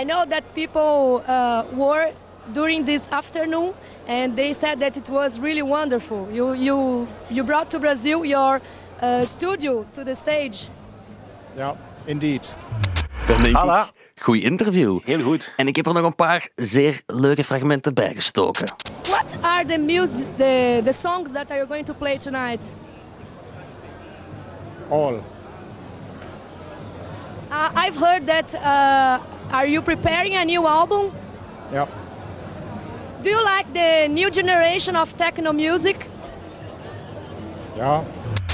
I 0.00 0.04
know 0.04 0.30
that 0.30 0.42
people 0.52 1.22
uh, 1.28 1.60
were 1.76 2.12
during 2.52 2.86
this 2.86 3.00
afternoon 3.10 3.72
and 4.06 4.36
they 4.36 4.52
said 4.52 4.80
that 4.80 4.96
it 4.96 5.08
was 5.08 5.38
really 5.38 5.62
wonderful. 5.62 6.28
You, 6.32 6.54
you, 6.54 7.06
you 7.28 7.44
brought 7.44 7.70
to 7.70 7.78
Brazil 7.78 8.24
your 8.24 8.60
uh, 9.02 9.24
studio 9.24 9.84
to 9.92 10.04
the 10.04 10.14
stage. 10.14 10.68
Ja, 11.56 11.74
indeed. 12.04 12.52
Dan 13.26 13.42
denk 13.42 13.56
Voilà. 13.56 13.88
ik, 14.14 14.22
goed 14.22 14.42
interview. 14.42 14.98
Heel 15.04 15.20
goed. 15.20 15.52
En 15.56 15.66
ik 15.66 15.76
heb 15.76 15.86
er 15.86 15.94
nog 15.94 16.04
een 16.04 16.14
paar 16.14 16.48
zeer 16.54 17.00
leuke 17.06 17.44
fragmenten 17.44 17.94
bij 17.94 18.12
gestoken. 18.14 18.66
What 19.02 19.36
are 19.40 19.64
the 19.64 19.78
music, 19.78 20.26
the, 20.36 20.80
the 20.84 20.92
songs 20.92 21.30
that 21.32 21.50
are 21.50 21.56
you 21.56 21.66
going 21.66 21.86
to 21.86 21.94
play 21.94 22.18
tonight? 22.18 22.72
All. 24.88 25.20
Uh, 27.50 27.86
I've 27.86 27.98
heard 27.98 28.26
that. 28.26 28.54
Uh, 28.54 29.52
are 29.54 29.70
you 29.70 29.82
preparing 29.82 30.36
a 30.36 30.44
new 30.44 30.66
album? 30.66 31.10
Ja. 31.72 31.86
Do 33.24 33.30
you 33.30 33.40
like 33.42 33.64
the 33.72 34.06
new 34.10 34.28
generation 34.32 34.96
of 34.96 35.12
techno 35.12 35.52
music? 35.52 35.96
Ja. 37.76 38.02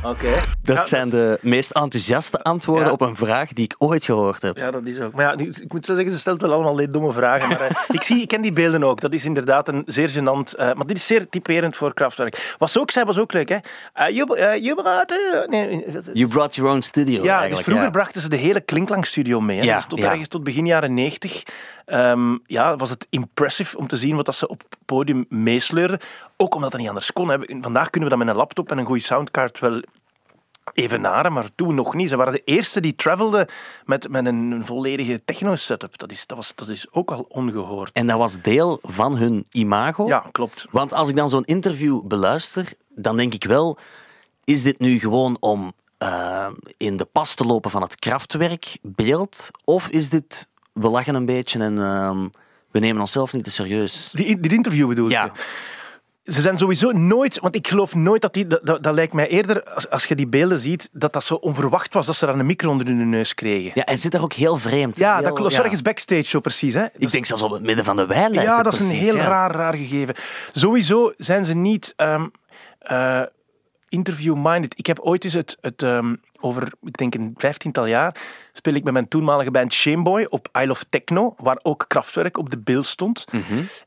Oké. 0.07 0.29
Dat 0.63 0.77
Ja, 0.77 0.83
zijn 0.83 1.11
de 1.11 1.39
meest 1.43 1.71
enthousiaste 1.71 2.43
antwoorden 2.43 2.87
Ja. 2.87 2.93
op 2.93 3.01
een 3.01 3.17
vraag 3.17 3.53
die 3.53 3.65
ik 3.65 3.75
ooit 3.79 4.05
gehoord 4.05 4.43
heb. 4.43 4.57
Ja, 4.57 4.71
dat 4.71 4.83
is 4.85 5.01
ook. 5.01 5.13
Maar 5.15 5.25
ja, 5.25 5.35
nu, 5.35 5.53
ik 5.61 5.73
moet 5.73 5.87
wel 5.87 5.97
zeggen, 5.97 6.15
ze 6.15 6.21
stelt 6.21 6.41
wel 6.41 6.53
allemaal 6.53 6.79
hele 6.79 6.91
domme 6.93 7.13
vragen. 7.13 7.49
Maar 7.49 7.61
eh, 7.61 7.71
ik, 7.97 8.03
zie, 8.03 8.23
ik 8.23 8.29
ken 8.29 8.41
die 8.43 8.53
beelden 8.53 8.85
ook. 8.85 9.01
Dat 9.01 9.13
is 9.13 9.25
inderdaad 9.25 9.69
een 9.69 9.83
zeer 9.87 10.11
gênant. 10.11 10.55
eh, 10.59 10.73
maar 10.73 10.87
dit 10.87 10.97
is 10.97 11.07
zeer 11.07 11.29
typerend 11.29 11.77
voor 11.77 11.95
Kraftwerk. 11.95 12.55
Wat 12.59 12.71
ze 12.71 12.81
ook 12.81 12.91
zei, 12.91 13.05
was 13.05 13.19
ook 13.19 13.33
leuk. 13.33 13.49
Hè? 13.49 13.57
Eh, 13.93 14.09
je, 14.15 14.37
eh, 14.37 14.55
eh, 14.55 15.49
nee, 15.49 15.85
You 16.13 16.29
brought 16.29 16.55
your 16.55 16.71
own 16.73 16.81
studio 16.81 17.23
ja, 17.23 17.49
dus 17.49 17.61
vroeger 17.61 17.85
ja. 17.85 17.91
brachten 17.91 18.21
ze 18.21 18.29
de 18.29 18.37
hele 18.37 18.61
Klinkklankstudio 18.61 19.41
mee. 19.41 19.59
Hè? 19.59 19.65
Ja, 19.65 19.77
Dus 19.77 19.87
tot 19.87 19.99
ja. 19.99 20.11
ergens 20.11 20.29
tot 20.29 20.45
begin 20.45 20.67
jaren 20.67 20.95
90 20.95 21.43
ehm, 21.91 22.37
ja, 22.47 22.77
was 22.77 22.91
het 22.91 23.07
impressive 23.11 23.79
om 23.79 23.87
te 23.87 23.97
zien 23.97 24.17
wat 24.17 24.25
dat 24.25 24.35
ze 24.35 24.49
op 24.49 24.63
het 24.69 24.79
podium 24.85 25.25
meesleurden. 25.29 25.99
Ook 26.37 26.55
omdat 26.55 26.71
dat 26.71 26.81
niet 26.81 26.89
anders 26.89 27.13
kon. 27.13 27.29
Hè. 27.29 27.39
Vandaag 27.61 27.91
kunnen 27.91 28.11
we 28.11 28.17
dat 28.17 28.25
met 28.25 28.35
een 28.35 28.41
laptop 28.41 28.71
en 28.71 28.79
een 28.79 28.87
goede 28.87 29.03
soundcard 29.03 29.59
wel 29.59 29.83
evenaren, 30.73 31.33
maar 31.33 31.49
toen 31.55 31.75
nog 31.75 31.95
niet. 31.95 32.09
Ze 32.09 32.17
waren 32.17 32.33
de 32.33 32.45
eerste 32.45 32.81
die 32.81 32.95
travelden 32.95 33.47
met, 33.85 34.09
met 34.09 34.27
een, 34.27 34.63
volledige 34.65 35.25
techno-setup. 35.25 35.99
Dat 35.99 36.11
is, 36.11 36.27
dat, 36.27 36.37
was, 36.37 36.53
dat 36.55 36.69
is 36.69 36.87
ook 36.91 37.11
al 37.11 37.27
ongehoord. 37.29 37.93
En 37.93 38.07
dat 38.07 38.19
was 38.19 38.43
deel 38.43 38.79
van 38.83 39.17
hun 39.17 39.47
imago. 39.51 40.07
Ja, 40.07 40.25
klopt. 40.33 40.67
Want 40.71 40.93
als 40.93 41.09
ik 41.09 41.17
dan 41.17 41.29
zo'n 41.29 41.45
interview 41.45 42.03
beluister, 42.03 42.73
dan 42.89 43.17
denk 43.17 43.35
ik 43.35 43.45
wel, 43.45 43.79
is 44.45 44.63
dit 44.63 44.79
nu 44.79 44.99
gewoon 44.99 45.37
om 45.41 45.73
eh, 45.99 46.47
in 46.77 46.97
de 46.97 47.05
pas 47.05 47.35
te 47.35 47.45
lopen 47.45 47.71
van 47.71 47.83
het 47.83 47.97
krachtwerkbeeld? 47.97 49.51
Of 49.65 49.89
is 49.89 50.09
dit, 50.09 50.49
we 50.81 50.89
lachen 50.89 51.15
een 51.15 51.27
beetje 51.27 51.59
en 51.59 51.79
ehm, 51.79 52.29
we 52.71 52.79
nemen 52.79 53.01
onszelf 53.01 53.33
niet 53.33 53.45
te 53.45 53.51
serieus? 53.51 54.11
Die, 54.15 54.41
die 54.41 54.53
interview 54.53 54.89
bedoel 54.89 55.11
Ja. 55.11 55.25
je? 55.25 55.31
ze 56.25 56.41
zijn 56.41 56.59
sowieso 56.59 56.91
nooit, 56.91 57.39
want 57.41 57.55
ik 57.55 57.69
geloof 57.69 57.95
nooit 57.95 58.23
dat 58.23 58.35
die, 58.35 58.47
dat, 58.47 58.61
dat, 58.67 58.83
dat 58.83 58.95
lijkt 58.95 59.13
mij 59.13 59.29
eerder, 59.29 59.65
als, 59.65 59.91
als 59.91 60.05
je 60.05 60.15
die 60.15 60.27
beelden 60.27 60.59
ziet, 60.59 60.89
dat 60.93 61.13
dat 61.13 61.25
zo 61.25 61.35
onverwacht 61.35 61.95
was 61.95 62.07
dat 62.07 62.17
ze 62.17 62.27
daar 62.27 62.39
een 62.39 62.47
micro 62.47 62.71
onder 62.71 62.87
hun 62.87 63.09
neus 63.09 63.35
kregen. 63.35 63.71
Ja, 63.75 63.85
en 63.85 63.99
zit 63.99 64.13
daar 64.13 64.23
ook 64.23 64.33
heel 64.33 64.57
vreemd. 64.57 64.99
Ja, 64.99 65.15
Heel- 65.15 65.23
dat 65.25 65.33
klopt. 65.33 65.55
Ergens 65.55 65.83
backstage 65.83 66.25
zo 66.25 66.41
precies. 66.41 66.75
Hè? 66.75 66.85
Ik 66.99 67.11
denk 67.11 67.27
zelfs 67.27 67.43
op 67.43 67.51
het 67.51 67.63
midden 67.63 67.85
van 67.85 67.97
de 67.97 68.07
wei 68.07 68.33
Ja, 68.33 68.63
dat 68.63 68.75
is 68.75 68.91
een 68.93 68.99
heel 68.99 69.17
ja. 69.17 69.27
raar, 69.27 69.51
raar 69.51 69.75
gegeven. 69.75 70.15
Sowieso 70.53 71.13
zijn 71.17 71.45
ze 71.45 71.55
niet 71.55 71.93
ehm, 71.97 72.27
eh, 72.79 73.23
interview-minded. 73.91 74.79
Ik 74.79 74.87
heb 74.87 74.99
ooit 74.99 75.25
eens 75.25 75.33
het, 75.33 75.57
het 75.61 75.83
ehm, 75.83 76.15
over, 76.41 76.73
ik 76.83 76.97
denk 76.97 77.15
een 77.15 77.35
vijftiental 77.37 77.87
jaar, 77.87 78.17
speel 78.53 78.75
ik 78.75 78.85
met 78.85 78.93
mijn 78.93 79.09
toenmalige 79.09 79.51
band 79.51 79.73
Shameboy 79.73 80.27
op 80.29 80.49
Isle 80.53 80.71
of 80.71 80.85
Techno, 80.89 81.35
waar 81.39 81.59
ook 81.63 81.85
Kraftwerk 81.89 82.39
op 82.39 82.51
de 82.51 82.59
bil 82.59 82.83
stond. 82.83 83.25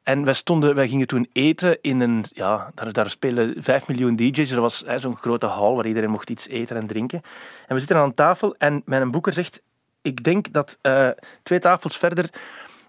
En 0.03 0.23
wij, 0.23 0.33
stonden, 0.33 0.75
wij 0.75 0.87
gingen 0.87 1.07
toen 1.07 1.29
eten 1.33 1.77
in 1.81 1.99
een, 1.99 2.25
ja, 2.33 2.71
daar, 2.73 2.93
daar 2.93 3.09
spelen 3.09 3.55
vijf 3.57 3.87
miljoen 3.87 4.15
DJ's. 4.15 4.51
Er 4.51 4.61
was 4.61 4.83
hè, 4.85 4.99
zo'n 4.99 5.15
grote 5.15 5.45
hal 5.45 5.75
waar 5.75 5.87
iedereen 5.87 6.09
mocht 6.09 6.29
iets 6.29 6.47
eten 6.47 6.75
en 6.75 6.87
drinken. 6.87 7.21
En 7.67 7.73
we 7.73 7.79
zitten 7.79 7.97
aan 7.97 8.13
tafel 8.13 8.55
en 8.57 8.81
mijn 8.85 9.11
boeker 9.11 9.33
zegt, 9.33 9.61
ik 10.01 10.23
denk 10.23 10.53
dat 10.53 10.77
eh, 10.81 11.09
twee 11.43 11.59
tafels 11.59 11.97
verder 11.97 12.29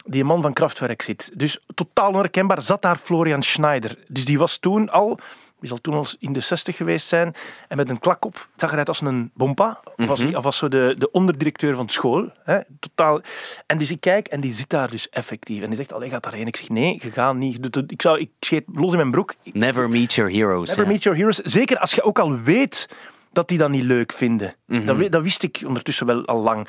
die 0.04 0.24
man 0.24 0.42
van 0.42 0.52
Kraftwerk 0.52 1.02
zit. 1.02 1.30
Dus 1.34 1.64
totaal 1.74 2.08
onherkenbaar 2.08 2.62
zat 2.62 2.82
daar 2.82 2.96
Florian 2.96 3.42
Schneider. 3.42 3.98
Dus 4.08 4.24
die 4.24 4.38
was 4.38 4.56
toen 4.56 4.90
al, 4.90 5.18
die 5.64 5.72
zal 5.72 5.80
toen 5.82 5.94
al 5.94 6.06
in 6.18 6.32
de 6.32 6.40
60 6.40 6.76
geweest 6.76 7.06
zijn, 7.06 7.34
en 7.68 7.76
met 7.76 7.88
een 7.90 7.98
klak 7.98 8.24
op, 8.24 8.48
zag 8.56 8.72
eruit 8.72 8.88
als 8.88 9.00
een 9.00 9.30
bompa. 9.34 9.80
Of 9.96 10.06
was, 10.06 10.18
hij- 10.20 10.36
of 10.36 10.42
was 10.44 10.56
zo 10.56 10.68
de, 10.68 10.94
de 10.98 11.10
onderdirecteur 11.10 11.76
van 11.76 11.88
school. 11.88 12.30
Hè? 12.42 12.58
Totaal. 12.80 13.20
En 13.66 13.78
dus 13.78 13.90
ik 13.90 14.00
kijk 14.00 14.26
en 14.26 14.40
die 14.40 14.54
zit 14.54 14.68
daar 14.70 14.90
dus 14.90 15.08
effectief. 15.08 15.60
En 15.62 15.66
die 15.68 15.76
zegt, 15.76 15.92
allee, 15.92 16.08
gaat 16.10 16.22
daarheen. 16.22 16.46
Ik 16.46 16.56
zeg, 16.56 16.68
nee, 16.68 16.98
je 17.02 17.10
gaat 17.10 17.34
niet. 17.34 17.76
Ik, 17.86 18.02
zou, 18.02 18.18
ik 18.20 18.30
scheet 18.40 18.64
los 18.72 18.90
in 18.90 18.96
mijn 18.96 19.10
broek. 19.10 19.34
Never 19.42 19.88
meet 19.88 20.12
your 20.14 20.32
heroes. 20.32 20.68
Never 20.68 20.86
meet 20.86 21.02
your 21.02 21.18
heroes. 21.18 21.36
Zeker 21.36 21.78
als 21.78 21.94
je 21.94 22.02
ook 22.02 22.18
al 22.18 22.38
weet 22.40 22.88
dat 23.32 23.48
die 23.48 23.58
dat 23.58 23.70
niet 23.70 23.82
leuk 23.84 24.12
vinden. 24.12 24.54
Mhm. 24.66 24.86
dat, 25.10 25.22
wist 25.22 25.42
ik 25.42 25.62
ondertussen 25.66 26.06
wel 26.06 26.24
al 26.26 26.40
lang. 26.42 26.68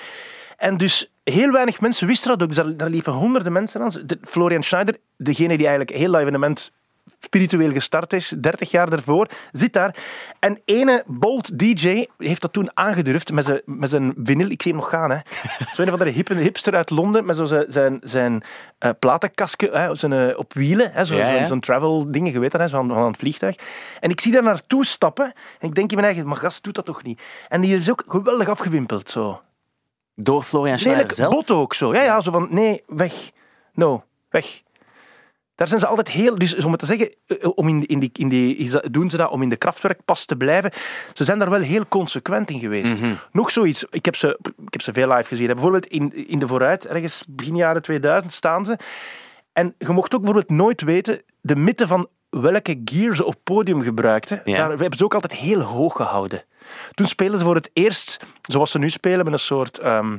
En 0.57 0.77
dus 0.77 1.11
heel 1.23 1.51
weinig 1.51 1.81
mensen 1.81 2.07
wisten 2.07 2.29
dat 2.29 2.41
ook. 2.41 2.47
Dus 2.47 2.57
daar, 2.57 2.77
daar 2.77 2.89
liepen 2.89 3.13
honderden 3.13 3.51
mensen 3.51 3.81
aan. 3.81 3.91
De- 4.05 4.17
Florian 4.21 4.63
Schneider, 4.63 4.97
degene 5.17 5.57
die 5.57 5.67
eigenlijk 5.67 5.97
heel 5.97 6.11
dat 6.11 6.21
evenement 6.21 6.71
spiritueel 7.19 7.71
gestart 7.71 8.13
is, 8.13 8.33
30 8.37 8.71
jaar 8.71 8.89
daarvoor, 8.89 9.29
zit 9.51 9.73
daar. 9.73 9.95
En 10.39 10.59
ene 10.65 11.03
Bolt 11.07 11.59
DJ 11.59 12.05
heeft 12.17 12.41
dat 12.41 12.53
toen 12.53 12.69
aangedurfd 12.73 13.31
met 13.31 13.45
zijn, 13.45 13.61
met 13.65 13.89
zijn 13.89 14.13
vinyl. 14.23 14.49
Ik 14.49 14.61
zie 14.61 14.71
hem 14.71 14.81
nog 14.81 14.89
gaan, 14.89 15.11
hè. 15.11 15.17
Zo 15.75 15.81
een 15.81 15.89
van 15.89 15.99
de 15.99 16.09
hippe 16.09 16.33
hipster 16.33 16.75
uit 16.75 16.89
Londen, 16.89 17.25
met 17.25 17.35
zo 17.35 17.45
zijn, 17.45 17.65
zijn, 17.67 17.99
zijn 18.03 18.43
eh, 18.77 18.89
platenkastje 18.99 19.69
hè, 19.71 19.95
zijn, 19.95 20.13
eh, 20.13 20.37
op 20.37 20.53
wielen, 20.53 20.91
hè, 20.91 21.05
zo, 21.05 21.15
Ja, 21.15 21.27
ja. 21.27 21.37
zo'n 21.37 21.47
zo'n 21.47 21.59
travel 21.59 22.11
dingen, 22.11 22.31
je 22.31 22.39
weet 22.39 22.51
dat, 22.51 22.61
hè, 22.61 22.67
zo 22.67 22.77
van, 22.77 22.87
van 22.87 23.07
het 23.07 23.17
vliegtuig. 23.17 23.55
En 23.99 24.09
ik 24.09 24.21
zie 24.21 24.31
daar 24.31 24.43
naartoe 24.43 24.85
stappen 24.85 25.33
en 25.59 25.67
ik 25.67 25.75
denk 25.75 25.89
in 25.89 25.95
mijn 25.95 26.07
eigen, 26.07 26.27
maar 26.27 26.37
gast, 26.37 26.63
doet 26.63 26.75
dat 26.75 26.85
toch 26.85 27.03
niet? 27.03 27.21
En 27.49 27.61
die 27.61 27.77
is 27.77 27.89
ook 27.89 28.03
geweldig 28.07 28.49
afgewimpeld, 28.49 29.09
zo. 29.09 29.41
Door 30.15 30.43
Florian 30.43 30.79
Schneider 30.79 31.03
Lelijk 31.03 31.19
zelf. 31.19 31.33
bot 31.33 31.57
ook 31.57 31.73
zo. 31.73 31.93
Ja, 31.93 32.01
ja, 32.01 32.21
zo 32.21 32.31
van, 32.31 32.47
nee, 32.49 32.83
weg. 32.87 33.13
No, 33.73 34.03
weg. 34.29 34.61
Daar 35.55 35.67
zijn 35.67 35.79
ze 35.79 35.87
altijd 35.87 36.09
heel... 36.09 36.35
Dus 36.35 36.63
om 36.63 36.71
het 36.71 36.79
te 36.79 36.85
zeggen, 36.85 37.15
eh, 37.27 37.49
om 37.55 37.67
in, 37.67 37.85
in 37.85 37.99
die, 37.99 38.09
in 38.13 38.29
die, 38.29 38.69
doen 38.91 39.09
ze 39.09 39.17
dat 39.17 39.29
om 39.29 39.41
in 39.41 39.49
de 39.49 39.55
krachtwerkpas 39.55 40.25
te 40.25 40.35
blijven. 40.35 40.71
Ze 41.13 41.23
zijn 41.23 41.39
daar 41.39 41.49
wel 41.49 41.61
heel 41.61 41.87
consequent 41.87 42.49
in 42.49 42.59
geweest. 42.59 42.93
Nog 43.31 43.51
zoiets, 43.51 43.85
ik 43.89 44.05
heb, 44.05 44.15
ze, 44.15 44.39
ik 44.41 44.73
heb 44.73 44.81
ze 44.81 44.93
veel 44.93 45.07
live 45.07 45.27
gezien. 45.27 45.47
Bijvoorbeeld 45.47 45.85
in, 45.85 46.27
in 46.27 46.39
de 46.39 46.47
vooruit, 46.47 46.87
ergens 46.87 47.23
begin 47.29 47.55
jaren 47.55 47.81
2000 47.81 48.33
staan 48.33 48.65
ze. 48.65 48.77
En 49.53 49.75
je 49.77 49.89
mocht 49.89 50.15
ook 50.15 50.21
bijvoorbeeld 50.21 50.57
nooit 50.57 50.81
weten 50.81 51.21
de 51.41 51.55
mythe 51.55 51.87
van 51.87 52.07
welke 52.29 52.81
gear 52.85 53.15
ze 53.15 53.25
op 53.25 53.35
podium 53.43 53.81
gebruikten. 53.81 54.41
Ja. 54.45 54.57
Daar 54.57 54.69
hebben 54.69 54.97
ze 54.97 55.03
ook 55.03 55.13
altijd 55.13 55.33
heel 55.33 55.59
hoog 55.61 55.95
gehouden. 55.95 56.43
Toen 56.93 57.07
spelen 57.07 57.39
ze 57.39 57.45
voor 57.45 57.55
het 57.55 57.69
eerst, 57.73 58.25
zoals 58.41 58.71
ze 58.71 58.79
nu 58.79 58.89
spelen, 58.89 59.23
met 59.25 59.33
een 59.33 59.39
soort 59.39 59.77
ehm 59.79 60.17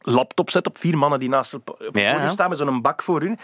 laptop 0.00 0.50
op 0.62 0.78
vier 0.78 0.98
mannen 0.98 1.20
die 1.20 1.28
naast 1.28 1.54
op 1.54 1.76
Ja, 1.78 2.12
podium 2.12 2.28
staan 2.28 2.48
met 2.48 2.58
zo'n 2.58 2.82
bak 2.82 3.02
voor 3.02 3.20
hun. 3.20 3.38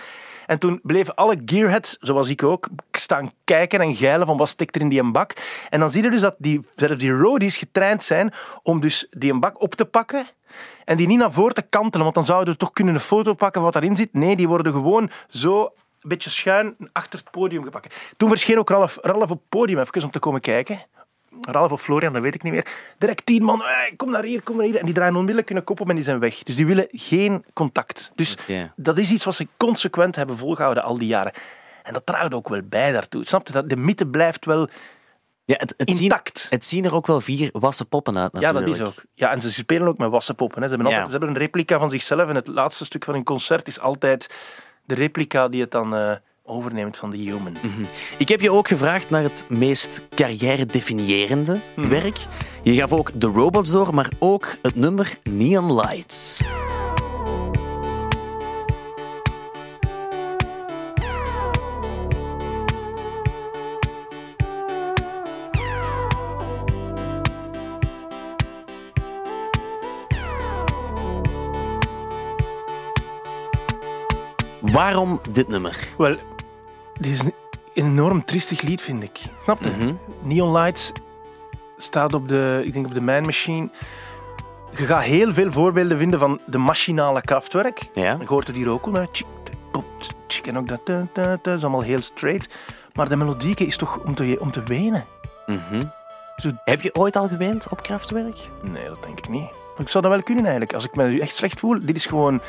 En 0.46 0.59
toen 0.59 0.80
bleven 0.83 1.14
alle 1.14 1.42
gearheads, 1.44 1.96
zoals 2.00 2.28
ik 2.28 2.42
ook, 2.42 2.68
staan 2.92 3.30
kijken 3.44 3.80
en 3.80 3.94
geilen 3.94 4.26
van 4.26 4.37
wat 4.37 4.48
stikt 4.48 4.74
er 4.74 4.80
in 4.80 4.88
die 4.88 5.11
bak. 5.11 5.33
En 5.70 5.80
dan 5.80 5.90
zie 5.90 6.02
je 6.02 6.11
dus 6.11 6.20
dat 6.20 6.35
die, 6.38 6.61
zelfs 6.74 6.98
die 6.98 7.12
roadies 7.12 7.57
getraind 7.57 8.02
zijn 8.02 8.33
om 8.62 8.80
dus 8.80 9.07
die 9.11 9.38
bak 9.38 9.62
op 9.62 9.74
te 9.74 9.85
pakken 9.85 10.28
en 10.85 10.96
die 10.96 11.07
niet 11.07 11.18
naar 11.18 11.33
voren 11.33 11.54
te 11.54 11.62
kantelen, 11.62 12.02
want 12.02 12.14
dan 12.14 12.26
zouden 12.26 12.52
we 12.52 12.59
toch 12.59 12.72
kunnen 12.72 12.94
een 12.94 13.00
foto 13.00 13.35
pakken 13.35 13.52
van 13.52 13.62
wat 13.62 13.72
daarin 13.72 13.96
zit. 13.96 14.12
Nee, 14.12 14.37
die 14.37 14.48
worden 14.48 14.72
gewoon 14.72 15.11
zo 15.28 15.62
een 15.62 16.09
beetje 16.09 16.30
schuin 16.30 16.76
achter 16.92 17.18
het 17.18 17.30
podium 17.30 17.62
gepakt. 17.62 17.96
Toen 18.16 18.28
verscheen 18.28 18.59
ook 18.59 18.68
Ralf, 18.68 18.98
Ralf 19.02 19.22
op 19.22 19.28
het 19.28 19.48
podium 19.48 19.78
even 19.78 20.02
om 20.02 20.11
te 20.11 20.18
komen 20.18 20.40
kijken. 20.40 20.83
Ralf 21.40 21.72
of 21.72 21.82
Florian, 21.82 22.12
dat 22.12 22.22
weet 22.22 22.34
ik 22.34 22.42
niet 22.42 22.52
meer. 22.52 22.66
Direct 22.98 23.26
tien 23.26 23.42
man, 23.42 23.60
hey, 23.64 23.92
kom 23.96 24.10
naar 24.10 24.24
hier, 24.24 24.42
kom 24.42 24.56
naar 24.56 24.66
hier. 24.66 24.76
En 24.78 24.84
die 24.84 24.94
draaien 24.94 25.14
onmiddellijk 25.16 25.48
hun 25.48 25.64
kop 25.64 25.80
op 25.80 25.88
en 25.88 25.94
die 25.94 26.04
zijn 26.04 26.18
weg. 26.18 26.42
Dus 26.42 26.56
die 26.56 26.66
willen 26.66 26.86
geen 26.90 27.44
contact. 27.52 28.12
Dus 28.14 28.36
dat 28.76 28.98
is 28.98 29.10
iets 29.10 29.24
wat 29.24 29.34
ze 29.34 29.46
consequent 29.56 30.16
hebben 30.16 30.36
volgehouden 30.36 30.82
al 30.82 30.98
die 30.98 31.06
jaren. 31.08 31.32
En 31.82 31.92
dat 31.92 32.06
draagt 32.06 32.34
ook 32.34 32.48
wel 32.48 32.60
bij 32.64 32.92
daartoe. 32.92 33.26
Snap 33.26 33.46
je? 33.46 33.52
Dat 33.52 33.68
de 33.68 33.76
mythe 33.76 34.06
blijft 34.06 34.44
wel 34.44 34.68
Ja, 35.44 35.54
het, 35.58 35.74
het, 35.76 35.92
zien, 35.92 36.02
intact. 36.02 36.46
het 36.50 36.64
zien 36.64 36.84
er 36.84 36.94
ook 36.94 37.06
wel 37.06 37.20
vier 37.20 37.48
wassen 37.52 37.88
poppen 37.88 38.18
uit 38.18 38.38
Ja, 38.38 38.52
natuurlijk. 38.52 38.78
dat 38.78 38.88
is 38.88 38.98
ook. 38.98 39.04
Ja, 39.14 39.30
en 39.30 39.40
ze 39.40 39.52
spelen 39.52 39.88
ook 39.88 39.98
met 39.98 40.10
wassenpoppen. 40.10 40.62
Hè. 40.62 40.68
Ze, 40.68 40.74
hebben 40.74 40.92
Ja. 40.92 41.04
ze 41.04 41.10
hebben 41.10 41.28
een 41.28 41.36
replica 41.38 41.78
van 41.78 41.90
zichzelf. 41.90 42.28
En 42.28 42.34
het 42.34 42.46
laatste 42.46 42.84
stuk 42.84 43.04
van 43.04 43.14
hun 43.14 43.24
concert 43.24 43.66
is 43.68 43.80
altijd 43.80 44.34
de 44.84 44.94
replica 44.94 45.48
die 45.48 45.60
het 45.60 45.70
dan 45.70 45.94
eh, 45.94 46.12
overneemt 46.54 46.96
van 46.96 47.11
de 47.11 47.16
human. 47.16 47.57
Ik 48.18 48.28
heb 48.28 48.40
je 48.40 48.50
ook 48.52 48.68
gevraagd 48.68 49.11
naar 49.11 49.22
het 49.22 49.44
meest 49.48 50.02
carrière-definiërende 50.14 51.59
Hmm. 51.74 51.88
werk. 51.88 52.18
Je 52.62 52.72
gaf 52.74 52.92
ook 52.92 53.11
The 53.18 53.26
Robots 53.26 53.70
door, 53.70 53.94
maar 53.94 54.09
ook 54.18 54.57
het 54.62 54.74
nummer 54.74 55.18
Neon 55.22 55.74
Lights. 55.74 56.40
Waarom 74.61 75.20
dit 75.30 75.48
nummer? 75.48 75.78
Wel, 75.98 76.16
dit 76.98 77.12
is 77.12 77.20
een 77.20 77.35
enorm 77.74 78.24
triestig 78.24 78.61
lied, 78.61 78.83
vind 78.83 79.02
ik. 79.02 79.18
Snap 79.42 79.62
je? 79.62 79.70
Mhm. 79.70 79.94
Neon 80.22 80.52
Lights 80.52 80.92
staat 81.76 82.14
op 82.14 82.28
de, 82.28 82.62
ik 82.64 82.72
denk 82.72 82.87
op 82.87 82.94
de 82.94 83.00
Man 83.00 83.22
Machine. 83.24 83.68
Je 84.76 84.85
gaat 84.87 85.02
heel 85.02 85.33
veel 85.33 85.52
voorbeelden 85.52 85.98
vinden 85.98 86.18
van 86.18 86.40
de 86.46 86.59
machinale 86.59 87.20
krachtwerk. 87.22 87.88
Ja. 87.92 88.16
Je 88.20 88.26
hoort 88.26 88.46
het 88.46 88.57
hier 88.57 88.68
ook 88.68 88.87
al. 88.87 88.92
hè. 88.92 89.04
En 90.44 90.59
ook 90.59 90.68
dat. 90.68 90.87
Dat 91.42 91.57
is 91.57 91.62
allemaal 91.62 91.80
heel 91.80 92.00
straight. 92.02 92.54
Maar 92.92 93.09
de 93.09 93.16
melodieke 93.16 93.66
is 93.66 93.76
toch 93.76 93.98
om 94.04 94.14
te, 94.14 94.37
om 94.40 94.50
te 94.50 94.62
wenen. 94.62 95.04
Mhm. 95.46 95.85
Zo- 96.37 96.50
Heb 96.64 96.80
je 96.80 96.94
ooit 96.94 97.16
al 97.16 97.28
geweend 97.28 97.68
op 97.68 97.83
krachtwerk? 97.83 98.48
Nee, 98.62 98.87
dat 98.88 99.02
denk 99.02 99.18
ik 99.18 99.28
niet. 99.28 99.42
Maar 99.50 99.87
ik 99.87 99.88
zou 99.88 100.02
dat 100.04 100.12
wel 100.12 100.22
kunnen 100.22 100.42
eigenlijk. 100.44 100.74
Als 100.74 100.85
ik 100.85 100.94
me 100.96 101.20
echt 101.20 101.37
slecht 101.37 101.61
voel, 101.61 101.78
dit 101.83 101.96
is 101.96 102.07
gewoon... 102.07 102.40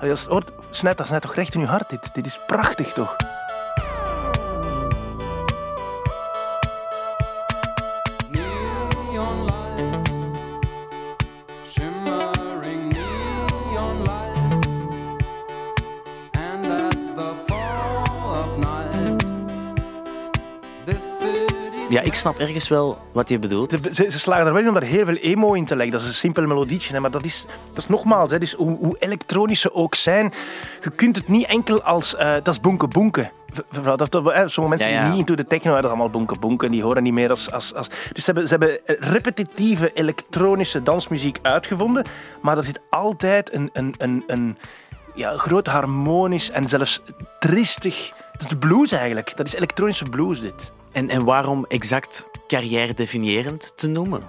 Als 0.00 0.20
het 0.20 0.30
hoort, 0.30 0.50
snijdt, 0.70 0.98
dat 1.08 1.22
toch 1.22 1.34
recht 1.34 1.54
in 1.54 1.60
je 1.60 1.66
hart, 1.66 1.90
dit. 1.90 2.14
Dit 2.14 2.26
is 2.26 2.40
prachtig, 2.46 2.92
toch? 2.92 3.16
Ja, 21.94 22.00
ik 22.00 22.14
snap 22.14 22.38
ergens 22.38 22.68
wel 22.68 22.98
wat 23.12 23.28
je 23.28 23.38
bedoelt. 23.38 23.70
Ze, 23.72 23.90
ze, 23.92 24.10
ze 24.10 24.18
slagen 24.18 24.46
er 24.46 24.52
wel 24.52 24.62
in 24.62 24.68
om 24.68 24.74
daar 24.74 24.82
heel 24.82 25.04
veel 25.04 25.16
emo 25.16 25.52
in 25.52 25.64
te 25.64 25.74
leggen. 25.76 25.92
Dat 25.92 26.00
is 26.02 26.06
een 26.08 26.14
simpel 26.14 26.46
melodietje, 26.46 26.94
hè, 26.94 27.00
maar 27.00 27.10
dat 27.10 27.24
is, 27.24 27.44
dat 27.72 27.82
is 27.82 27.86
nogmaals, 27.86 28.30
hè, 28.30 28.38
dus 28.38 28.52
hoe, 28.52 28.76
hoe 28.80 28.96
elektronisch 28.98 29.60
ze 29.60 29.74
ook 29.74 29.94
zijn, 29.94 30.32
je 30.80 30.90
kunt 30.90 31.16
het 31.16 31.28
niet 31.28 31.46
enkel 31.46 31.82
als, 31.82 32.16
eh, 32.16 32.32
dat 32.32 32.48
is 32.48 32.60
bonke 32.60 32.88
bonke. 32.88 33.30
V- 33.52 33.58
v- 33.70 33.94
Dat, 33.96 34.10
dat, 34.12 34.32
hè, 34.32 34.48
sommige 34.48 34.76
mensen 34.76 34.90
Ja, 34.90 35.08
niet 35.08 35.18
into 35.18 35.34
de 35.34 35.46
techno, 35.46 35.70
dat 35.74 35.82
is 35.82 35.88
allemaal 35.88 36.10
bonke 36.10 36.38
bonke, 36.38 36.70
die 36.70 36.82
horen 36.82 37.02
niet 37.02 37.12
meer 37.12 37.30
als... 37.30 37.50
als, 37.50 37.74
als 37.74 37.88
dus 37.88 38.24
ze 38.24 38.30
hebben, 38.30 38.48
ze 38.48 38.50
hebben 38.50 38.86
eh, 38.86 38.96
repetitieve 39.12 39.90
elektronische 39.92 40.82
dansmuziek 40.82 41.38
uitgevonden, 41.42 42.04
maar 42.42 42.58
er 42.58 42.64
zit 42.64 42.80
altijd 42.90 43.52
een, 43.52 43.70
een, 43.72 43.94
een, 43.98 44.24
een 44.26 44.58
ja, 45.14 45.36
groot 45.36 45.66
harmonisch 45.66 46.50
en 46.50 46.68
zelfs 46.68 47.02
tristig... 47.38 48.12
Dat 48.38 48.50
is 48.50 48.58
blues 48.58 48.92
eigenlijk, 48.92 49.36
dat 49.36 49.46
is 49.46 49.54
elektronische 49.54 50.04
blues 50.04 50.40
dit. 50.40 50.72
En, 50.94 51.08
en 51.08 51.24
waarom 51.24 51.64
exact 51.68 52.28
carrière-definiërend 52.46 53.72
te 53.76 53.86
noemen? 53.86 54.22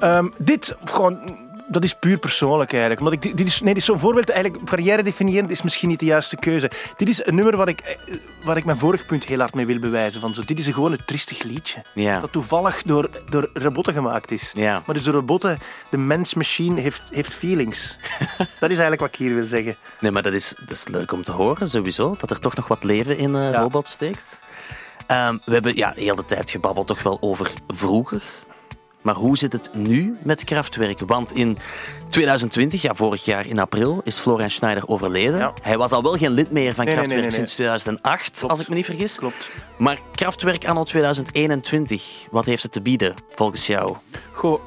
Ehm, 0.00 0.28
dit, 0.38 0.76
gewoon, 0.84 1.38
dat 1.68 1.84
is 1.84 1.94
puur 1.94 2.18
persoonlijk 2.18 2.70
eigenlijk. 2.72 3.00
Omdat 3.00 3.24
ik, 3.24 3.36
dit 3.36 3.46
is, 3.46 3.60
nee, 3.60 3.68
dit 3.74 3.82
is 3.82 3.88
zo'n 3.88 3.98
voorbeeld, 3.98 4.30
eigenlijk 4.30 4.64
carrière 4.64 5.02
definiërend 5.02 5.50
is 5.50 5.62
misschien 5.62 5.88
niet 5.88 5.98
de 6.00 6.04
juiste 6.06 6.36
keuze. 6.36 6.70
Dit 6.96 7.08
is 7.08 7.26
een 7.26 7.34
nummer 7.34 7.56
waar 7.56 7.68
ik, 7.68 7.80
eh, 7.80 8.14
waar 8.44 8.56
ik 8.56 8.64
mijn 8.64 8.78
vorig 8.78 9.06
punt 9.06 9.24
heel 9.24 9.38
hard 9.38 9.54
mee 9.54 9.66
wil 9.66 9.78
bewijzen. 9.78 10.20
Van 10.20 10.34
zo, 10.34 10.42
dit 10.44 10.58
is 10.58 10.66
een 10.66 10.72
gewoon 10.74 10.92
een 10.92 11.04
triestig 11.06 11.42
liedje. 11.42 11.82
Ja. 11.94 12.20
Dat 12.20 12.32
toevallig 12.32 12.82
door, 12.82 13.10
door 13.28 13.50
robotten 13.54 13.94
gemaakt 13.94 14.30
is. 14.30 14.50
Ja. 14.54 14.82
Maar 14.86 14.94
dus 14.94 15.04
de 15.04 15.10
robotten, 15.10 15.58
de 15.90 15.96
mens-machine 15.96 16.80
heeft, 16.80 17.02
heeft 17.10 17.34
feelings. 17.34 17.96
dat 18.60 18.70
is 18.70 18.78
eigenlijk 18.78 19.00
wat 19.00 19.08
ik 19.12 19.16
hier 19.16 19.34
wil 19.34 19.44
zeggen. 19.44 19.76
Nee, 20.00 20.10
maar 20.10 20.22
dat 20.22 20.32
is, 20.32 20.54
dat 20.60 20.70
is 20.70 20.88
leuk 20.88 21.12
om 21.12 21.22
te 21.22 21.32
horen, 21.32 21.68
sowieso. 21.68 22.14
Dat 22.18 22.30
er 22.30 22.40
toch 22.40 22.54
nog 22.56 22.68
wat 22.68 22.84
leven 22.84 23.16
in 23.18 23.34
Ja. 23.34 23.60
robots 23.60 23.92
steekt. 23.92 24.40
Ehm, 25.10 25.36
we 25.44 25.52
hebben 25.52 25.76
ja, 25.76 25.92
heel 25.96 26.14
de 26.14 26.24
tijd 26.24 26.50
gebabbeld 26.50 26.86
toch 26.86 27.02
wel 27.02 27.18
over 27.20 27.52
vroeger. 27.68 28.22
Maar 29.02 29.14
hoe 29.14 29.38
zit 29.38 29.52
het 29.52 29.70
nu 29.74 30.18
met 30.22 30.44
Kraftwerk? 30.44 31.00
Want 31.06 31.32
in 31.32 31.58
2020, 32.08 32.82
ja, 32.82 32.94
vorig 32.94 33.24
jaar 33.24 33.46
in 33.46 33.58
april, 33.58 34.00
is 34.04 34.18
Florian 34.18 34.50
Schneider 34.50 34.88
overleden. 34.88 35.38
Ja. 35.38 35.52
Hij 35.62 35.78
was 35.78 35.90
al 35.90 36.02
wel 36.02 36.16
geen 36.16 36.30
lid 36.30 36.50
meer 36.50 36.74
van 36.74 36.84
nee, 36.84 36.94
Kraftwerk 36.94 37.20
nee, 37.20 37.30
nee, 37.30 37.36
sinds 37.36 37.54
2008, 37.54 38.38
Klopt. 38.38 38.50
als 38.50 38.60
ik 38.60 38.68
me 38.68 38.74
niet 38.74 38.84
vergis. 38.84 39.16
Klopt. 39.16 39.50
Maar 39.78 39.98
Kraftwerk 40.14 40.66
anno 40.66 40.84
2021, 40.84 42.26
wat 42.30 42.46
heeft 42.46 42.62
het 42.62 42.72
te 42.72 42.82
bieden 42.82 43.14
volgens 43.30 43.66
jou? 43.66 43.96
Goh, 44.32 44.60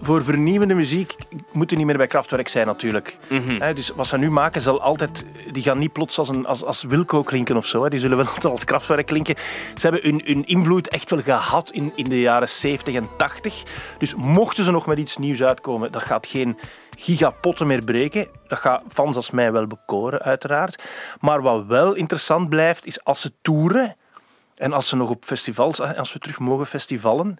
voor 0.00 0.24
vernieuwende 0.24 0.74
muziek 0.74 1.14
moet 1.52 1.70
je 1.70 1.76
niet 1.76 1.86
meer 1.86 1.96
bij 1.96 2.06
Kraftwerk 2.06 2.48
zijn 2.48 2.66
natuurlijk. 2.66 3.16
Hè, 3.58 3.74
dus 3.74 3.92
wat 3.96 4.06
ze 4.06 4.18
nu 4.18 4.30
maken 4.30 4.60
zal 4.60 4.80
altijd... 4.80 5.24
Die 5.52 5.62
gaan 5.62 5.78
niet 5.78 5.92
plots 5.92 6.18
als, 6.18 6.28
een, 6.28 6.46
als, 6.46 6.64
als 6.64 6.82
Wilco 6.82 7.22
klinken 7.22 7.56
of 7.56 7.66
zo. 7.66 7.88
Die 7.88 8.00
zullen 8.00 8.16
wel 8.16 8.26
altijd 8.34 8.44
als 8.44 8.64
Kraftwerk 8.64 9.06
klinken. 9.06 9.34
Ze 9.74 9.88
hebben 9.88 10.10
hun, 10.10 10.22
hun 10.24 10.44
invloed 10.44 10.88
echt 10.88 11.10
wel 11.10 11.22
gehad 11.22 11.70
in, 11.70 11.92
in 11.94 12.08
de 12.08 12.20
jaren 12.20 12.48
70 12.48 12.94
en 12.94 13.08
80. 13.16 13.62
Dus 13.98 14.14
mochten 14.14 14.64
ze 14.64 14.70
nog 14.70 14.86
met 14.86 14.98
iets 14.98 15.16
nieuws 15.16 15.42
uitkomen, 15.42 15.92
dat 15.92 16.02
gaat 16.02 16.26
geen 16.26 16.58
gigapotten 16.96 17.66
meer 17.66 17.82
breken. 17.82 18.26
Dat 18.48 18.58
gaat 18.58 18.82
fans 18.88 19.16
als 19.16 19.30
mij 19.30 19.52
wel 19.52 19.66
bekoren, 19.66 20.22
uiteraard. 20.22 20.82
Maar 21.20 21.42
wat 21.42 21.66
wel 21.66 21.94
interessant 21.94 22.48
blijft, 22.48 22.86
is 22.86 23.04
als 23.04 23.20
ze 23.20 23.32
toeren... 23.42 23.96
En 24.56 24.72
als 24.72 24.88
ze 24.88 24.96
nog 24.96 25.10
op 25.10 25.24
festivals, 25.24 25.80
als 25.80 26.12
we 26.12 26.18
terug 26.18 26.38
mogen 26.38 26.66
festivalen, 26.66 27.38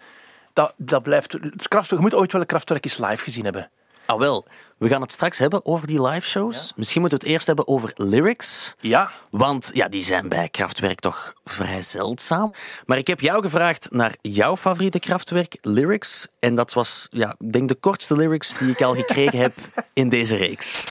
dat, 0.56 0.72
dat 0.76 1.02
blijft. 1.02 1.32
Het 1.32 1.68
kraftwerk, 1.68 2.02
je 2.02 2.08
moet 2.08 2.18
ooit 2.20 2.32
wel 2.32 2.40
een 2.40 2.46
kraftwerk 2.46 2.84
eens 2.84 2.98
live 2.98 3.24
gezien 3.24 3.44
hebben. 3.44 3.70
Ah 4.06 4.18
wel, 4.18 4.44
we 4.78 4.88
gaan 4.88 5.00
het 5.00 5.12
straks 5.12 5.38
hebben 5.38 5.66
over 5.66 5.86
die 5.86 6.02
live 6.02 6.28
shows. 6.28 6.72
Misschien 6.76 7.00
moeten 7.00 7.18
we 7.18 7.24
het 7.24 7.34
eerst 7.34 7.46
hebben 7.46 7.68
over 7.68 7.92
lyrics. 7.94 8.74
Ja, 8.80 9.10
Want 9.30 9.70
ja, 9.72 9.88
die 9.88 10.02
zijn 10.02 10.28
bij 10.28 10.48
Kraftwerk 10.48 11.00
toch 11.00 11.32
vrij 11.44 11.82
zeldzaam. 11.82 12.52
Maar 12.86 12.98
ik 12.98 13.06
heb 13.06 13.20
jou 13.20 13.42
gevraagd 13.42 13.88
naar 13.90 14.14
jouw 14.20 14.56
favoriete 14.56 14.98
Kraftwerk 14.98 15.56
lyrics. 15.60 16.28
En 16.38 16.54
dat 16.54 16.72
was, 16.72 17.06
ja, 17.10 17.34
ik 17.38 17.52
denk 17.52 17.68
de 17.68 17.74
kortste 17.74 18.16
lyrics 18.16 18.58
die 18.58 18.70
ik 18.70 18.82
al 18.82 18.94
gekregen 18.94 19.38
heb 19.38 19.52
in 19.92 20.08
deze 20.08 20.36
reeks. 20.36 20.84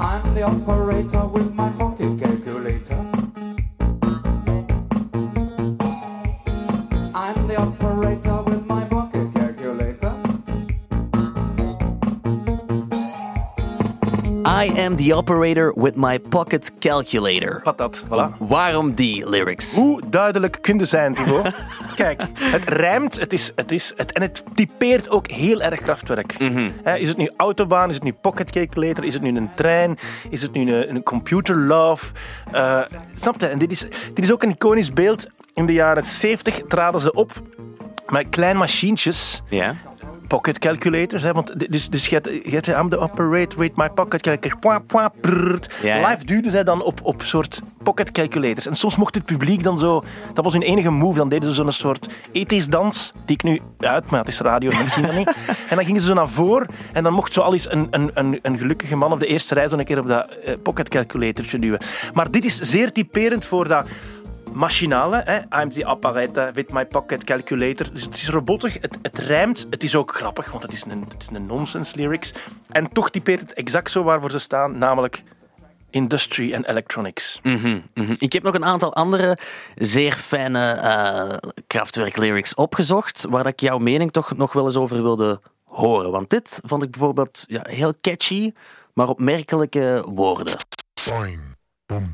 I'm 0.00 0.34
the 0.34 0.44
operator 0.44 1.53
I 14.46 14.70
am 14.80 14.96
the 14.96 15.14
operator 15.14 15.72
with 15.80 15.96
my 15.96 16.18
pocket 16.18 16.72
calculator. 16.78 17.60
patat. 17.62 18.04
Voilà. 18.08 18.36
Waarom 18.38 18.94
die 18.94 19.28
lyrics? 19.28 19.74
Hoe 19.74 20.00
duidelijk 20.08 20.58
kunnen 20.60 20.86
zijn, 20.86 21.14
Thibaut? 21.14 21.54
Kijk, 21.94 22.22
het 22.38 22.68
rijmt 22.68 23.20
het 23.20 23.32
is, 23.32 23.52
het 23.56 23.72
is, 23.72 23.92
het, 23.96 24.12
en 24.12 24.22
het 24.22 24.42
typeert 24.54 25.10
ook 25.10 25.30
heel 25.30 25.62
erg 25.62 25.80
krachtwerk. 25.80 26.36
Hè, 26.82 26.96
Is 26.96 27.08
het 27.08 27.16
nu 27.16 27.30
autobaan, 27.36 27.88
is 27.88 27.94
het 27.94 28.04
nu 28.04 28.12
pocket 28.12 28.50
calculator, 28.50 29.04
is 29.04 29.12
het 29.14 29.22
nu 29.22 29.36
een 29.36 29.50
trein, 29.54 29.98
is 30.30 30.42
het 30.42 30.52
nu 30.52 30.72
een, 30.74 30.94
een 30.94 31.02
computer 31.02 31.56
love? 31.56 32.12
Eh, 32.52 32.80
snap 33.14 33.40
je? 33.40 33.46
En 33.46 33.58
dit 33.58 33.70
is, 33.72 33.78
dit 34.14 34.24
is 34.24 34.32
ook 34.32 34.42
een 34.42 34.50
iconisch 34.50 34.92
beeld. 34.92 35.26
In 35.54 35.66
de 35.66 35.72
jaren 35.72 36.04
70 36.04 36.60
traden 36.68 37.00
ze 37.00 37.12
op 37.12 37.32
met 38.08 38.28
klein 38.28 38.56
machientjes 38.56 39.42
Ja. 39.48 39.74
Pocket 40.28 40.58
calculators. 40.58 41.22
Hè? 41.22 41.32
Want, 41.32 41.70
dus, 41.72 41.88
dus 41.88 42.06
je 42.06 42.14
hebt, 42.14 42.68
I'm 42.68 42.88
the 42.88 42.98
operator 42.98 43.58
with 43.58 43.76
my 43.76 43.90
pocket 43.90 44.22
calculator. 44.22 44.58
Pwa, 44.58 44.78
pwa. 44.78 45.12
Ja. 45.82 46.08
Live 46.08 46.24
duwden 46.24 46.50
zij 46.50 46.64
dan 46.64 46.82
op, 46.82 47.00
op 47.02 47.22
soort 47.22 47.60
pocket 47.82 48.12
calculators. 48.12 48.66
En 48.66 48.74
soms 48.74 48.96
mocht 48.96 49.14
het 49.14 49.24
publiek 49.24 49.62
dan 49.62 49.78
zo... 49.78 50.04
Dat 50.34 50.44
was 50.44 50.52
hun 50.52 50.62
enige 50.62 50.90
move. 50.90 51.18
Dan 51.18 51.28
deden 51.28 51.48
ze 51.48 51.54
zo'n 51.54 51.72
soort 51.72 52.08
ethisch 52.32 52.66
dans, 52.66 53.12
die 53.24 53.36
ik 53.36 53.42
nu 53.42 53.60
uit, 53.78 54.10
maar 54.10 54.20
het 54.20 54.28
is 54.28 54.38
radio, 54.38 54.70
mensen 54.70 54.90
zien 54.90 55.06
dat 55.06 55.16
niet. 55.16 55.32
En 55.70 55.76
dan 55.76 55.84
gingen 55.84 56.00
ze 56.00 56.06
zo 56.06 56.14
naar 56.14 56.28
voren 56.28 56.68
en 56.92 57.02
dan 57.02 57.12
mocht 57.12 57.32
zo 57.32 57.40
al 57.40 57.52
eens 57.52 57.70
een, 57.70 57.86
een, 57.90 58.10
een, 58.14 58.38
een 58.42 58.58
gelukkige 58.58 58.96
man 58.96 59.12
op 59.12 59.20
de 59.20 59.26
eerste 59.26 59.54
rij 59.54 59.68
zo 59.68 59.76
een 59.76 59.84
keer 59.84 59.98
op 59.98 60.08
dat 60.08 60.28
eh, 60.28 60.54
pocket 60.62 60.88
calculatortje 60.88 61.58
duwen. 61.58 61.80
Maar 62.12 62.30
dit 62.30 62.44
is 62.44 62.58
zeer 62.60 62.92
typerend 62.92 63.44
voor 63.44 63.68
dat 63.68 63.86
machinale. 64.54 65.22
Hè? 65.24 65.62
I'm 65.62 65.70
the 65.70 65.84
operator 65.84 66.52
with 66.52 66.70
my 66.70 66.86
pocket 66.86 67.24
calculator. 67.24 67.92
Dus 67.92 68.04
het 68.04 68.14
is 68.14 68.28
robotig, 68.28 68.74
het, 68.80 68.98
het 69.02 69.18
rijmt. 69.18 69.66
Het 69.70 69.82
is 69.82 69.96
ook 69.96 70.14
grappig, 70.14 70.50
want 70.50 70.62
het 70.62 70.72
is 70.72 70.84
een, 70.88 71.04
het 71.08 71.22
is 71.22 71.28
een 71.32 71.46
nonsense 71.46 71.96
lyrics. 71.96 72.32
En 72.68 72.92
toch 72.92 73.10
typeert 73.10 73.40
het 73.40 73.52
exact 73.52 73.90
zo 73.90 74.02
waarvoor 74.02 74.30
ze 74.30 74.38
staan, 74.38 74.78
namelijk 74.78 75.22
industry 75.90 76.52
en 76.52 76.64
electronics. 76.64 77.40
Mhm, 77.42 77.80
mhm. 77.94 78.14
Ik 78.18 78.32
heb 78.32 78.42
nog 78.42 78.54
een 78.54 78.64
aantal 78.64 78.94
andere 78.94 79.38
zeer 79.74 80.12
fijne 80.12 80.70
eh 80.70 81.50
kraftwerk 81.66 82.16
lyrics 82.16 82.54
opgezocht, 82.54 83.26
waar 83.30 83.42
dat 83.42 83.52
ik 83.52 83.60
jouw 83.60 83.78
mening 83.78 84.10
toch 84.10 84.36
nog 84.36 84.52
wel 84.52 84.64
eens 84.64 84.76
over 84.76 85.02
wilde 85.02 85.40
horen. 85.64 86.10
Want 86.10 86.30
dit 86.30 86.60
vond 86.64 86.82
ik 86.82 86.90
bijvoorbeeld 86.90 87.44
ja, 87.48 87.60
heel 87.64 87.92
catchy, 88.00 88.52
maar 88.94 89.08
opmerkelijke 89.08 90.04
woorden. 90.14 90.56
Boing, 91.10 91.40
boom. 91.86 92.12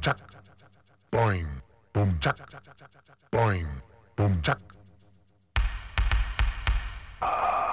Boing, 1.09 1.47
boom, 1.93 2.19
chak. 2.21 2.37
Boing, 3.31 3.67
boom, 4.17 4.41
chak. 4.43 4.59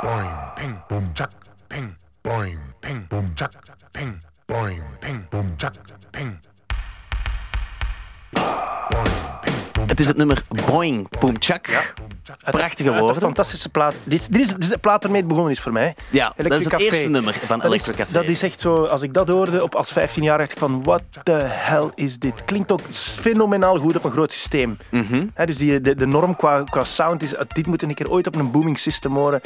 Boing, 0.01 0.53
ping, 0.55 0.75
boom, 0.87 1.13
chak, 1.13 1.31
ping. 1.67 1.97
Boing, 2.23 2.59
ping, 2.81 3.07
boom, 3.09 3.35
chak, 3.35 3.53
ping. 3.91 4.21
Boing, 4.47 4.83
ping, 4.99 5.27
boom, 5.29 5.57
chak, 5.57 5.73
ping. 6.11 6.39
Boing, 8.91 9.41
ping, 9.41 9.71
boom, 9.73 9.87
Het 9.87 9.99
is 9.99 10.07
het 10.07 10.17
nummer 10.17 10.43
Boing. 10.65 11.09
Poemchak. 11.09 11.69
Uit- 11.69 11.93
Prachtige 12.51 12.89
een 12.89 12.99
woorden. 12.99 13.21
fantastische 13.21 13.69
plaat. 13.69 13.95
Dit, 14.03 14.33
dit, 14.33 14.41
is, 14.41 14.47
dit 14.47 14.63
is 14.63 14.69
de 14.69 14.77
plaat 14.77 15.03
ermee 15.03 15.19
het 15.19 15.27
begonnen 15.27 15.51
is 15.51 15.59
voor 15.59 15.71
mij. 15.71 15.95
Ja, 16.09 16.33
dat 16.35 16.51
is 16.51 16.59
het 16.59 16.69
Café. 16.69 16.83
eerste 16.83 17.09
nummer 17.09 17.33
van 17.45 17.63
Electric 17.63 17.95
Café. 17.95 18.13
dat 18.13 18.23
is 18.25 18.41
echt 18.43 18.61
zo, 18.61 18.85
als 18.85 19.01
ik 19.01 19.13
dat 19.13 19.27
hoorde 19.27 19.63
op, 19.63 19.75
als 19.75 19.91
15 19.91 20.23
jaar, 20.23 20.37
dacht 20.37 20.51
ik 20.51 20.57
van, 20.57 20.83
what 20.83 21.01
the 21.23 21.45
hell 21.47 21.89
is 21.95 22.19
dit? 22.19 22.45
Klinkt 22.45 22.71
ook 22.71 22.81
fenomenaal 22.91 23.77
goed 23.77 23.95
op 23.95 24.03
een 24.03 24.11
groot 24.11 24.31
systeem. 24.31 24.77
Mhm. 24.91 25.25
Dus 25.45 25.57
die, 25.57 25.81
de, 25.81 25.95
de 25.95 26.07
norm 26.07 26.35
qua, 26.35 26.63
qua 26.63 26.83
sound 26.83 27.21
is, 27.21 27.33
dit 27.47 27.65
moet 27.65 27.81
een 27.81 27.93
keer 27.93 28.09
ooit 28.09 28.27
op 28.27 28.35
een 28.35 28.51
booming 28.51 28.79
system 28.79 29.15
horen. 29.15 29.41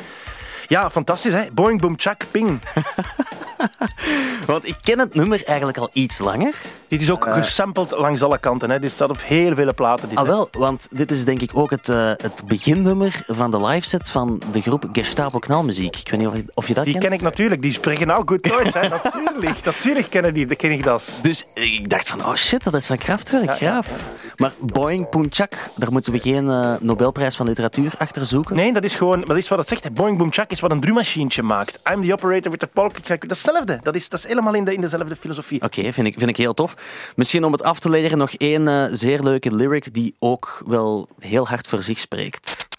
Ja, 0.72 0.90
fantastisch 0.90 1.34
hè. 1.34 1.44
Boing, 1.54 1.82
boom, 1.82 1.94
chak, 1.98 2.26
ping. 2.32 2.60
Want 4.48 4.68
ik 4.68 4.76
ken 4.82 5.00
het 5.00 5.16
nummer 5.16 5.44
eigenlijk 5.46 5.78
al 5.78 5.90
iets 5.94 6.20
langer. 6.20 6.54
Dit 6.88 7.02
is 7.02 7.12
ook 7.12 7.26
gesampled 7.30 7.92
langs 7.92 8.22
alle 8.22 8.38
kanten. 8.40 8.70
Hè. 8.70 8.80
Dit 8.80 8.92
staat 8.92 9.10
op 9.10 9.22
heel 9.24 9.56
vele 9.56 9.74
platen. 9.74 10.10
Dit, 10.10 10.18
Ah 10.18 10.24
hè. 10.24 10.30
wel, 10.30 10.48
want 10.52 10.88
dit 10.92 11.12
is 11.12 11.26
denk 11.26 11.42
ik 11.42 11.58
ook 11.58 11.70
het, 11.70 11.90
eh, 11.90 12.12
het 12.18 12.42
beginnummer 12.46 13.22
van 13.28 13.52
de 13.52 13.62
liveset 13.66 14.10
van 14.10 14.42
de 14.52 14.62
groep 14.62 14.86
Gestapo 14.92 15.40
Knalmuziek. 15.40 15.96
Ik 15.98 16.10
weet 16.10 16.20
niet 16.20 16.28
of 16.30 16.36
je, 16.36 16.46
of 16.54 16.68
je 16.68 16.74
dat 16.74 16.84
Die 16.84 16.94
kent. 16.94 17.06
ken 17.06 17.14
ik 17.14 17.22
natuurlijk. 17.22 17.62
Die 17.62 17.74
spreken 17.74 18.08
nou 18.08 18.24
goed 18.26 18.44
Duits. 18.44 18.74
Natuurlijk, 19.04 19.66
natuurlijk 19.66 20.10
kennen 20.10 20.34
die. 20.34 20.46
Dat 20.46 20.58
ken 20.58 20.72
ik 20.72 20.84
dat. 20.84 21.20
Dus 21.22 21.46
ik 21.54 21.90
dacht 21.90 22.08
van, 22.10 22.26
oh 22.26 22.36
shit, 22.36 22.64
dat 22.64 22.74
is 22.74 22.88
van 22.88 22.98
Kraftwerk, 22.98 23.46
Ja, 23.46 23.52
ja, 23.52 23.58
graaf. 23.58 23.88
Maar 24.36 24.52
Boing 24.60 25.10
Poenchak, 25.10 25.54
daar 25.76 25.92
moeten 25.92 26.12
we 26.12 26.20
geen 26.20 26.50
eh, 26.50 26.74
Nobelprijs 26.80 27.36
van 27.36 27.46
literatuur 27.46 27.94
achter 27.98 28.26
zoeken. 28.26 28.56
Nee, 28.56 28.74
dat 28.74 28.84
is 28.84 28.96
gewoon, 28.96 29.22
dat 29.22 29.38
is 29.38 29.48
wat 29.48 29.60
het 29.60 29.68
zegt. 29.68 29.84
hè. 29.84 29.92
Boing 29.92 30.18
Boom 30.18 30.32
Chak 30.32 30.52
is 30.52 30.60
wat 30.60 30.72
een 30.72 30.80
drummachientje 30.82 31.44
maakt. 31.44 31.80
I'm 31.92 32.04
the 32.04 32.14
operator 32.14 32.52
with 32.52 32.60
the 32.60 32.68
pocket 32.68 33.02
calculator. 33.04 33.28
Dat 33.28 33.38
is 33.38 33.44
hetzelfde. 33.44 33.80
Dat 33.84 33.96
is, 33.96 34.10
dat 34.10 34.20
is 34.20 34.26
helemaal 34.26 34.54
in, 34.54 34.66
de, 34.66 34.74
in 34.74 34.82
dezelfde 34.82 35.16
filosofie. 35.16 35.62
Oké, 35.62 35.94
vind, 35.94 36.08
ik, 36.08 36.14
vind 36.18 36.30
ik 36.30 36.38
heel 36.38 36.54
tof. 36.54 36.76
Misschien 37.16 37.44
om 37.44 37.52
het 37.52 37.64
af 37.64 37.80
te 37.80 37.90
leren 37.90 38.18
nog 38.18 38.32
één 38.34 38.68
eh, 38.68 38.86
zeer 38.92 39.24
leuke 39.24 39.56
lyric 39.56 39.94
die 39.94 40.16
ook 40.20 40.64
wel 40.66 41.10
heel 41.20 41.48
hard 41.48 41.68
voor 41.68 41.84
zich 41.84 42.00
spreekt. 42.00 42.70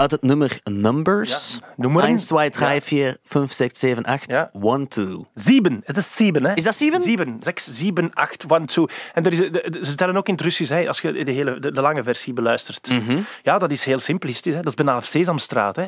Uit 0.00 0.10
het 0.10 0.22
nummer 0.22 0.60
Numbers. 0.70 1.58
Ja, 1.60 1.66
noem 1.76 1.92
maar 1.92 2.02
1, 2.02 2.12
eens. 2.12 2.26
2, 2.26 2.50
3, 2.50 2.80
4, 2.80 3.16
5, 3.24 3.52
6, 3.52 3.70
7, 3.78 4.04
8, 4.04 4.32
Ja. 4.34 4.50
1, 4.62 4.88
2. 4.88 5.26
Sieben. 5.34 5.80
Het 5.84 5.96
is 5.96 6.14
sieben, 6.14 6.44
hè? 6.44 6.54
Is 6.54 6.64
dat 6.64 6.74
sieben? 6.74 7.02
Sieben. 7.02 7.36
Zes, 7.40 7.76
sieben, 7.78 8.10
acht, 8.14 8.44
one, 8.48 8.64
two. 8.64 8.86
En 9.14 9.24
er 9.26 9.32
is, 9.32 9.38
de- 9.38 9.78
ze 9.82 9.94
tellen 9.94 10.16
ook 10.16 10.26
in 10.28 10.32
het 10.34 10.42
Russisch, 10.42 10.70
hè, 10.72 10.88
als 10.88 11.00
je 11.00 11.24
de, 11.24 11.30
hele, 11.30 11.58
de, 11.58 11.72
de 11.72 11.80
lange 11.80 12.02
versie 12.02 12.32
beluistert. 12.32 12.88
Mhm. 12.90 13.18
Ja, 13.42 13.58
dat 13.58 13.70
is 13.70 13.84
heel 13.84 13.98
simplistisch. 13.98 14.54
Hè. 14.54 14.60
Dat 14.60 14.72
is 14.78 14.84
bijna 14.84 15.00
Sesamstraat. 15.00 15.76
Hè. 15.76 15.86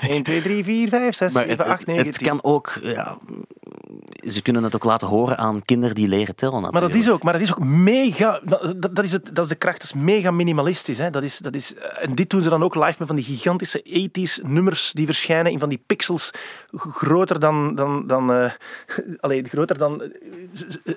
1, 0.00 0.22
2, 0.22 0.42
3, 0.42 0.64
4, 0.64 0.88
5, 0.88 1.16
6, 1.16 1.32
Maar 1.32 1.44
7, 1.44 1.58
het, 1.58 1.68
8, 1.68 1.86
9, 1.86 2.06
het 2.06 2.18
10. 2.18 2.26
kan 2.26 2.42
ook... 2.42 2.78
Ja, 2.82 3.18
ze 4.28 4.42
kunnen 4.42 4.64
het 4.64 4.74
ook 4.74 4.84
laten 4.84 5.08
horen 5.08 5.38
aan 5.38 5.62
kinderen 5.64 5.94
die 5.94 6.08
leren 6.08 6.36
tellen 6.36 6.60
Maar 6.60 6.80
dat 6.80 6.94
is 6.94 7.10
ook, 7.10 7.22
maar 7.22 7.32
dat 7.32 7.42
is 7.42 7.50
ook 7.50 7.64
mega. 7.64 8.40
Dat, 8.44 8.94
dat, 8.94 9.04
is, 9.04 9.12
het, 9.12 9.30
dat 9.32 9.44
is 9.44 9.50
de 9.50 9.56
kracht, 9.56 9.80
dat 9.80 9.86
is 9.94 10.02
mega 10.02 10.30
minimalistisch. 10.30 10.98
Hè. 10.98 11.10
Dat 11.10 11.22
is, 11.22 11.38
dat 11.38 11.54
is, 11.54 11.74
en 11.74 12.14
dit 12.14 12.30
doen 12.30 12.42
ze 12.42 12.48
dan 12.48 12.62
ook 12.62 12.74
live 12.74 12.94
met 12.98 13.06
van 13.06 13.16
die 13.16 13.24
gigantische 13.24 14.08
80s 14.10 14.46
nummers 14.46 14.92
die 14.92 15.06
verschijnen 15.06 15.52
in 15.52 15.58
van 15.58 15.68
die 15.68 15.82
pixels 15.86 16.30
groter 16.72 17.40
dan. 17.40 17.74
dan, 17.74 18.06
dan 18.06 18.32
eh, 18.32 18.50
allee, 19.20 19.44
groter 19.44 19.78
dan. 19.78 20.12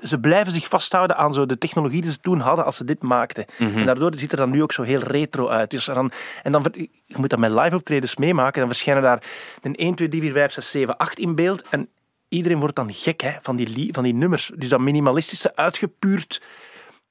Ze, 0.04 0.20
blijven 0.20 0.52
zich 0.52 0.68
vasthouden 0.68 1.18
aan 1.18 1.34
zo 1.34 1.46
de 1.46 1.58
technologie 1.58 2.02
die 2.02 2.12
ze 2.12 2.20
toen 2.20 2.40
hadden 2.40 2.66
als 2.66 2.76
ze 2.76 2.86
dit 2.86 3.02
maakten. 3.02 3.46
En 3.58 3.86
daardoor 3.86 4.12
ziet 4.16 4.32
er 4.32 4.38
dan 4.38 4.50
nu 4.50 4.62
ook 4.62 4.72
zo 4.72 4.82
heel 4.82 5.00
retro 5.00 5.48
uit. 5.48 5.72
Dus 5.72 5.86
dan, 5.86 6.12
en 6.44 6.52
dan, 6.52 6.66
je 7.06 7.16
moet 7.18 7.30
dat 7.30 7.40
met 7.40 7.52
live 7.52 7.76
optredens 7.76 8.16
meemaken. 8.16 8.60
Dan 8.60 8.70
verschijnen 8.70 9.04
daar 9.04 9.24
een 9.62 9.76
1, 9.76 9.96
2, 9.96 10.08
3, 10.08 10.22
4, 10.22 10.32
5, 10.32 10.52
6, 10.52 10.72
7, 10.72 10.98
8 10.98 11.20
in 11.20 11.36
beeld. 11.36 11.64
En 11.70 11.90
iedereen 12.30 12.60
wordt 12.60 12.76
dan 12.76 12.94
gek 12.94 13.22
hè, 13.22 13.32
van, 13.42 13.56
die, 13.56 13.94
van 13.94 14.04
die 14.04 14.14
nummers. 14.14 14.52
Dus 14.56 14.70
dat 14.70 14.80
minimalistische, 14.80 15.56
uitgepuurd, 15.56 16.42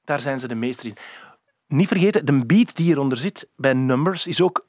daar 0.03 0.19
zijn 0.19 0.39
ze 0.39 0.47
de 0.47 0.55
meester 0.55 0.85
in. 0.85 0.95
Niet 1.67 1.87
vergeten, 1.87 2.25
de 2.25 2.45
beat 2.45 2.75
die 2.75 2.85
hieronder 2.85 3.17
zit 3.17 3.47
bij 3.55 3.73
Numbers 3.73 4.27
is 4.27 4.41
ook 4.41 4.65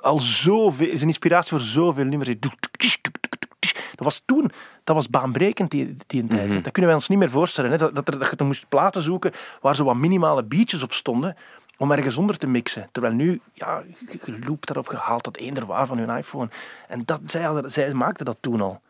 al 0.00 0.20
zoveel, 0.20 0.88
is 0.88 1.02
een 1.02 1.06
inspiratie 1.06 1.50
voor 1.50 1.66
zoveel 1.66 2.04
nummers. 2.04 2.34
Dat 2.40 4.04
was 4.04 4.22
toen, 4.24 4.50
dat 4.84 4.96
was 4.96 5.10
baanbrekend 5.10 5.70
die, 5.70 5.96
die 6.06 6.26
tijd. 6.26 6.52
hè. 6.52 6.60
Dat 6.60 6.72
kunnen 6.72 6.90
wij 6.90 6.94
ons 6.94 7.08
niet 7.08 7.18
meer 7.18 7.30
voorstellen. 7.30 7.70
Hè? 7.70 7.76
Dat, 7.76 7.94
dat, 7.94 8.08
er, 8.08 8.18
dat 8.18 8.30
je 8.30 8.36
dan 8.36 8.46
moest 8.46 8.68
platen 8.68 9.02
zoeken 9.02 9.32
waar 9.60 9.74
zo 9.74 9.84
wat 9.84 9.96
minimale 9.96 10.44
beatjes 10.44 10.82
op 10.82 10.92
stonden 10.92 11.36
om 11.80 11.92
ergens 11.92 12.16
onder 12.16 12.38
te 12.38 12.46
mixen. 12.46 12.88
Terwijl 12.92 13.14
nu, 13.14 13.40
ja, 13.52 13.82
je, 14.24 14.38
loopt 14.46 14.66
dat 14.66 14.76
of 14.76 14.90
je 14.90 14.96
haalt 14.96 15.24
dat 15.24 15.36
eender 15.36 15.66
waar 15.66 15.86
van 15.86 15.98
je 15.98 16.16
iPhone. 16.16 16.48
En 16.88 17.02
dat, 17.04 17.20
zij, 17.26 17.62
zij 17.66 17.94
maakten 17.94 18.24
dat 18.24 18.36
toen 18.40 18.60
al. 18.60 18.80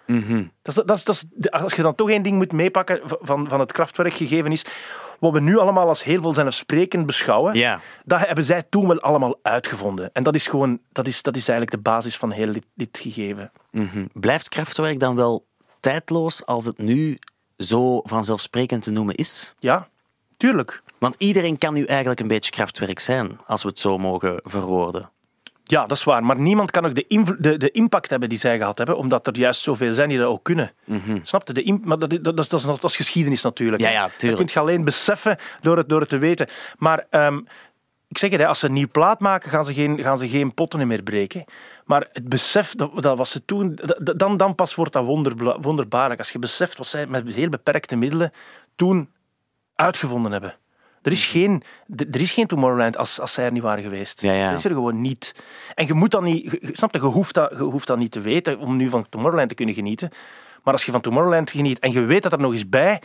Dat 0.63 0.77
is, 0.77 0.85
dat 0.85 0.97
is, 0.97 1.05
dat 1.05 1.15
is, 1.15 1.51
als 1.51 1.75
je 1.75 1.83
dan 1.83 1.95
toch 1.95 2.11
één 2.11 2.23
ding 2.23 2.37
moet 2.37 2.53
meepakken 2.53 3.01
van, 3.05 3.49
van 3.49 3.61
het 3.61 3.73
krachtwerk 3.73 4.13
gegeven 4.13 4.53
is, 4.53 4.65
wat 5.21 5.33
we 5.33 5.41
nu 5.41 5.59
allemaal 5.59 5.89
als 5.89 6.05
heel 6.05 6.23
vanzelfsprekend 6.23 7.07
beschouwen, 7.07 7.55
Ja. 7.55 7.81
dat 8.05 8.27
hebben 8.27 8.45
zij 8.45 8.63
toen 8.71 8.89
wel 8.89 9.01
allemaal 9.01 9.39
uitgevonden. 9.43 10.11
En 10.13 10.23
dat 10.23 10.35
is 10.35 10.47
gewoon, 10.47 10.79
dat 10.93 11.07
is, 11.07 11.23
dat 11.23 11.37
is 11.37 11.49
eigenlijk 11.49 11.71
de 11.85 11.91
basis 11.91 12.17
van 12.17 12.31
heel 12.31 12.53
dit, 12.53 12.65
dit 12.75 12.99
gegeven. 12.99 13.51
Mhm. 13.71 14.07
Blijft 14.13 14.49
krachtwerk 14.49 14.99
dan 15.01 15.17
wel 15.17 15.47
tijdloos 15.81 16.47
als 16.47 16.67
het 16.67 16.79
nu 16.79 17.19
zo 17.57 18.01
vanzelfsprekend 18.05 18.83
te 18.83 18.91
noemen 18.91 19.15
is? 19.15 19.55
Ja, 19.59 19.89
tuurlijk. 20.37 20.83
Want 20.99 21.15
iedereen 21.19 21.59
kan 21.59 21.75
nu 21.75 21.85
eigenlijk 21.85 22.21
een 22.21 22.29
beetje 22.29 22.51
krachtwerk 22.51 22.99
zijn, 23.01 23.39
als 23.47 23.63
we 23.63 23.69
het 23.69 23.79
zo 23.79 23.99
mogen 23.99 24.35
verwoorden. 24.37 25.11
Ja, 25.71 25.87
dat 25.87 25.97
is 25.97 26.05
waar. 26.05 26.25
Maar 26.25 26.39
niemand 26.39 26.71
kan 26.71 26.87
ook 26.87 26.95
de, 26.95 27.35
de, 27.39 27.57
de 27.57 27.71
impact 27.71 28.11
hebben 28.11 28.29
die 28.29 28.39
zij 28.39 28.59
gehad 28.59 28.79
hebben, 28.79 28.97
omdat 28.97 29.27
er 29.27 29.37
juist 29.37 29.61
zoveel 29.61 29.95
zijn 29.95 30.09
die 30.09 30.19
dat 30.19 30.27
ook 30.27 30.45
kunnen. 30.45 30.73
Snap 31.23 31.47
je? 31.47 31.53
De 31.53 31.79
maar 31.83 31.99
dat, 31.99 32.11
dat, 32.11 32.25
dat, 32.25 32.39
is, 32.39 32.49
dat, 32.49 32.61
is, 32.61 32.67
dat 32.67 32.85
is 32.85 32.97
geschiedenis 32.97 33.43
natuurlijk. 33.43 33.83
Ja, 33.83 33.91
ja, 33.91 34.03
Dat 34.03 34.35
kun 34.35 34.49
je 34.53 34.59
alleen 34.61 34.85
beseffen 34.85 35.37
door 35.61 35.77
het, 35.77 35.89
door 35.89 36.01
het 36.01 36.09
te 36.09 36.19
weten. 36.19 36.47
Maar 36.79 37.07
ehm, 37.11 37.41
ik 38.09 38.19
zeg 38.19 38.31
het, 38.31 38.45
als 38.45 38.59
ze 38.59 38.67
een 38.67 38.73
nieuw 38.73 38.89
plaat 38.93 39.21
maken, 39.21 39.51
gaan 39.51 39.65
ze 39.65 39.75
geen, 39.75 40.03
gaan 40.03 40.19
ze 40.19 40.29
geen 40.29 40.55
potten 40.55 40.87
meer 40.87 41.03
breken. 41.03 41.45
Maar 41.85 42.09
het 42.13 42.29
besef, 42.29 42.75
dat, 42.75 43.03
dat 43.03 43.19
was 43.19 43.31
ze 43.31 43.45
toen, 43.45 43.79
dan, 44.17 44.37
dan 44.37 44.55
pas 44.55 44.75
wordt 44.75 44.93
dat 44.93 45.05
wonderbla- 45.05 45.61
wonderbaarlijk. 45.61 46.19
Als 46.19 46.31
je 46.31 46.39
beseft 46.39 46.77
wat 46.77 46.87
zij 46.87 47.07
met 47.07 47.35
heel 47.35 47.49
beperkte 47.49 47.97
middelen 47.97 48.33
toen 48.77 49.11
uitgevonden 49.75 50.33
hebben. 50.33 50.55
Er 51.03 51.13
is 51.13 51.27
geen, 51.27 51.63
er 51.97 52.21
is 52.21 52.33
geen 52.33 52.47
Tomorrowland 52.47 52.97
als, 52.97 53.21
als 53.21 53.33
zij 53.33 53.45
er 53.45 53.53
niet 53.53 53.63
waren 53.63 53.83
geweest. 53.83 54.21
Ja, 54.21 54.33
ja. 54.33 54.49
Dat 54.51 54.59
is 54.59 54.65
er 54.65 54.71
gewoon 54.71 55.01
niet. 55.01 55.35
En 55.75 55.87
je 55.87 55.95
moet 55.95 56.11
dat 56.11 56.23
niet, 56.23 56.43
je- 56.51 56.69
snap 56.73 56.93
je, 56.95 57.01
je 57.01 57.07
hoeft 57.07 57.35
dat, 57.35 57.51
je 57.51 57.63
hoeft 57.63 57.87
dat 57.87 57.99
niet 57.99 58.11
te 58.13 58.21
weten 58.21 58.59
om 58.59 58.77
nu 58.77 58.89
van 58.89 59.07
Tomorrowland 59.09 59.49
te 59.49 59.55
kunnen 59.55 59.75
genieten. 59.75 60.11
Maar 60.65 60.73
als 60.75 60.85
je 60.85 60.93
van 60.93 61.01
Tomorrowland 61.01 61.51
geniet 61.51 61.79
en 61.79 61.93
je 61.93 62.01
weet 62.01 62.23
dat 62.23 62.33
er 62.33 62.39
nog 62.41 62.53
eens 62.53 62.69
bij, 62.69 63.03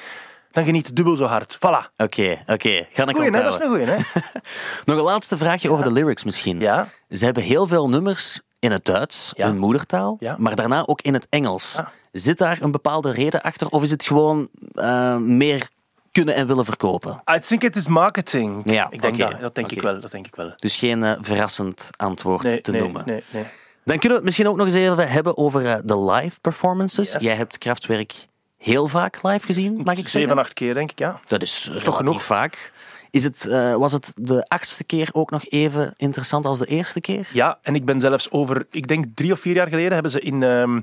dan 0.52 0.66
geniet 0.66 0.88
je 0.88 0.93
dubbel 0.93 1.16
zo 1.16 1.24
hard. 1.26 1.56
Voilà. 1.58 1.93
Oké, 1.98 2.43
oké. 2.46 2.86
Ga 2.91 3.08
ik 3.08 3.16
Goeie, 3.16 3.32
hè? 3.32 3.43
Dat 3.43 3.54
is 3.54 3.60
een 3.66 3.68
goeie, 3.70 3.86
hè? 3.86 3.96
Nog 4.86 4.98
een 4.98 5.04
laatste 5.04 5.38
vraagje 5.38 5.72
over 5.72 5.84
de 5.84 5.91
lyrics 5.91 6.24
misschien. 6.24 6.60
Ja. 6.60 6.88
Ze 7.10 7.26
hebben 7.26 7.43
heel 7.43 7.68
veel 7.68 7.89
nummers 7.89 8.39
in 8.60 8.72
het 8.72 8.86
Duits, 8.86 9.32
Ja. 9.36 9.48
hun 9.48 9.58
moedertaal, 9.58 10.16
Ja. 10.20 10.36
maar 10.39 10.56
daarna 10.56 10.86
ook 10.88 11.02
in 11.02 11.14
het 11.14 11.28
Engels. 11.30 11.78
Ah. 11.80 11.88
Zit 12.12 12.38
daar 12.38 12.62
een 12.62 12.72
bepaalde 12.72 13.12
reden 13.12 13.41
achter 13.41 13.68
of 13.70 13.84
is 13.84 13.91
het 13.91 14.06
gewoon 14.06 14.48
eh, 14.74 15.18
meer 15.18 15.70
kunnen 16.16 16.36
en 16.36 16.47
willen 16.47 16.66
verkopen? 16.66 17.22
I 17.36 17.39
think 17.39 17.63
it 17.63 17.76
is 17.76 17.88
marketing. 17.88 18.61
Ja, 18.72 18.88
ik 18.89 19.01
denk 19.01 19.18
dat. 19.18 19.41
Dat 19.41 19.55
denk 19.55 19.72
ik 19.72 19.82
wel. 19.82 19.99
Dat 20.01 20.11
denk 20.11 20.28
ik 20.28 20.36
wel. 20.36 20.53
Dus 20.55 20.76
geen 20.76 21.03
eh, 21.03 21.18
verrassend 21.22 21.89
antwoord 21.97 22.43
Nee, 22.43 22.61
te 22.61 22.72
nee, 22.72 22.82
noemen. 22.82 23.03
nee, 23.05 23.24
nee. 23.30 23.43
Dan 23.84 23.97
kunnen 23.99 24.09
we 24.09 24.13
het 24.13 24.24
misschien 24.24 24.47
ook 24.47 24.57
nog 24.57 24.66
eens 24.66 24.76
even 24.76 25.09
hebben 25.09 25.38
over 25.38 25.66
eh, 25.66 25.76
de 25.84 25.99
live 25.99 26.39
performances. 26.41 27.11
Yes. 27.11 27.22
Jij 27.24 27.36
hebt 27.36 27.57
Kraftwerk 27.57 28.13
heel 28.57 28.88
vaak 28.88 29.24
live 29.24 29.45
gezien, 29.45 29.74
mag 29.76 29.93
ik 29.93 30.07
zeggen? 30.07 30.09
Zeven, 30.22 30.38
acht 30.38 30.53
keer, 30.53 30.74
denk 30.74 30.91
ik, 30.91 30.99
ja. 30.99 31.20
Dat 31.28 31.41
is 31.41 31.68
relatief 31.72 31.93
genoeg. 31.93 32.24
vaak. 32.24 32.72
Is 33.11 33.24
het, 33.24 33.45
eh, 33.47 33.76
was 33.76 33.91
het 33.91 34.11
de 34.22 34.45
achtste 34.47 34.84
keer 34.84 35.09
ook 35.11 35.32
nog 35.32 35.45
even 35.45 35.93
interessant 35.95 36.45
als 36.45 36.59
de 36.59 36.66
eerste 36.66 37.01
keer? 37.01 37.28
Ja, 37.34 37.59
en 37.61 37.76
ik 37.76 37.86
ben 37.86 38.01
zelfs 38.01 38.32
over, 38.32 38.66
ik 38.72 38.88
denk 38.88 39.05
drie 39.16 39.32
of 39.32 39.39
vier 39.39 39.55
jaar 39.55 39.68
geleden, 39.68 39.93
hebben 39.93 40.11
ze 40.11 40.20
in 40.20 40.43
ehm, 40.43 40.82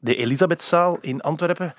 de 0.00 0.16
Elisabethzaal 0.16 0.98
in 1.00 1.20
Antwerpen 1.20 1.74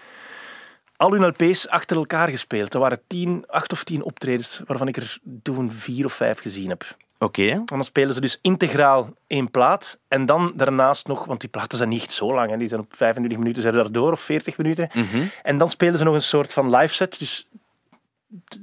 al 1.00 1.12
hun 1.12 1.26
LP's 1.28 1.68
achter 1.68 1.98
elkaar 1.98 2.30
gespeeld. 2.30 2.74
Er 2.74 2.80
waren 2.80 3.02
tien, 3.08 3.44
acht 3.48 3.72
of 3.72 3.84
tien 3.84 4.04
optredens, 4.04 4.62
waarvan 4.66 4.88
ik 4.88 4.98
er 4.98 5.18
toen 5.42 5.72
vier 5.72 6.06
of 6.06 6.14
vijf 6.14 6.40
gezien 6.40 6.70
heb. 6.70 6.96
Oké. 7.20 7.50
En 7.50 7.66
dan 7.66 7.84
spelen 7.84 8.14
ze 8.14 8.22
dus 8.22 8.40
integraal 8.42 9.14
één 9.28 9.52
plaat. 9.52 10.00
En 10.08 10.26
dan 10.26 10.54
daarnaast 10.56 11.08
nog, 11.08 11.26
want 11.26 11.40
die 11.40 11.50
platen 11.50 11.78
zijn 11.78 11.90
niet 11.90 12.12
zo 12.12 12.34
lang, 12.34 12.50
hè, 12.50 12.58
die 12.58 12.68
zijn 12.68 12.82
op 12.82 12.96
25 12.96 13.40
minuten 13.40 13.62
zijn 13.62 13.74
daardoor, 13.74 14.12
of 14.12 14.22
40 14.22 14.58
minuten. 14.58 14.90
En 15.44 15.58
dan 15.58 15.70
spelen 15.70 15.98
ze 15.98 16.04
nog 16.04 16.14
een 16.14 16.22
soort 16.22 16.54
van 16.54 16.76
live 16.76 16.94
set. 16.94 17.20
Dus, 17.20 17.48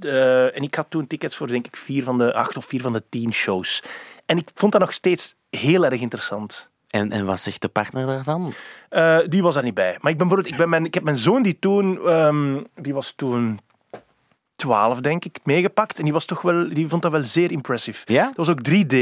eh, 0.01 0.57
en 0.57 0.63
ik 0.63 0.75
had 0.75 0.87
toen 0.91 1.07
tickets 1.07 1.37
voor, 1.37 1.47
denk 1.47 1.67
ik, 1.67 1.77
vier 1.77 2.03
van 2.03 2.19
de 2.19 2.35
acht 2.35 2.57
of 2.57 2.65
vier 2.65 2.81
van 2.81 2.93
de 2.93 3.03
tien 3.09 3.33
shows. 3.33 3.83
En 4.27 4.39
ik 4.39 4.49
vond 4.55 4.73
dat 4.73 4.81
nog 4.81 4.93
steeds 4.93 5.35
heel 5.51 5.85
erg 5.85 6.01
interessant. 6.01 6.71
En, 6.97 7.13
en 7.13 7.25
wat 7.25 7.41
zegt 7.41 7.63
de 7.63 7.69
partner 7.69 8.07
daarvan? 8.07 8.55
Eh, 8.89 9.19
die 9.27 9.43
was 9.43 9.55
daar 9.55 9.63
niet 9.63 9.75
bij. 9.75 9.97
Maar 10.01 10.13
ik, 10.13 10.19
ben 10.19 10.29
bijvoorbeeld, 10.29 10.55
ik, 10.55 10.57
ben 10.57 10.69
mijn, 10.69 10.85
ik 10.85 10.95
heb 10.95 11.03
mijn 11.03 11.19
zoon 11.19 11.43
die 11.43 11.59
toen, 11.59 12.07
ehm, 12.07 12.63
die 12.75 12.95
was 12.95 13.13
toen 13.17 13.61
12 14.57 15.01
denk 15.01 15.25
ik, 15.25 15.39
meegepakt. 15.45 15.99
En 15.99 16.05
die, 16.05 16.13
was 16.13 16.25
toch 16.25 16.43
wel, 16.43 16.69
die 16.69 16.89
vond 16.89 17.03
dat 17.03 17.11
wel 17.13 17.23
zeer 17.25 17.51
impressive. 17.51 18.13
Ja? 18.13 18.25
Dat 18.25 18.37
was 18.37 18.49
ook 18.49 18.69
3D. 18.69 18.97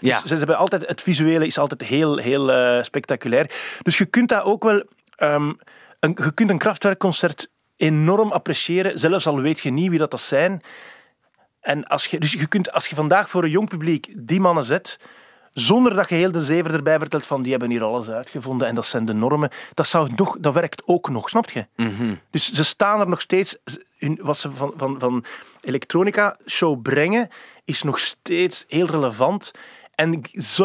Ja. 0.00 0.20
Dus 0.20 0.22
ze 0.22 0.36
hebben 0.36 0.56
altijd, 0.56 0.86
het 0.86 1.02
visuele 1.02 1.46
is 1.46 1.58
altijd 1.58 1.82
heel, 1.82 2.16
heel 2.16 2.52
eh, 2.52 2.82
spectaculair. 2.82 3.50
Dus 3.82 3.98
je 3.98 4.06
kunt 4.06 4.28
dat 4.28 4.42
ook 4.42 4.62
wel... 4.62 4.82
ehm, 5.16 5.52
een, 6.00 6.18
je 6.22 6.34
kunt 6.34 6.50
een 6.50 6.58
krachtwerkconcert 6.58 7.50
enorm 7.76 8.32
appreciëren, 8.32 8.98
zelfs 8.98 9.26
al 9.26 9.40
weet 9.40 9.60
je 9.60 9.70
niet 9.70 9.90
wie 9.90 9.98
dat, 9.98 10.10
dat 10.10 10.20
zijn. 10.20 10.62
En 11.60 11.84
als 11.84 12.06
je, 12.06 12.18
dus 12.18 12.32
je 12.32 12.46
kunt, 12.46 12.72
als 12.72 12.86
je 12.86 12.94
vandaag 12.94 13.30
voor 13.30 13.44
een 13.44 13.50
jong 13.50 13.68
publiek 13.68 14.12
die 14.16 14.40
mannen 14.40 14.64
zet, 14.64 14.98
zonder 15.52 15.94
dat 15.94 16.08
je 16.08 16.14
heel 16.14 16.32
de 16.32 16.40
zever 16.40 16.74
erbij 16.74 16.98
vertelt 16.98 17.26
van 17.26 17.42
die 17.42 17.50
hebben 17.50 17.70
hier 17.70 17.82
alles 17.82 18.08
uitgevonden 18.08 18.68
en 18.68 18.74
dat 18.74 18.86
zijn 18.86 19.04
de 19.04 19.12
normen, 19.12 19.50
dat, 19.74 19.86
zou 19.86 20.08
nog, 20.16 20.36
dat 20.40 20.54
werkt 20.54 20.82
ook 20.86 21.08
nog, 21.10 21.28
snap 21.28 21.50
je? 21.50 21.66
Dus 22.30 22.52
ze 22.52 22.64
staan 22.64 23.00
er 23.00 23.08
nog 23.08 23.20
steeds, 23.20 23.56
hun- 23.98 24.18
wat 24.22 24.38
ze 24.38 24.50
van, 24.50 24.72
van, 24.76 24.96
van 24.98 25.24
elektronica 25.60 26.36
show 26.46 26.82
brengen, 26.82 27.28
is 27.64 27.82
nog 27.82 27.98
steeds 27.98 28.64
heel 28.68 28.86
relevant. 28.86 29.50
En 29.94 30.20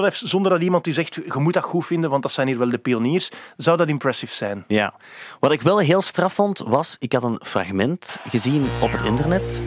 zonder 0.10 0.52
dat 0.52 0.62
iemand 0.62 0.84
die 0.84 0.94
zegt, 0.94 1.16
je 1.16 1.34
moet 1.34 1.54
dat 1.54 1.64
goed 1.64 1.86
vinden, 1.86 2.10
want 2.10 2.24
dat 2.24 2.32
zijn 2.32 2.48
hier 2.48 2.58
wel 2.58 2.70
de 2.70 2.78
pioniers, 2.78 3.32
zou 3.58 3.78
dat 3.78 3.88
impressive 3.88 4.34
zijn. 4.36 4.64
Ja. 4.68 4.94
Wat 5.40 5.52
ik 5.52 5.62
wel 5.62 5.78
heel 5.80 6.02
straf 6.02 6.34
vond, 6.34 6.60
was... 6.60 6.96
Ik 7.00 7.14
had 7.14 7.24
een 7.24 7.40
fragment 7.46 8.20
gezien 8.30 8.68
op 8.82 8.92
het 8.92 9.02
internet. 9.02 9.64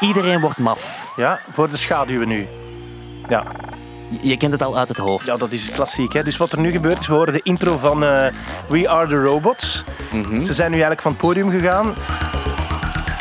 Iedereen 0.00 0.40
wordt 0.40 0.58
maf. 0.58 1.12
Ja, 1.16 1.40
voor 1.50 1.70
de 1.70 1.76
schaduwen 1.76 2.28
nu. 2.28 2.48
Ja. 3.28 3.44
Je 4.20 4.36
kent 4.36 4.52
het 4.52 4.62
al 4.62 4.78
uit 4.78 4.88
het 4.88 4.98
hoofd. 4.98 5.26
Ja, 5.26 5.34
dat 5.34 5.52
is 5.52 5.70
klassiek. 5.70 6.12
Hè? 6.12 6.22
Dus 6.22 6.36
wat 6.36 6.52
er 6.52 6.58
nu 6.60 6.70
gebeurt 6.70 6.98
is, 6.98 7.06
we 7.06 7.12
horen 7.12 7.32
de 7.32 7.42
intro 7.42 7.76
van 7.76 8.04
eh, 8.04 8.32
We 8.68 8.88
Are 8.88 9.08
The 9.08 9.22
Robots. 9.22 9.84
Ze 10.42 10.54
zijn 10.54 10.68
nu 10.70 10.72
eigenlijk 10.72 11.02
van 11.02 11.10
het 11.10 11.20
podium 11.20 11.50
gegaan. 11.50 11.94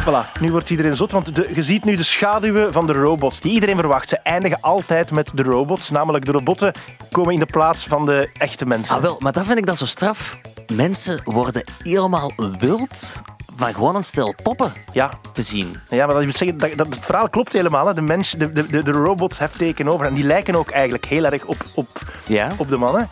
Voilà, 0.03 0.39
nu 0.39 0.51
wordt 0.51 0.69
iedereen 0.69 0.95
zot, 0.95 1.11
want 1.11 1.36
de, 1.36 1.49
je 1.53 1.63
ziet 1.63 1.86
nu 1.86 1.95
de 1.95 2.03
schaduwen 2.03 2.73
van 2.73 2.88
de 2.88 2.93
robots 2.93 3.39
die 3.39 3.51
iedereen 3.51 3.75
verwacht. 3.75 4.09
Ze 4.09 4.17
eindigen 4.17 4.57
altijd 4.61 5.11
met 5.11 5.32
de 5.34 5.43
robots, 5.43 5.89
namelijk 5.89 6.25
de 6.25 6.32
robotten 6.32 6.73
komen 7.11 7.34
in 7.34 7.39
de 7.39 7.45
plaats 7.45 7.88
van 7.88 8.05
de 8.05 8.30
echte 8.34 8.65
mensen. 8.65 8.95
Ah, 8.95 9.01
wel, 9.01 9.15
maar 9.19 9.32
dat 9.32 9.45
vind 9.45 9.57
ik 9.57 9.65
dan 9.65 9.75
zo 9.75 9.86
straf. 9.86 10.38
Mensen 10.73 11.21
worden 11.23 11.63
helemaal 11.84 12.32
wild 12.59 13.21
van 13.57 13.73
gewoon 13.73 13.95
een 13.95 14.03
stel 14.03 14.33
poppen 14.43 14.73
Ja, 14.93 15.11
te 15.31 15.41
zien. 15.41 15.75
Ja, 15.89 16.05
maar 16.05 16.15
dat 16.15 16.23
wil 16.23 16.33
zeggen, 16.35 16.57
dat, 16.57 16.77
dat, 16.77 16.87
het 16.87 17.05
verhaal 17.05 17.29
klopt 17.29 17.53
helemaal. 17.53 17.87
Hè. 17.87 17.93
De, 17.93 18.01
mens, 18.01 18.31
de, 18.31 18.51
de, 18.51 18.83
de, 18.83 18.91
robots 18.91 19.39
have 19.39 19.57
taken 19.57 19.87
over. 19.87 20.05
En 20.05 20.13
die 20.13 20.23
lijken 20.23 20.55
ook 20.55 20.69
eigenlijk 20.69 21.05
heel 21.05 21.25
erg 21.25 21.45
op, 21.45 21.63
op, 21.75 22.01
Ja. 22.25 22.51
op 22.57 22.69
de 22.69 22.77
mannen. 22.77 23.09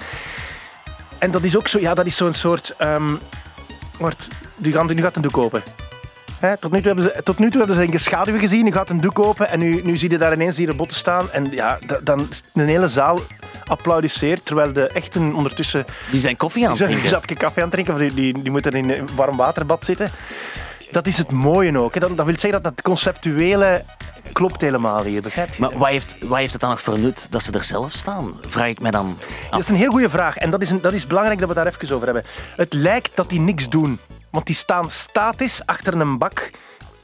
En 1.18 1.32
dat 1.32 1.44
is 1.44 1.58
ook 1.58 1.68
zo, 1.68 1.80
ja, 1.80 1.94
dat 1.94 2.06
is 2.06 2.16
zo'n 2.16 2.34
soort. 2.34 2.74
ehm 2.78 3.16
wordt, 3.98 4.28
nu, 4.56 4.72
gaat, 4.72 4.94
nu 4.94 5.02
gaat 5.02 5.16
een 5.16 5.22
doek 5.22 5.38
open. 5.38 5.64
Hè, 6.46 6.58
tot, 6.58 6.72
nu 6.72 6.78
toe 6.82 6.94
hebben 6.94 7.04
ze, 7.16 7.24
tot 7.24 7.40
nu 7.40 7.50
toe 7.50 7.58
hebben 7.66 7.78
ze 7.88 7.94
een 7.94 8.00
schaduw 8.00 8.38
gezien. 8.40 8.64
Nu 8.64 8.72
gaat 8.72 8.90
een 8.90 9.02
doek 9.02 9.20
open 9.20 9.50
en 9.50 9.60
nu, 9.60 9.82
nu 9.84 9.98
zie 9.98 10.10
je 10.10 10.18
daar 10.18 10.34
ineens 10.34 10.56
die 10.56 10.68
robotten 10.68 10.98
staan. 10.98 11.32
En 11.32 11.52
ja, 11.52 11.78
da- 11.86 12.00
dan 12.04 12.28
een 12.54 12.68
hele 12.68 12.88
zaal 12.88 13.20
applaudisseert. 13.64 14.46
Terwijl 14.46 14.74
de 14.74 14.88
echten 14.88 15.34
ondertussen 15.36 15.86
Die 16.12 16.20
zijn 16.20 16.38
koffie 16.38 16.68
aan 16.68 16.74
die 16.74 16.82
het 16.84 16.92
zijn 16.92 17.00
drinken. 17.00 17.18
een 17.18 17.22
zakje 17.22 17.46
koffie 17.46 17.64
aan 17.64 17.70
het 17.70 17.72
drinken. 17.72 17.94
Of 17.94 18.00
die, 18.00 18.14
die, 18.34 18.42
die 18.44 18.52
moeten 18.52 18.72
in 18.72 18.90
een 18.90 19.08
warm 19.16 19.38
waterbad 19.38 19.86
zitten. 19.86 20.10
Dat 20.92 21.08
is 21.08 21.18
het 21.18 21.32
mooie 21.32 21.80
ook. 21.80 21.94
Hè. 21.94 22.00
Dat, 22.00 22.18
dat 22.18 22.26
wil 22.26 22.40
zeggen 22.40 22.64
dat 22.64 22.72
het 22.72 22.82
conceptuele 22.82 23.84
klopt 24.32 24.62
helemaal 24.62 25.04
hier, 25.04 25.22
begrijp 25.22 25.54
je? 25.54 25.62
Maar 25.62 25.78
wat 25.78 25.88
heeft, 25.88 26.18
wat 26.22 26.38
heeft 26.38 26.52
het 26.52 26.62
dan 26.62 26.70
nog 26.70 26.82
voor 26.82 27.00
nut 27.00 27.28
dat 27.32 27.44
ze 27.44 27.52
er 27.52 27.64
zelf 27.64 27.92
staan? 27.92 28.40
Vraag 28.48 28.68
ik 28.68 28.80
mij 28.80 28.92
dan 28.92 29.18
Dat 29.50 29.60
is 29.60 29.70
een 29.70 29.76
heel 29.76 29.90
goede 29.92 30.10
vraag. 30.10 30.38
En 30.38 30.50
dat 30.50 30.62
is, 30.62 30.70
een, 30.70 30.82
dat 30.82 30.94
is 30.94 31.08
belangrijk 31.08 31.40
dat 31.40 31.50
we 31.50 31.56
daar 31.56 31.68
even 31.68 31.96
over 31.96 32.06
hebben. 32.06 32.24
Het 32.56 32.74
lijkt 32.74 33.16
dat 33.16 33.30
die 33.30 33.40
niks 33.40 33.70
doen. 33.70 34.00
Want 34.36 34.48
die 34.48 34.56
staan 34.56 34.90
statisch 34.90 35.66
achter 35.66 35.94
een 35.94 36.18
bak 36.18 36.52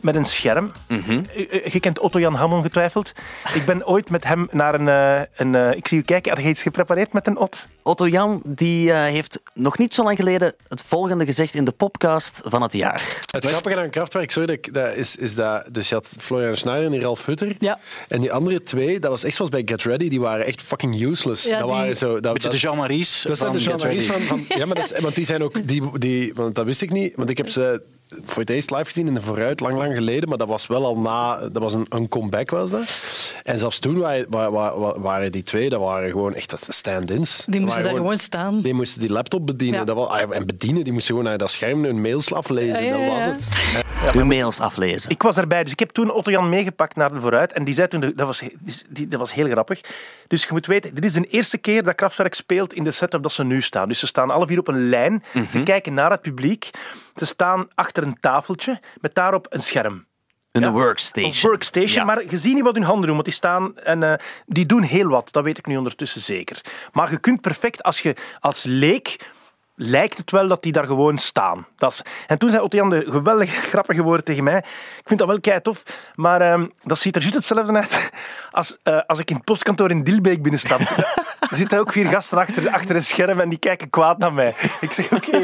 met 0.03 0.15
een 0.15 0.25
scherm. 0.25 0.71
Mhm. 0.87 1.23
Je 1.71 1.79
kent 1.79 1.99
Otto-Jan 1.99 2.33
Ham 2.33 2.53
ongetwijfeld. 2.53 3.13
Ik 3.53 3.65
ben 3.65 3.87
ooit 3.87 4.09
met 4.09 4.23
hem 4.23 4.47
naar 4.51 4.73
een... 4.73 4.87
eh, 4.87 5.21
een 5.35 5.55
eh, 5.55 5.77
ik 5.77 5.87
zie 5.87 5.97
u 5.97 6.01
kijken. 6.01 6.31
Had 6.33 6.43
je 6.43 6.49
iets 6.49 6.61
geprepareerd 6.61 7.13
met 7.13 7.27
een 7.27 7.37
Ot? 7.37 7.67
Otto 7.83 8.07
Jan 8.07 8.41
die, 8.45 8.91
eh, 8.91 8.99
heeft 9.03 9.41
nog 9.53 9.77
niet 9.77 9.93
zo 9.93 10.03
lang 10.03 10.17
geleden 10.17 10.53
het 10.67 10.83
volgende 10.83 11.25
gezegd 11.25 11.55
in 11.55 11.65
de 11.65 11.71
podcast 11.71 12.41
van 12.45 12.61
het 12.61 12.73
jaar. 12.73 13.23
Het 13.31 13.45
grappige 13.45 13.77
aan 13.77 13.89
Kraftwerk, 13.89 14.31
sorry, 14.31 14.59
dat, 14.71 14.95
is, 14.95 15.15
is 15.15 15.35
dat... 15.35 15.63
Dus 15.71 15.89
je 15.89 15.95
had 15.95 16.07
Florian 16.19 16.57
Schneider 16.57 16.85
en 16.85 16.91
die 16.91 17.01
Ralf 17.01 17.25
Hutter. 17.25 17.55
Ja. 17.59 17.79
En 18.07 18.21
die 18.21 18.33
andere 18.33 18.63
twee, 18.63 18.99
dat 18.99 19.11
was 19.11 19.23
echt 19.23 19.35
zoals 19.35 19.51
bij 19.51 19.61
Get 19.65 19.83
Ready, 19.83 20.09
die 20.09 20.19
waren 20.21 20.45
echt 20.45 20.61
fucking 20.61 21.01
useless. 21.01 21.45
Ja, 21.45 21.59
dat 21.59 21.67
die- 21.67 21.77
waren 21.77 21.97
zo... 21.97 22.19
Dat, 22.19 22.33
Beetje 22.33 22.49
de 22.49 22.57
Jean-Maries 22.57 23.21
Dat 23.27 23.37
zijn 23.37 23.53
de 23.53 23.59
Jean-Maries 23.59 24.05
van, 24.05 24.21
van... 24.21 24.45
Ja, 24.47 24.65
maar 24.65 24.75
dat 24.75 24.91
is, 24.91 24.99
want 24.99 25.15
die 25.15 25.25
zijn 25.25 25.43
ook... 25.43 25.67
Die, 25.67 25.99
die, 25.99 26.33
want 26.33 26.55
dat 26.55 26.65
wist 26.65 26.81
ik 26.81 26.91
niet, 26.91 27.15
want 27.15 27.29
ik 27.29 27.37
heb 27.37 27.49
ze 27.49 27.83
voor 28.23 28.41
het 28.41 28.49
eerst 28.49 28.69
live 28.71 28.85
gezien 28.85 29.07
in 29.07 29.13
de 29.13 29.21
vooruit, 29.21 29.59
lang, 29.59 29.77
lang 29.77 29.93
geleden. 29.93 30.29
Maar 30.29 30.37
dat 30.37 30.47
was 30.47 30.67
wel 30.67 30.85
al 30.85 30.99
na... 30.99 31.39
Dat 31.39 31.61
was 31.61 31.73
een, 31.73 31.85
een 31.89 32.07
comeback, 32.09 32.49
was 32.49 32.69
dat. 32.71 33.01
En 33.43 33.59
zelfs 33.59 33.79
toen 33.79 33.97
waren, 33.97 34.25
wa- 34.29 34.51
wa- 34.51 34.77
wa- 34.77 34.99
waren 34.99 35.31
die 35.31 35.43
twee, 35.43 35.69
dat 35.69 35.79
waren 35.81 36.09
gewoon 36.11 36.33
echt 36.33 36.49
dat 36.49 36.67
stand-ins. 36.69 37.45
Die 37.49 37.59
moesten 37.61 37.77
daar 37.83 37.91
waren 37.91 38.05
gewoon 38.05 38.17
staan. 38.19 38.61
Die 38.61 38.73
moesten 38.73 38.99
die 38.99 39.11
laptop 39.11 39.45
bedienen. 39.45 39.79
Ja. 39.79 39.85
Dat 39.85 39.95
was, 39.95 40.07
ah, 40.07 40.35
en 40.35 40.45
bedienen, 40.45 40.83
die 40.83 40.93
moesten 40.93 41.09
gewoon 41.15 41.29
naar 41.29 41.37
dat 41.37 41.51
scherm 41.51 41.83
hun 41.83 42.01
mails 42.01 42.33
aflezen. 42.33 42.83
Ja, 42.85 42.95
ja, 42.95 43.05
Dat 43.05 43.15
was 43.15 43.25
het. 43.25 44.15
Uw 44.15 44.25
mails 44.25 44.59
aflezen. 44.59 45.09
Ik 45.11 45.21
was 45.21 45.37
erbij, 45.37 45.63
dus 45.63 45.71
ik 45.71 45.79
heb 45.79 45.89
toen 45.89 46.11
Otto-Jan 46.11 46.49
meegepakt 46.49 46.95
naar 46.95 47.13
de 47.13 47.21
vooruit. 47.21 47.53
En 47.53 47.63
die 47.63 47.73
zei 47.73 47.87
toen, 47.87 47.99
dat 48.15 48.27
was, 48.27 48.41
die, 48.89 49.07
dat 49.07 49.19
was 49.19 49.33
heel 49.33 49.49
grappig. 49.49 49.81
Dus 50.27 50.41
je 50.43 50.47
moet 50.51 50.65
weten, 50.65 50.95
dit 50.95 51.05
is 51.05 51.13
de 51.13 51.21
eerste 51.27 51.57
keer 51.57 51.83
dat 51.83 51.95
Kraftwerk 51.95 52.33
speelt 52.33 52.73
in 52.73 52.83
de 52.83 52.91
setup 52.91 53.23
dat 53.23 53.31
ze 53.31 53.43
nu 53.43 53.61
staan. 53.61 53.87
Dus 53.87 53.99
ze 53.99 54.07
staan 54.07 54.29
alle 54.29 54.47
vier 54.47 54.59
op 54.59 54.67
een 54.67 54.89
lijn. 54.89 55.23
Ze 55.51 55.63
kijken 55.63 55.93
naar 55.93 56.11
het 56.11 56.21
publiek. 56.21 56.69
Ze 57.15 57.25
staan 57.25 57.67
achter 57.75 58.00
een 58.01 58.17
tafeltje 58.19 58.79
met 59.01 59.15
daarop 59.15 59.45
een 59.49 59.61
scherm. 59.61 60.05
Een 60.51 60.61
Ja. 60.61 60.71
workstation. 60.71 61.33
Een 61.33 61.41
workstation, 61.41 61.99
Ja. 61.99 62.03
maar 62.03 62.23
je 62.29 62.37
ziet 62.37 62.53
niet 62.53 62.63
wat 62.63 62.73
hun 62.75 62.83
handen 62.83 63.05
doen, 63.05 63.13
want 63.13 63.25
die 63.25 63.33
staan 63.33 63.77
en 63.77 64.03
eh, 64.03 64.13
die 64.45 64.65
doen 64.65 64.81
heel 64.81 65.07
wat. 65.07 65.27
Dat 65.31 65.43
weet 65.43 65.57
ik 65.57 65.65
nu 65.67 65.77
ondertussen 65.77 66.21
zeker. 66.21 66.61
Maar 66.91 67.11
je 67.11 67.17
kunt 67.19 67.41
perfect, 67.41 67.83
als 67.83 67.99
je 68.01 68.15
als 68.39 68.63
leek, 68.63 69.29
lijkt 69.75 70.17
het 70.17 70.31
wel 70.31 70.47
dat 70.47 70.63
die 70.63 70.71
daar 70.71 70.85
gewoon 70.85 71.17
staan. 71.17 71.67
Dat 71.77 71.91
is, 71.91 72.01
en 72.27 72.37
toen 72.37 72.49
zei 72.49 72.61
Otto-Jan 72.61 72.89
de 72.89 73.05
geweldige, 73.09 73.61
grappige 73.71 74.03
woorden 74.03 74.25
tegen 74.25 74.43
mij. 74.43 74.57
Ik 74.57 75.01
vind 75.07 75.19
dat 75.19 75.27
wel 75.27 75.39
kei 75.39 75.61
tof, 75.61 75.83
maar 76.15 76.41
ehm, 76.41 76.67
dat 76.83 76.99
ziet 76.99 77.15
er 77.15 77.21
juist 77.21 77.35
hetzelfde 77.35 77.73
uit 77.73 78.09
als, 78.51 78.77
eh, 78.83 78.99
als 79.07 79.19
ik 79.19 79.29
in 79.29 79.35
het 79.35 79.45
postkantoor 79.45 79.89
in 79.89 80.03
Dilbeek 80.03 80.41
binnenstap. 80.41 80.79
Er 81.49 81.57
zitten 81.57 81.79
ook 81.79 81.91
vier 81.91 82.05
gasten 82.09 82.37
achter, 82.37 82.69
achter 82.69 82.95
een 82.95 83.03
scherm 83.03 83.39
en 83.39 83.49
die 83.49 83.59
kijken 83.59 83.89
kwaad 83.89 84.17
naar 84.17 84.33
mij. 84.33 84.55
Ik 84.81 84.91
zeg, 84.91 85.11
oké, 85.11 85.37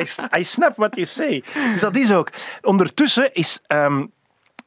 I, 0.00 0.06
I 0.38 0.44
snap 0.44 0.76
what 0.76 0.94
you 0.94 1.06
say. 1.06 1.44
Dus 1.72 1.80
dat 1.80 1.96
is 1.96 2.12
ook. 2.12 2.30
Ondertussen 2.62 3.34
is 3.34 3.58
ehm, 3.66 4.04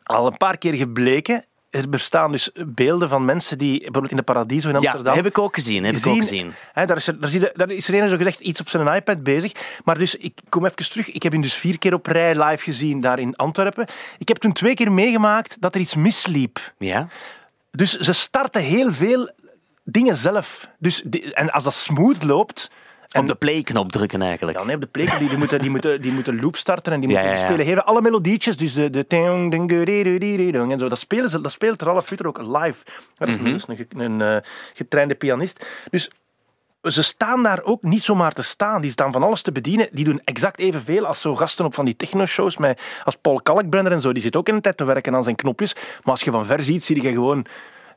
al 0.04 0.28
een 0.28 0.38
paar 0.38 0.58
keer 0.58 0.74
gebleken. 0.74 1.46
Er 1.70 1.90
bestaan 1.90 2.32
dus 2.32 2.50
beelden 2.66 3.10
van 3.10 3.26
mensen 3.26 3.58
die 3.58 3.78
bijvoorbeeld 3.78 4.12
in 4.12 4.18
de 4.18 4.24
Paradiso 4.24 4.68
in 4.70 4.74
Ja, 4.74 4.80
Amsterdam. 4.80 5.16
heb 5.16 5.26
ik 5.26 5.38
ook 5.38 5.56
gezien. 5.56 5.84
Heb 5.84 5.96
ik 5.96 6.08
ook 6.08 6.18
gezien. 6.18 6.54
Hè, 6.74 6.86
daar, 6.86 6.98
is 6.98 7.08
er, 7.08 7.20
daar, 7.20 7.30
zie 7.30 7.40
je- 7.42 7.54
daar 7.56 7.70
is 7.70 7.88
er 7.88 8.02
een 8.04 8.10
zo 8.10 8.18
gezegd 8.18 8.40
iets 8.40 8.60
op 8.60 8.70
zijn 8.70 8.96
iPad 8.96 9.24
bezig. 9.24 9.52
Maar 9.84 9.98
dus, 9.98 10.16
ik 10.16 10.40
kom 10.50 10.66
even 10.66 10.90
terug. 10.90 11.12
Ik 11.12 11.24
heb 11.24 11.32
hem 11.32 11.42
dus 11.42 11.54
vier 11.54 11.78
keer 11.78 11.94
op 11.94 12.06
rij 12.06 12.44
live 12.44 12.64
gezien 12.64 13.02
daar 13.02 13.20
in 13.20 13.36
Antwerpen. 13.36 13.86
Ik 14.18 14.28
heb 14.28 14.38
toen 14.38 14.54
twee 14.54 14.74
keer 14.74 14.92
meegemaakt 14.92 15.58
dat 15.60 15.76
er 15.76 15.82
iets 15.82 15.96
misliep. 15.96 16.74
Ja? 16.78 17.08
Dus 17.72 17.98
ze 17.98 18.14
starten 18.14 18.62
heel 18.62 18.94
veel 18.94 19.32
dingen 19.84 20.18
zelf. 20.18 20.68
Dus 20.80 21.02
die- 21.06 21.34
en 21.34 21.52
als 21.52 21.64
dat 21.64 21.74
smooth 21.74 22.24
loopt. 22.24 22.72
En 23.10 23.22
Op 23.22 23.28
de 23.28 23.36
play-knop 23.36 23.92
drukken 23.92 24.22
eigenlijk. 24.22 24.58
dan 24.58 24.70
heb 24.70 24.82
de 24.82 24.88
pleken 24.88 25.20
die, 25.20 25.30
die, 25.30 25.38
moeten, 25.38 25.60
die, 25.60 25.70
moeten, 25.70 26.02
die 26.02 26.12
moeten 26.12 26.40
loop 26.42 26.56
starten 26.58 26.94
en 26.94 27.00
die 27.00 27.10
Ja, 27.10 27.16
moeten 27.16 27.34
ja, 27.34 27.42
ja. 27.42 27.46
spelen. 27.48 27.66
Heel, 27.66 27.82
alle 27.82 28.02
melodietjes, 28.02 28.58
dus 28.58 28.74
de, 28.74 28.90
de 28.90 29.08
en 30.72 30.80
zo, 30.80 30.90
dat, 30.90 31.00
spelen 31.00 31.30
ze, 31.30 31.42
dat 31.42 31.52
speelt 31.52 31.82
Ralf 31.82 32.06
Futter 32.06 32.28
ook 32.28 32.38
live. 32.38 32.84
Dat 33.18 33.28
is, 33.28 33.36
Mhm. 33.38 33.46
een- 33.46 33.52
dat 33.68 33.70
is 33.70 33.86
een, 33.90 34.12
een 34.12 34.36
eh, 34.36 34.42
getrainde 34.74 35.16
pianist. 35.16 35.66
Dus 35.90 36.10
ze 36.84 37.04
staan 37.04 37.44
daar 37.44 37.64
ook 37.64 37.84
niet 37.84 38.02
zomaar 38.02 38.34
te 38.34 38.42
staan. 38.42 38.82
Die 38.82 38.92
staan 38.92 39.12
van 39.12 39.24
alles 39.24 39.42
te 39.42 39.52
bedienen. 39.52 39.88
Die 39.92 40.06
doen 40.06 40.22
exact 40.24 40.60
evenveel 40.60 41.06
als 41.06 41.22
zo 41.22 41.36
gasten 41.36 41.66
op 41.66 41.74
van 41.74 41.86
die 41.86 41.96
techno-shows. 41.96 42.58
Als 43.04 43.16
Paul 43.22 43.42
Kalkbrenner 43.42 43.92
en 43.92 44.02
zo. 44.02 44.12
Die 44.14 44.22
zit 44.24 44.36
ook 44.36 44.48
in 44.48 44.56
de 44.56 44.62
tijd 44.62 44.78
te 44.78 44.84
werken 44.84 45.16
aan 45.16 45.24
zijn 45.24 45.36
knopjes. 45.36 45.74
Maar 45.76 46.02
als 46.04 46.22
je 46.22 46.32
van 46.32 46.46
ver 46.46 46.64
ziet, 46.64 46.84
zie 46.84 47.02
je 47.04 47.12
gewoon 47.12 47.46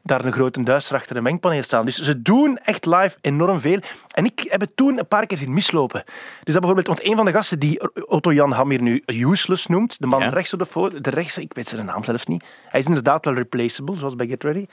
daar 0.06 0.24
een 0.24 0.32
grote 0.32 0.62
duister 0.62 0.96
achter 0.96 1.16
een 1.16 1.22
mengpaneel 1.22 1.62
staan. 1.62 1.84
Dus 1.84 1.96
ze 1.96 2.22
doen 2.22 2.58
echt 2.58 2.86
live 2.86 3.16
enorm 3.20 3.60
veel. 3.60 3.78
En 4.10 4.24
ik 4.24 4.46
heb 4.48 4.60
het 4.60 4.76
toen 4.76 4.98
een 4.98 5.08
paar 5.08 5.26
keer 5.26 5.38
zien 5.38 5.52
mislopen. 5.54 6.02
Dus 6.42 6.54
dat 6.54 6.62
bijvoorbeeld, 6.62 6.86
want 6.86 7.04
een 7.04 7.16
van 7.16 7.24
de 7.24 7.32
gasten 7.32 7.58
die 7.58 8.06
Otto-Jan 8.06 8.52
Ham 8.52 8.70
hier 8.70 8.82
nu 8.82 9.02
useless 9.06 9.66
noemt, 9.66 10.00
de 10.00 10.06
man 10.06 10.20
Ja. 10.20 10.28
rechts 10.28 10.52
op 10.52 10.58
de 10.58 10.66
foto, 10.66 11.00
de 11.00 11.10
rechts, 11.10 11.38
ik 11.38 11.54
weet 11.54 11.66
zijn 11.66 11.86
naam 11.86 12.04
zelfs 12.04 12.26
niet. 12.26 12.44
Hij 12.68 12.80
is 12.80 12.86
inderdaad 12.86 13.24
wel 13.24 13.34
replaceable, 13.34 13.98
zoals 13.98 14.16
bij 14.16 14.26
Get 14.26 14.44
Ready. 14.44 14.66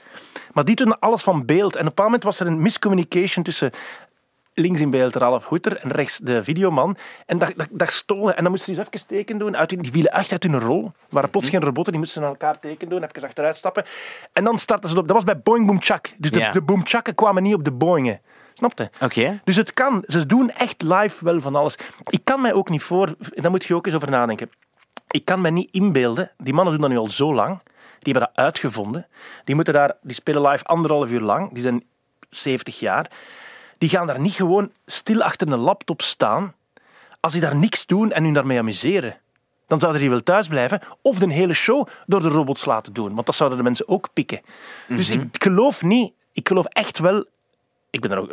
Maar 0.52 0.64
die 0.64 0.76
doen 0.76 0.98
alles 0.98 1.22
van 1.22 1.44
beeld. 1.44 1.74
En 1.76 1.80
op 1.80 1.86
een 1.86 1.94
bepaald 1.94 2.06
moment 2.08 2.22
was 2.24 2.40
er 2.40 2.46
een 2.46 2.62
miscommunication 2.62 3.44
tussen 3.44 3.70
links 4.54 4.80
in 4.80 4.90
beeld 4.90 5.14
Ralf 5.14 5.44
Hoeter 5.44 5.76
en 5.76 5.90
rechts 5.90 6.18
de 6.18 6.44
videoman. 6.44 6.96
En 7.26 7.38
daar, 7.38 7.52
daar, 7.56 7.66
daar 7.70 7.88
stolen. 7.88 8.36
En 8.36 8.42
dan 8.42 8.52
moesten 8.52 8.74
ze 8.74 8.80
eens 8.80 8.90
even 8.92 9.06
teken 9.06 9.38
doen. 9.38 9.56
Uit, 9.56 9.70
hun- 9.70 9.82
die 9.82 9.92
vielen 9.92 10.12
echt 10.12 10.32
uit 10.32 10.42
hun 10.42 10.60
rol. 10.60 10.84
Er 10.84 10.92
waren 11.08 11.30
plots 11.30 11.48
geen 11.48 11.60
robotten, 11.60 11.92
die 11.92 12.02
moesten 12.02 12.20
naar 12.20 12.30
elkaar 12.30 12.58
teken 12.58 12.88
doen. 12.88 13.02
Even 13.02 13.22
achteruit 13.22 13.56
stappen. 13.56 13.84
En 14.32 14.44
dan 14.44 14.58
startten 14.58 14.90
ze 14.90 14.98
op. 14.98 15.06
Dat 15.06 15.16
was 15.16 15.24
bij 15.24 15.40
Boeing 15.40 15.66
Boom 15.66 15.80
Chak. 15.82 16.12
Dus 16.18 16.30
de, 16.30 16.38
Ja. 16.38 16.50
de 16.50 16.62
Boom 16.62 16.86
Chakken 16.86 17.14
kwamen 17.14 17.42
niet 17.42 17.54
op 17.54 17.64
de 17.64 17.72
Boeingen. 17.72 18.20
Snapte? 18.54 18.90
Oké. 19.02 19.40
Dus 19.44 19.56
het 19.56 19.72
kan. 19.74 20.04
Ze 20.06 20.26
doen 20.26 20.50
echt 20.50 20.82
live 20.82 21.24
wel 21.24 21.40
van 21.40 21.54
alles. 21.56 21.76
Ik 22.08 22.20
kan 22.24 22.40
mij 22.40 22.52
ook 22.52 22.68
niet 22.68 22.82
voor... 22.82 23.14
Daar 23.34 23.50
moet 23.50 23.64
je 23.64 23.74
ook 23.74 23.86
eens 23.86 23.94
over 23.94 24.10
nadenken. 24.10 24.50
Ik 25.10 25.24
kan 25.24 25.40
me 25.40 25.50
niet 25.50 25.70
inbeelden... 25.74 26.30
Die 26.38 26.54
mannen 26.54 26.72
doen 26.72 26.82
dat 26.82 26.90
nu 26.90 26.96
al 26.96 27.08
zo 27.10 27.34
lang. 27.34 27.60
Die 27.98 28.12
hebben 28.12 28.30
dat 28.34 28.44
uitgevonden. 28.44 29.06
Die, 29.44 29.54
moeten 29.54 29.74
daar, 29.74 29.92
die 30.02 30.14
spelen 30.14 30.42
live 30.48 30.64
anderhalf 30.64 31.10
uur 31.10 31.20
lang. 31.20 31.52
Die 31.52 31.62
zijn 31.62 31.84
70 32.30 32.78
jaar. 32.80 33.10
Die 33.82 33.90
gaan 33.90 34.06
daar 34.06 34.20
niet 34.20 34.34
gewoon 34.34 34.72
stil 34.86 35.22
achter 35.22 35.52
een 35.52 35.58
laptop 35.58 36.02
staan 36.02 36.54
als 37.20 37.32
die 37.32 37.40
daar 37.40 37.56
niks 37.56 37.86
doen 37.86 38.12
en 38.12 38.24
hun 38.24 38.32
daarmee 38.32 38.58
amuseren. 38.58 39.18
Dan 39.66 39.80
zouden 39.80 40.00
die 40.00 40.10
wel 40.10 40.22
thuis 40.22 40.48
blijven 40.48 40.80
of 41.00 41.18
de 41.18 41.32
hele 41.32 41.52
show 41.52 41.88
door 42.06 42.22
de 42.22 42.28
robots 42.28 42.64
laten 42.64 42.92
doen. 42.92 43.14
Want 43.14 43.26
dat 43.26 43.34
zouden 43.34 43.58
de 43.58 43.64
mensen 43.64 43.88
ook 43.88 44.08
pikken. 44.12 44.40
Dus 44.88 45.10
ik 45.10 45.42
geloof 45.42 45.82
niet... 45.82 46.12
Ik 46.32 46.48
geloof 46.48 46.64
echt 46.64 46.98
wel... 46.98 47.24
Ik 47.90 48.00
ben 48.00 48.10
daar 48.10 48.18
ook... 48.18 48.30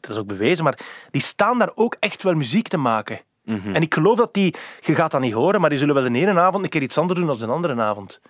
Dat 0.00 0.10
is 0.10 0.16
ook 0.16 0.26
bewezen, 0.26 0.64
maar 0.64 0.78
die 1.10 1.22
staan 1.22 1.58
daar 1.58 1.72
ook 1.74 1.96
echt 2.00 2.22
wel 2.22 2.34
muziek 2.34 2.68
te 2.68 2.76
maken. 2.76 3.20
En 3.46 3.82
ik 3.82 3.94
geloof 3.94 4.16
dat 4.16 4.34
die... 4.34 4.54
Je 4.80 4.94
gaat 4.94 5.10
dat 5.10 5.20
niet 5.20 5.32
horen, 5.32 5.60
maar 5.60 5.70
die 5.70 5.78
zullen 5.78 5.94
wel 5.94 6.12
de 6.12 6.18
ene 6.18 6.40
avond 6.40 6.64
een 6.64 6.70
keer 6.70 6.82
iets 6.82 6.98
anders 6.98 7.18
doen 7.18 7.28
dan 7.28 7.38
de 7.38 7.46
andere 7.46 7.80
avond. 7.80 8.20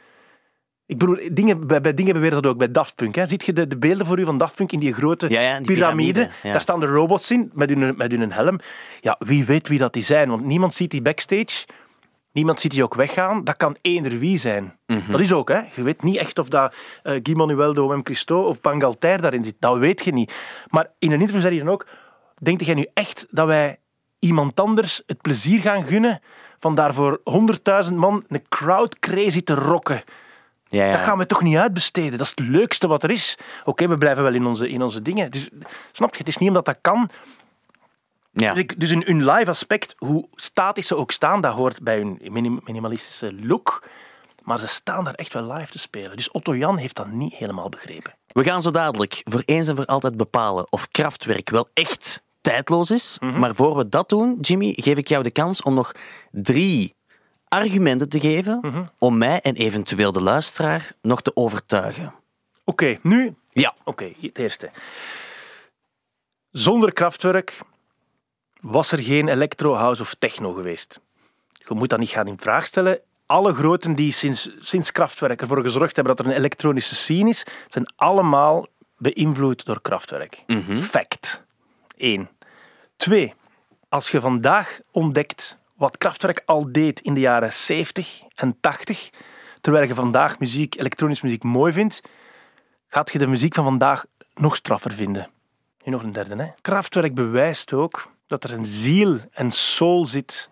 Ik 0.92 0.98
bedoel, 0.98 1.18
dingen, 1.32 1.66
bij, 1.66 1.80
bij 1.80 1.94
dingen 1.94 2.14
beweren 2.14 2.42
dat 2.42 2.52
ook, 2.52 2.58
bij 2.58 2.70
Daft 2.70 2.94
Punk. 2.94 3.14
Hè. 3.14 3.26
Ziet 3.26 3.44
je 3.44 3.52
de, 3.52 3.66
de 3.66 3.78
beelden 3.78 4.06
voor 4.06 4.18
u 4.18 4.24
van 4.24 4.38
Daft 4.38 4.54
Punk 4.54 4.72
in 4.72 4.78
die 4.78 4.92
grote 4.92 5.30
Ja, 5.30 5.40
ja, 5.40 5.56
die 5.56 5.66
piramide? 5.66 6.12
piramide, 6.12 6.34
ja. 6.42 6.52
Daar 6.52 6.60
staan 6.60 6.80
de 6.80 6.86
robots 6.86 7.30
in, 7.30 7.50
met 7.54 7.70
hun, 7.70 7.94
met 7.96 8.12
hun 8.12 8.32
helm. 8.32 8.58
Ja, 9.00 9.16
wie 9.18 9.44
weet 9.44 9.68
wie 9.68 9.78
dat 9.78 9.92
die 9.92 10.02
zijn, 10.02 10.28
want 10.28 10.44
niemand 10.44 10.74
ziet 10.74 10.90
die 10.90 11.02
backstage. 11.02 11.66
Niemand 12.32 12.60
ziet 12.60 12.70
die 12.70 12.82
ook 12.82 12.94
weggaan. 12.94 13.44
Dat 13.44 13.56
kan 13.56 13.76
eender 13.82 14.18
wie 14.18 14.38
zijn. 14.38 14.76
Dat 15.10 15.20
is 15.20 15.32
ook, 15.32 15.48
hè. 15.48 15.60
Je 15.74 15.82
weet 15.82 16.02
niet 16.02 16.16
echt 16.16 16.38
of 16.38 16.48
dat 16.48 16.74
eh 17.02 17.20
Guy 17.22 17.36
Manuel 17.36 17.74
de 17.74 17.82
OM 17.82 18.00
Christo 18.04 18.42
of 18.42 18.60
Bangalter 18.60 19.20
daarin 19.20 19.44
zit. 19.44 19.54
Dat 19.58 19.78
weet 19.78 20.04
je 20.04 20.12
niet. 20.12 20.34
Maar 20.68 20.86
in 20.98 21.08
een 21.12 21.20
interview 21.20 21.40
zei 21.40 21.54
hij 21.56 21.64
dan 21.64 21.72
ook... 21.72 21.86
Denk 22.42 22.60
jij 22.60 22.74
nu 22.74 22.86
echt 22.94 23.26
dat 23.30 23.46
wij 23.46 23.78
iemand 24.18 24.60
anders 24.60 25.02
het 25.06 25.20
plezier 25.20 25.60
gaan 25.60 25.84
gunnen 25.84 26.20
van 26.58 26.74
daar 26.74 26.94
voor 26.94 27.20
100.000 27.88 27.94
man 27.94 28.24
een 28.28 28.44
crowd 28.48 28.98
crazy 28.98 29.42
te 29.42 29.54
rocken? 29.54 30.02
Ja, 30.72 30.84
ja. 30.84 30.92
Dat 30.92 31.00
gaan 31.00 31.18
we 31.18 31.26
toch 31.26 31.42
niet 31.42 31.56
uitbesteden. 31.56 32.18
Dat 32.18 32.20
is 32.20 32.32
het 32.34 32.48
leukste 32.48 32.86
wat 32.86 33.02
er 33.02 33.10
is. 33.10 33.38
Oké, 33.64 33.88
we 33.88 33.98
blijven 33.98 34.22
wel 34.22 34.34
in 34.34 34.46
onze, 34.46 34.68
in 34.68 34.82
onze 34.82 35.02
dingen. 35.02 35.30
Dus, 35.30 35.48
snap 35.92 36.12
je? 36.12 36.18
Het 36.18 36.28
is 36.28 36.36
niet 36.36 36.48
omdat 36.48 36.64
dat 36.64 36.78
kan. 36.80 37.10
Ja. 38.32 38.52
Dus, 38.52 38.58
ik, 38.62 38.80
dus 38.80 38.90
hun, 38.90 39.02
hun 39.06 39.24
live 39.24 39.50
aspect, 39.50 39.94
hoe 39.98 40.28
statisch 40.34 40.86
ze 40.86 40.96
ook 40.96 41.10
staan, 41.10 41.40
dat 41.40 41.54
hoort 41.54 41.82
bij 41.82 41.96
hun 41.96 42.18
minim- 42.22 42.60
minimalistische 42.64 43.34
look. 43.40 43.82
Maar 44.42 44.58
ze 44.58 44.66
staan 44.66 45.04
daar 45.04 45.14
echt 45.14 45.32
wel 45.32 45.52
live 45.52 45.72
te 45.72 45.78
spelen. 45.78 46.16
Dus 46.16 46.30
Otto 46.30 46.56
Jan 46.56 46.76
heeft 46.76 46.96
dat 46.96 47.10
niet 47.10 47.34
helemaal 47.34 47.68
begrepen. 47.68 48.14
We 48.26 48.44
gaan 48.44 48.62
zo 48.62 48.70
dadelijk 48.70 49.20
voor 49.24 49.42
eens 49.44 49.68
en 49.68 49.76
voor 49.76 49.86
altijd 49.86 50.16
bepalen 50.16 50.72
of 50.72 50.88
krachtwerk 50.88 51.50
wel 51.50 51.68
echt 51.72 52.22
tijdloos 52.40 52.90
is. 52.90 53.18
Maar 53.20 53.54
voor 53.54 53.76
we 53.76 53.88
dat 53.88 54.08
doen, 54.08 54.38
Jimmy, 54.40 54.72
geef 54.76 54.96
ik 54.96 55.08
jou 55.08 55.22
de 55.22 55.30
kans 55.30 55.62
om 55.62 55.74
nog 55.74 55.92
drie 56.30 56.94
argumenten 57.52 58.08
te 58.08 58.20
geven 58.20 58.88
om 58.98 59.18
mij 59.18 59.40
en 59.40 59.54
eventueel 59.54 60.12
de 60.12 60.22
luisteraar 60.22 60.92
nog 61.02 61.22
te 61.22 61.36
overtuigen. 61.36 62.14
Oké, 62.64 62.98
nu 63.02 63.34
Ja. 63.52 63.74
Oké, 63.84 64.12
het 64.20 64.38
eerste. 64.38 64.70
Zonder 66.50 66.92
krachtwerk 66.92 67.60
was 68.60 68.92
er 68.92 68.98
geen 68.98 69.28
electro, 69.28 69.74
house 69.74 70.02
of 70.02 70.14
techno 70.14 70.52
geweest. 70.52 71.00
Je 71.52 71.74
moet 71.74 71.88
dat 71.88 71.98
niet 71.98 72.08
gaan 72.08 72.26
in 72.26 72.38
vraag 72.38 72.66
stellen. 72.66 73.00
Alle 73.26 73.54
groten 73.54 73.94
die 73.94 74.12
sinds, 74.12 74.50
sinds 74.58 74.92
krachtwerk 74.92 75.40
ervoor 75.40 75.62
gezorgd 75.62 75.96
hebben 75.96 76.16
dat 76.16 76.26
er 76.26 76.32
een 76.32 76.38
elektronische 76.38 76.94
scene 76.94 77.28
is, 77.28 77.46
zijn 77.68 77.92
allemaal 77.96 78.66
beïnvloed 78.96 79.64
door 79.64 79.80
krachtwerk. 79.80 80.44
Fact. 80.80 81.44
Eén. 81.96 82.28
Twee. 82.96 83.34
Als 83.88 84.10
je 84.10 84.20
vandaag 84.20 84.80
ontdekt 84.90 85.58
wat 85.82 85.98
krachtwerk 85.98 86.42
al 86.46 86.72
deed 86.72 87.00
in 87.00 87.14
de 87.14 87.20
jaren 87.20 87.52
70 87.52 88.22
en 88.34 88.56
80, 88.60 89.10
terwijl 89.60 89.86
je 89.86 89.94
vandaag 89.94 90.38
muziek, 90.38 90.78
elektronische 90.78 91.24
muziek 91.24 91.42
mooi 91.42 91.72
vindt, 91.72 92.00
gaat 92.88 93.12
je 93.12 93.18
de 93.18 93.26
muziek 93.26 93.54
van 93.54 93.64
vandaag 93.64 94.04
nog 94.34 94.56
straffer 94.56 94.92
vinden. 94.92 95.28
Nu 95.84 95.92
nog 95.92 96.02
een 96.02 96.12
derde. 96.12 96.42
Hè? 96.42 96.48
Kraftwerk 96.60 97.14
bewijst 97.14 97.72
ook 97.72 98.12
dat 98.26 98.44
er 98.44 98.52
een 98.52 98.66
ziel 98.66 99.18
en 99.32 99.50
soul 99.50 100.06
zit 100.06 100.48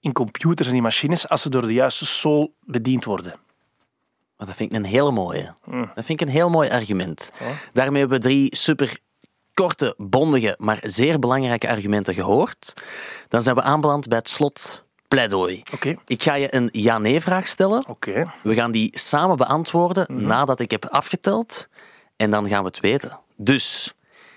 in 0.00 0.12
computers 0.12 0.68
en 0.68 0.74
in 0.74 0.82
machines 0.82 1.28
als 1.28 1.42
ze 1.42 1.50
door 1.50 1.62
de 1.62 1.72
juiste 1.72 2.06
soul 2.06 2.54
bediend 2.60 3.04
worden. 3.04 3.34
Maar 4.36 4.46
dat 4.46 4.56
vind 4.56 4.72
ik 4.72 4.78
een 4.78 4.84
hele 4.84 5.10
mooie. 5.10 5.54
Dat 5.94 6.04
vind 6.04 6.20
ik 6.20 6.26
een 6.26 6.32
heel 6.32 6.50
mooi 6.50 6.70
argument. 6.70 7.32
Daarmee 7.72 8.00
hebben 8.00 8.18
we 8.18 8.24
drie 8.24 8.56
super 8.56 8.98
korte, 9.58 9.94
bondige, 9.96 10.54
maar 10.58 10.78
zeer 10.82 11.18
belangrijke 11.18 11.68
argumenten 11.68 12.14
gehoord. 12.14 12.72
Dan 13.28 13.42
zijn 13.42 13.54
we 13.54 13.62
aanbeland 13.62 14.08
bij 14.08 14.18
het 14.18 14.28
slot 14.28 14.84
pleidooi. 15.08 15.62
Oké. 15.72 15.96
Ik 16.06 16.22
ga 16.22 16.34
je 16.34 16.54
een 16.54 16.68
ja-nee-vraag 16.72 17.46
stellen. 17.46 17.88
Oké. 17.88 18.32
We 18.42 18.54
gaan 18.54 18.70
die 18.70 18.90
samen 18.98 19.36
beantwoorden 19.36 20.06
nadat 20.26 20.60
ik 20.60 20.70
heb 20.70 20.86
afgeteld. 20.86 21.68
En 22.16 22.30
dan 22.30 22.48
gaan 22.48 22.62
we 22.62 22.68
het 22.68 22.80
weten. 22.80 23.18
Dus, 23.36 23.94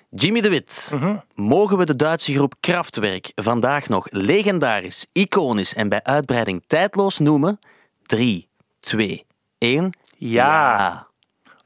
Jimmy 0.09 0.41
de 0.41 0.49
Wit, 0.49 0.91
mogen 1.36 1.78
we 1.78 1.86
de 1.86 1.95
Duitse 1.95 2.34
groep 2.34 2.53
Kraftwerk 2.59 3.32
vandaag 3.36 3.89
nog 3.89 4.07
legendarisch, 4.09 5.05
iconisch 5.11 5.74
en 5.74 5.89
bij 5.89 6.03
uitbreiding 6.03 6.63
tijdloos 6.67 7.19
noemen? 7.19 7.59
3, 8.05 8.49
2, 8.80 9.26
1. 9.57 9.91
Ja. 10.17 11.07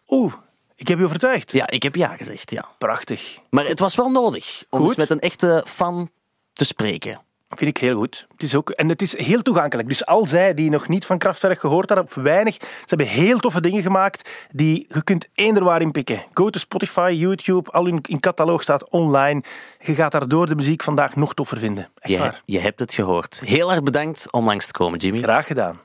Oeh, 0.08 0.34
ik 0.76 0.88
heb 0.88 0.98
je 1.00 1.06
overtuigd. 1.06 1.52
Ja, 1.52 1.70
ik 1.70 1.84
heb 1.84 1.96
ja 1.96 2.08
gezegd, 2.08 2.52
ja. 2.52 2.66
Prachtig. 2.78 3.38
Maar 3.50 3.66
het 3.66 3.80
was 3.80 3.96
wel 3.96 4.10
nodig 4.10 4.64
om 4.70 4.80
Goed. 4.80 4.88
eens 4.88 4.98
met 4.98 5.10
een 5.10 5.20
echte 5.20 5.64
fan 5.68 6.10
te 6.54 6.66
spreken. 6.66 7.20
Vind 7.50 7.70
ik 7.70 7.78
heel 7.78 7.96
goed. 7.98 8.28
Het 8.32 8.44
is 8.44 8.56
ook, 8.56 8.70
en 8.70 8.90
het 8.90 9.02
is 9.02 9.18
heel 9.18 9.42
toegankelijk. 9.42 9.88
Dus 9.88 10.06
al 10.06 10.28
zij 10.28 10.54
die 10.54 10.70
nog 10.70 10.88
niet 10.88 11.06
van 11.06 11.18
Kraftwerk 11.18 11.60
gehoord 11.60 11.90
hadden, 11.90 12.08
of 12.08 12.16
weinig, 12.16 12.54
ze 12.60 12.68
hebben 12.86 13.08
heel 13.08 13.40
toffe 13.40 13.62
dingen 13.62 13.82
gemaakt 13.82 14.30
die 14.52 14.86
je 14.90 15.04
kunt 15.04 15.28
eender 15.34 15.64
waar 15.64 15.82
in 15.82 15.92
pikken. 15.92 16.24
Go 16.34 16.50
to 16.50 16.60
Spotify, 16.60 17.16
YouTube, 17.18 17.72
al 17.72 17.86
in, 17.88 18.00
in 18.08 18.20
cataloog 18.20 18.62
staat 18.62 18.90
online. 18.90 19.44
Je 19.80 19.96
gaat 19.96 20.12
daardoor 20.12 20.48
de 20.48 20.56
muziek 20.56 20.84
vandaag 20.84 21.16
nog 21.16 21.34
toffer 21.34 21.58
vinden. 21.58 21.90
Echt 22.00 22.14
Je, 22.14 22.20
waar. 22.20 22.42
je 22.46 22.60
hebt 22.60 22.80
het 22.80 22.94
gehoord. 22.94 23.42
Heel 23.46 23.72
erg 23.72 23.84
bedankt 23.84 24.32
om 24.32 24.46
langs 24.46 24.66
te 24.66 24.72
komen, 24.72 25.00
Jimmy. 25.00 25.22
Graag 25.22 25.48
gedaan. 25.48 25.80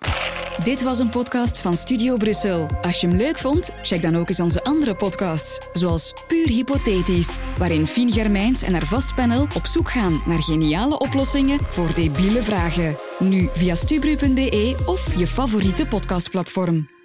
Dit 0.65 0.83
was 0.83 0.99
een 0.99 1.09
podcast 1.09 1.61
van 1.61 1.77
Studio 1.77 2.17
Brussel. 2.17 2.67
Als 2.83 3.01
je 3.01 3.07
hem 3.07 3.17
leuk 3.17 3.39
vond, 3.39 3.71
check 3.83 4.03
dan 4.03 4.17
ook 4.17 4.29
eens 4.29 4.41
onze 4.41 4.63
andere 4.63 4.95
podcasts, 4.95 5.59
zoals 5.73 6.15
Puur 6.27 6.47
Hypothetisch, 6.47 7.37
waarin 7.59 7.87
Fien 7.87 8.11
Germijns 8.11 8.63
en 8.63 8.73
haar 8.73 8.87
vastpanel 8.87 9.47
op 9.55 9.67
zoek 9.67 9.91
gaan 9.91 10.23
naar 10.27 10.43
geniale 10.43 10.99
oplossingen 10.99 11.59
voor 11.71 11.95
debiele 11.95 12.43
vragen. 12.43 12.97
Nu 13.19 13.49
via 13.53 13.75
stubru.be 13.75 14.77
of 14.87 15.19
je 15.19 15.27
favoriete 15.27 15.87
podcastplatform. 15.87 16.99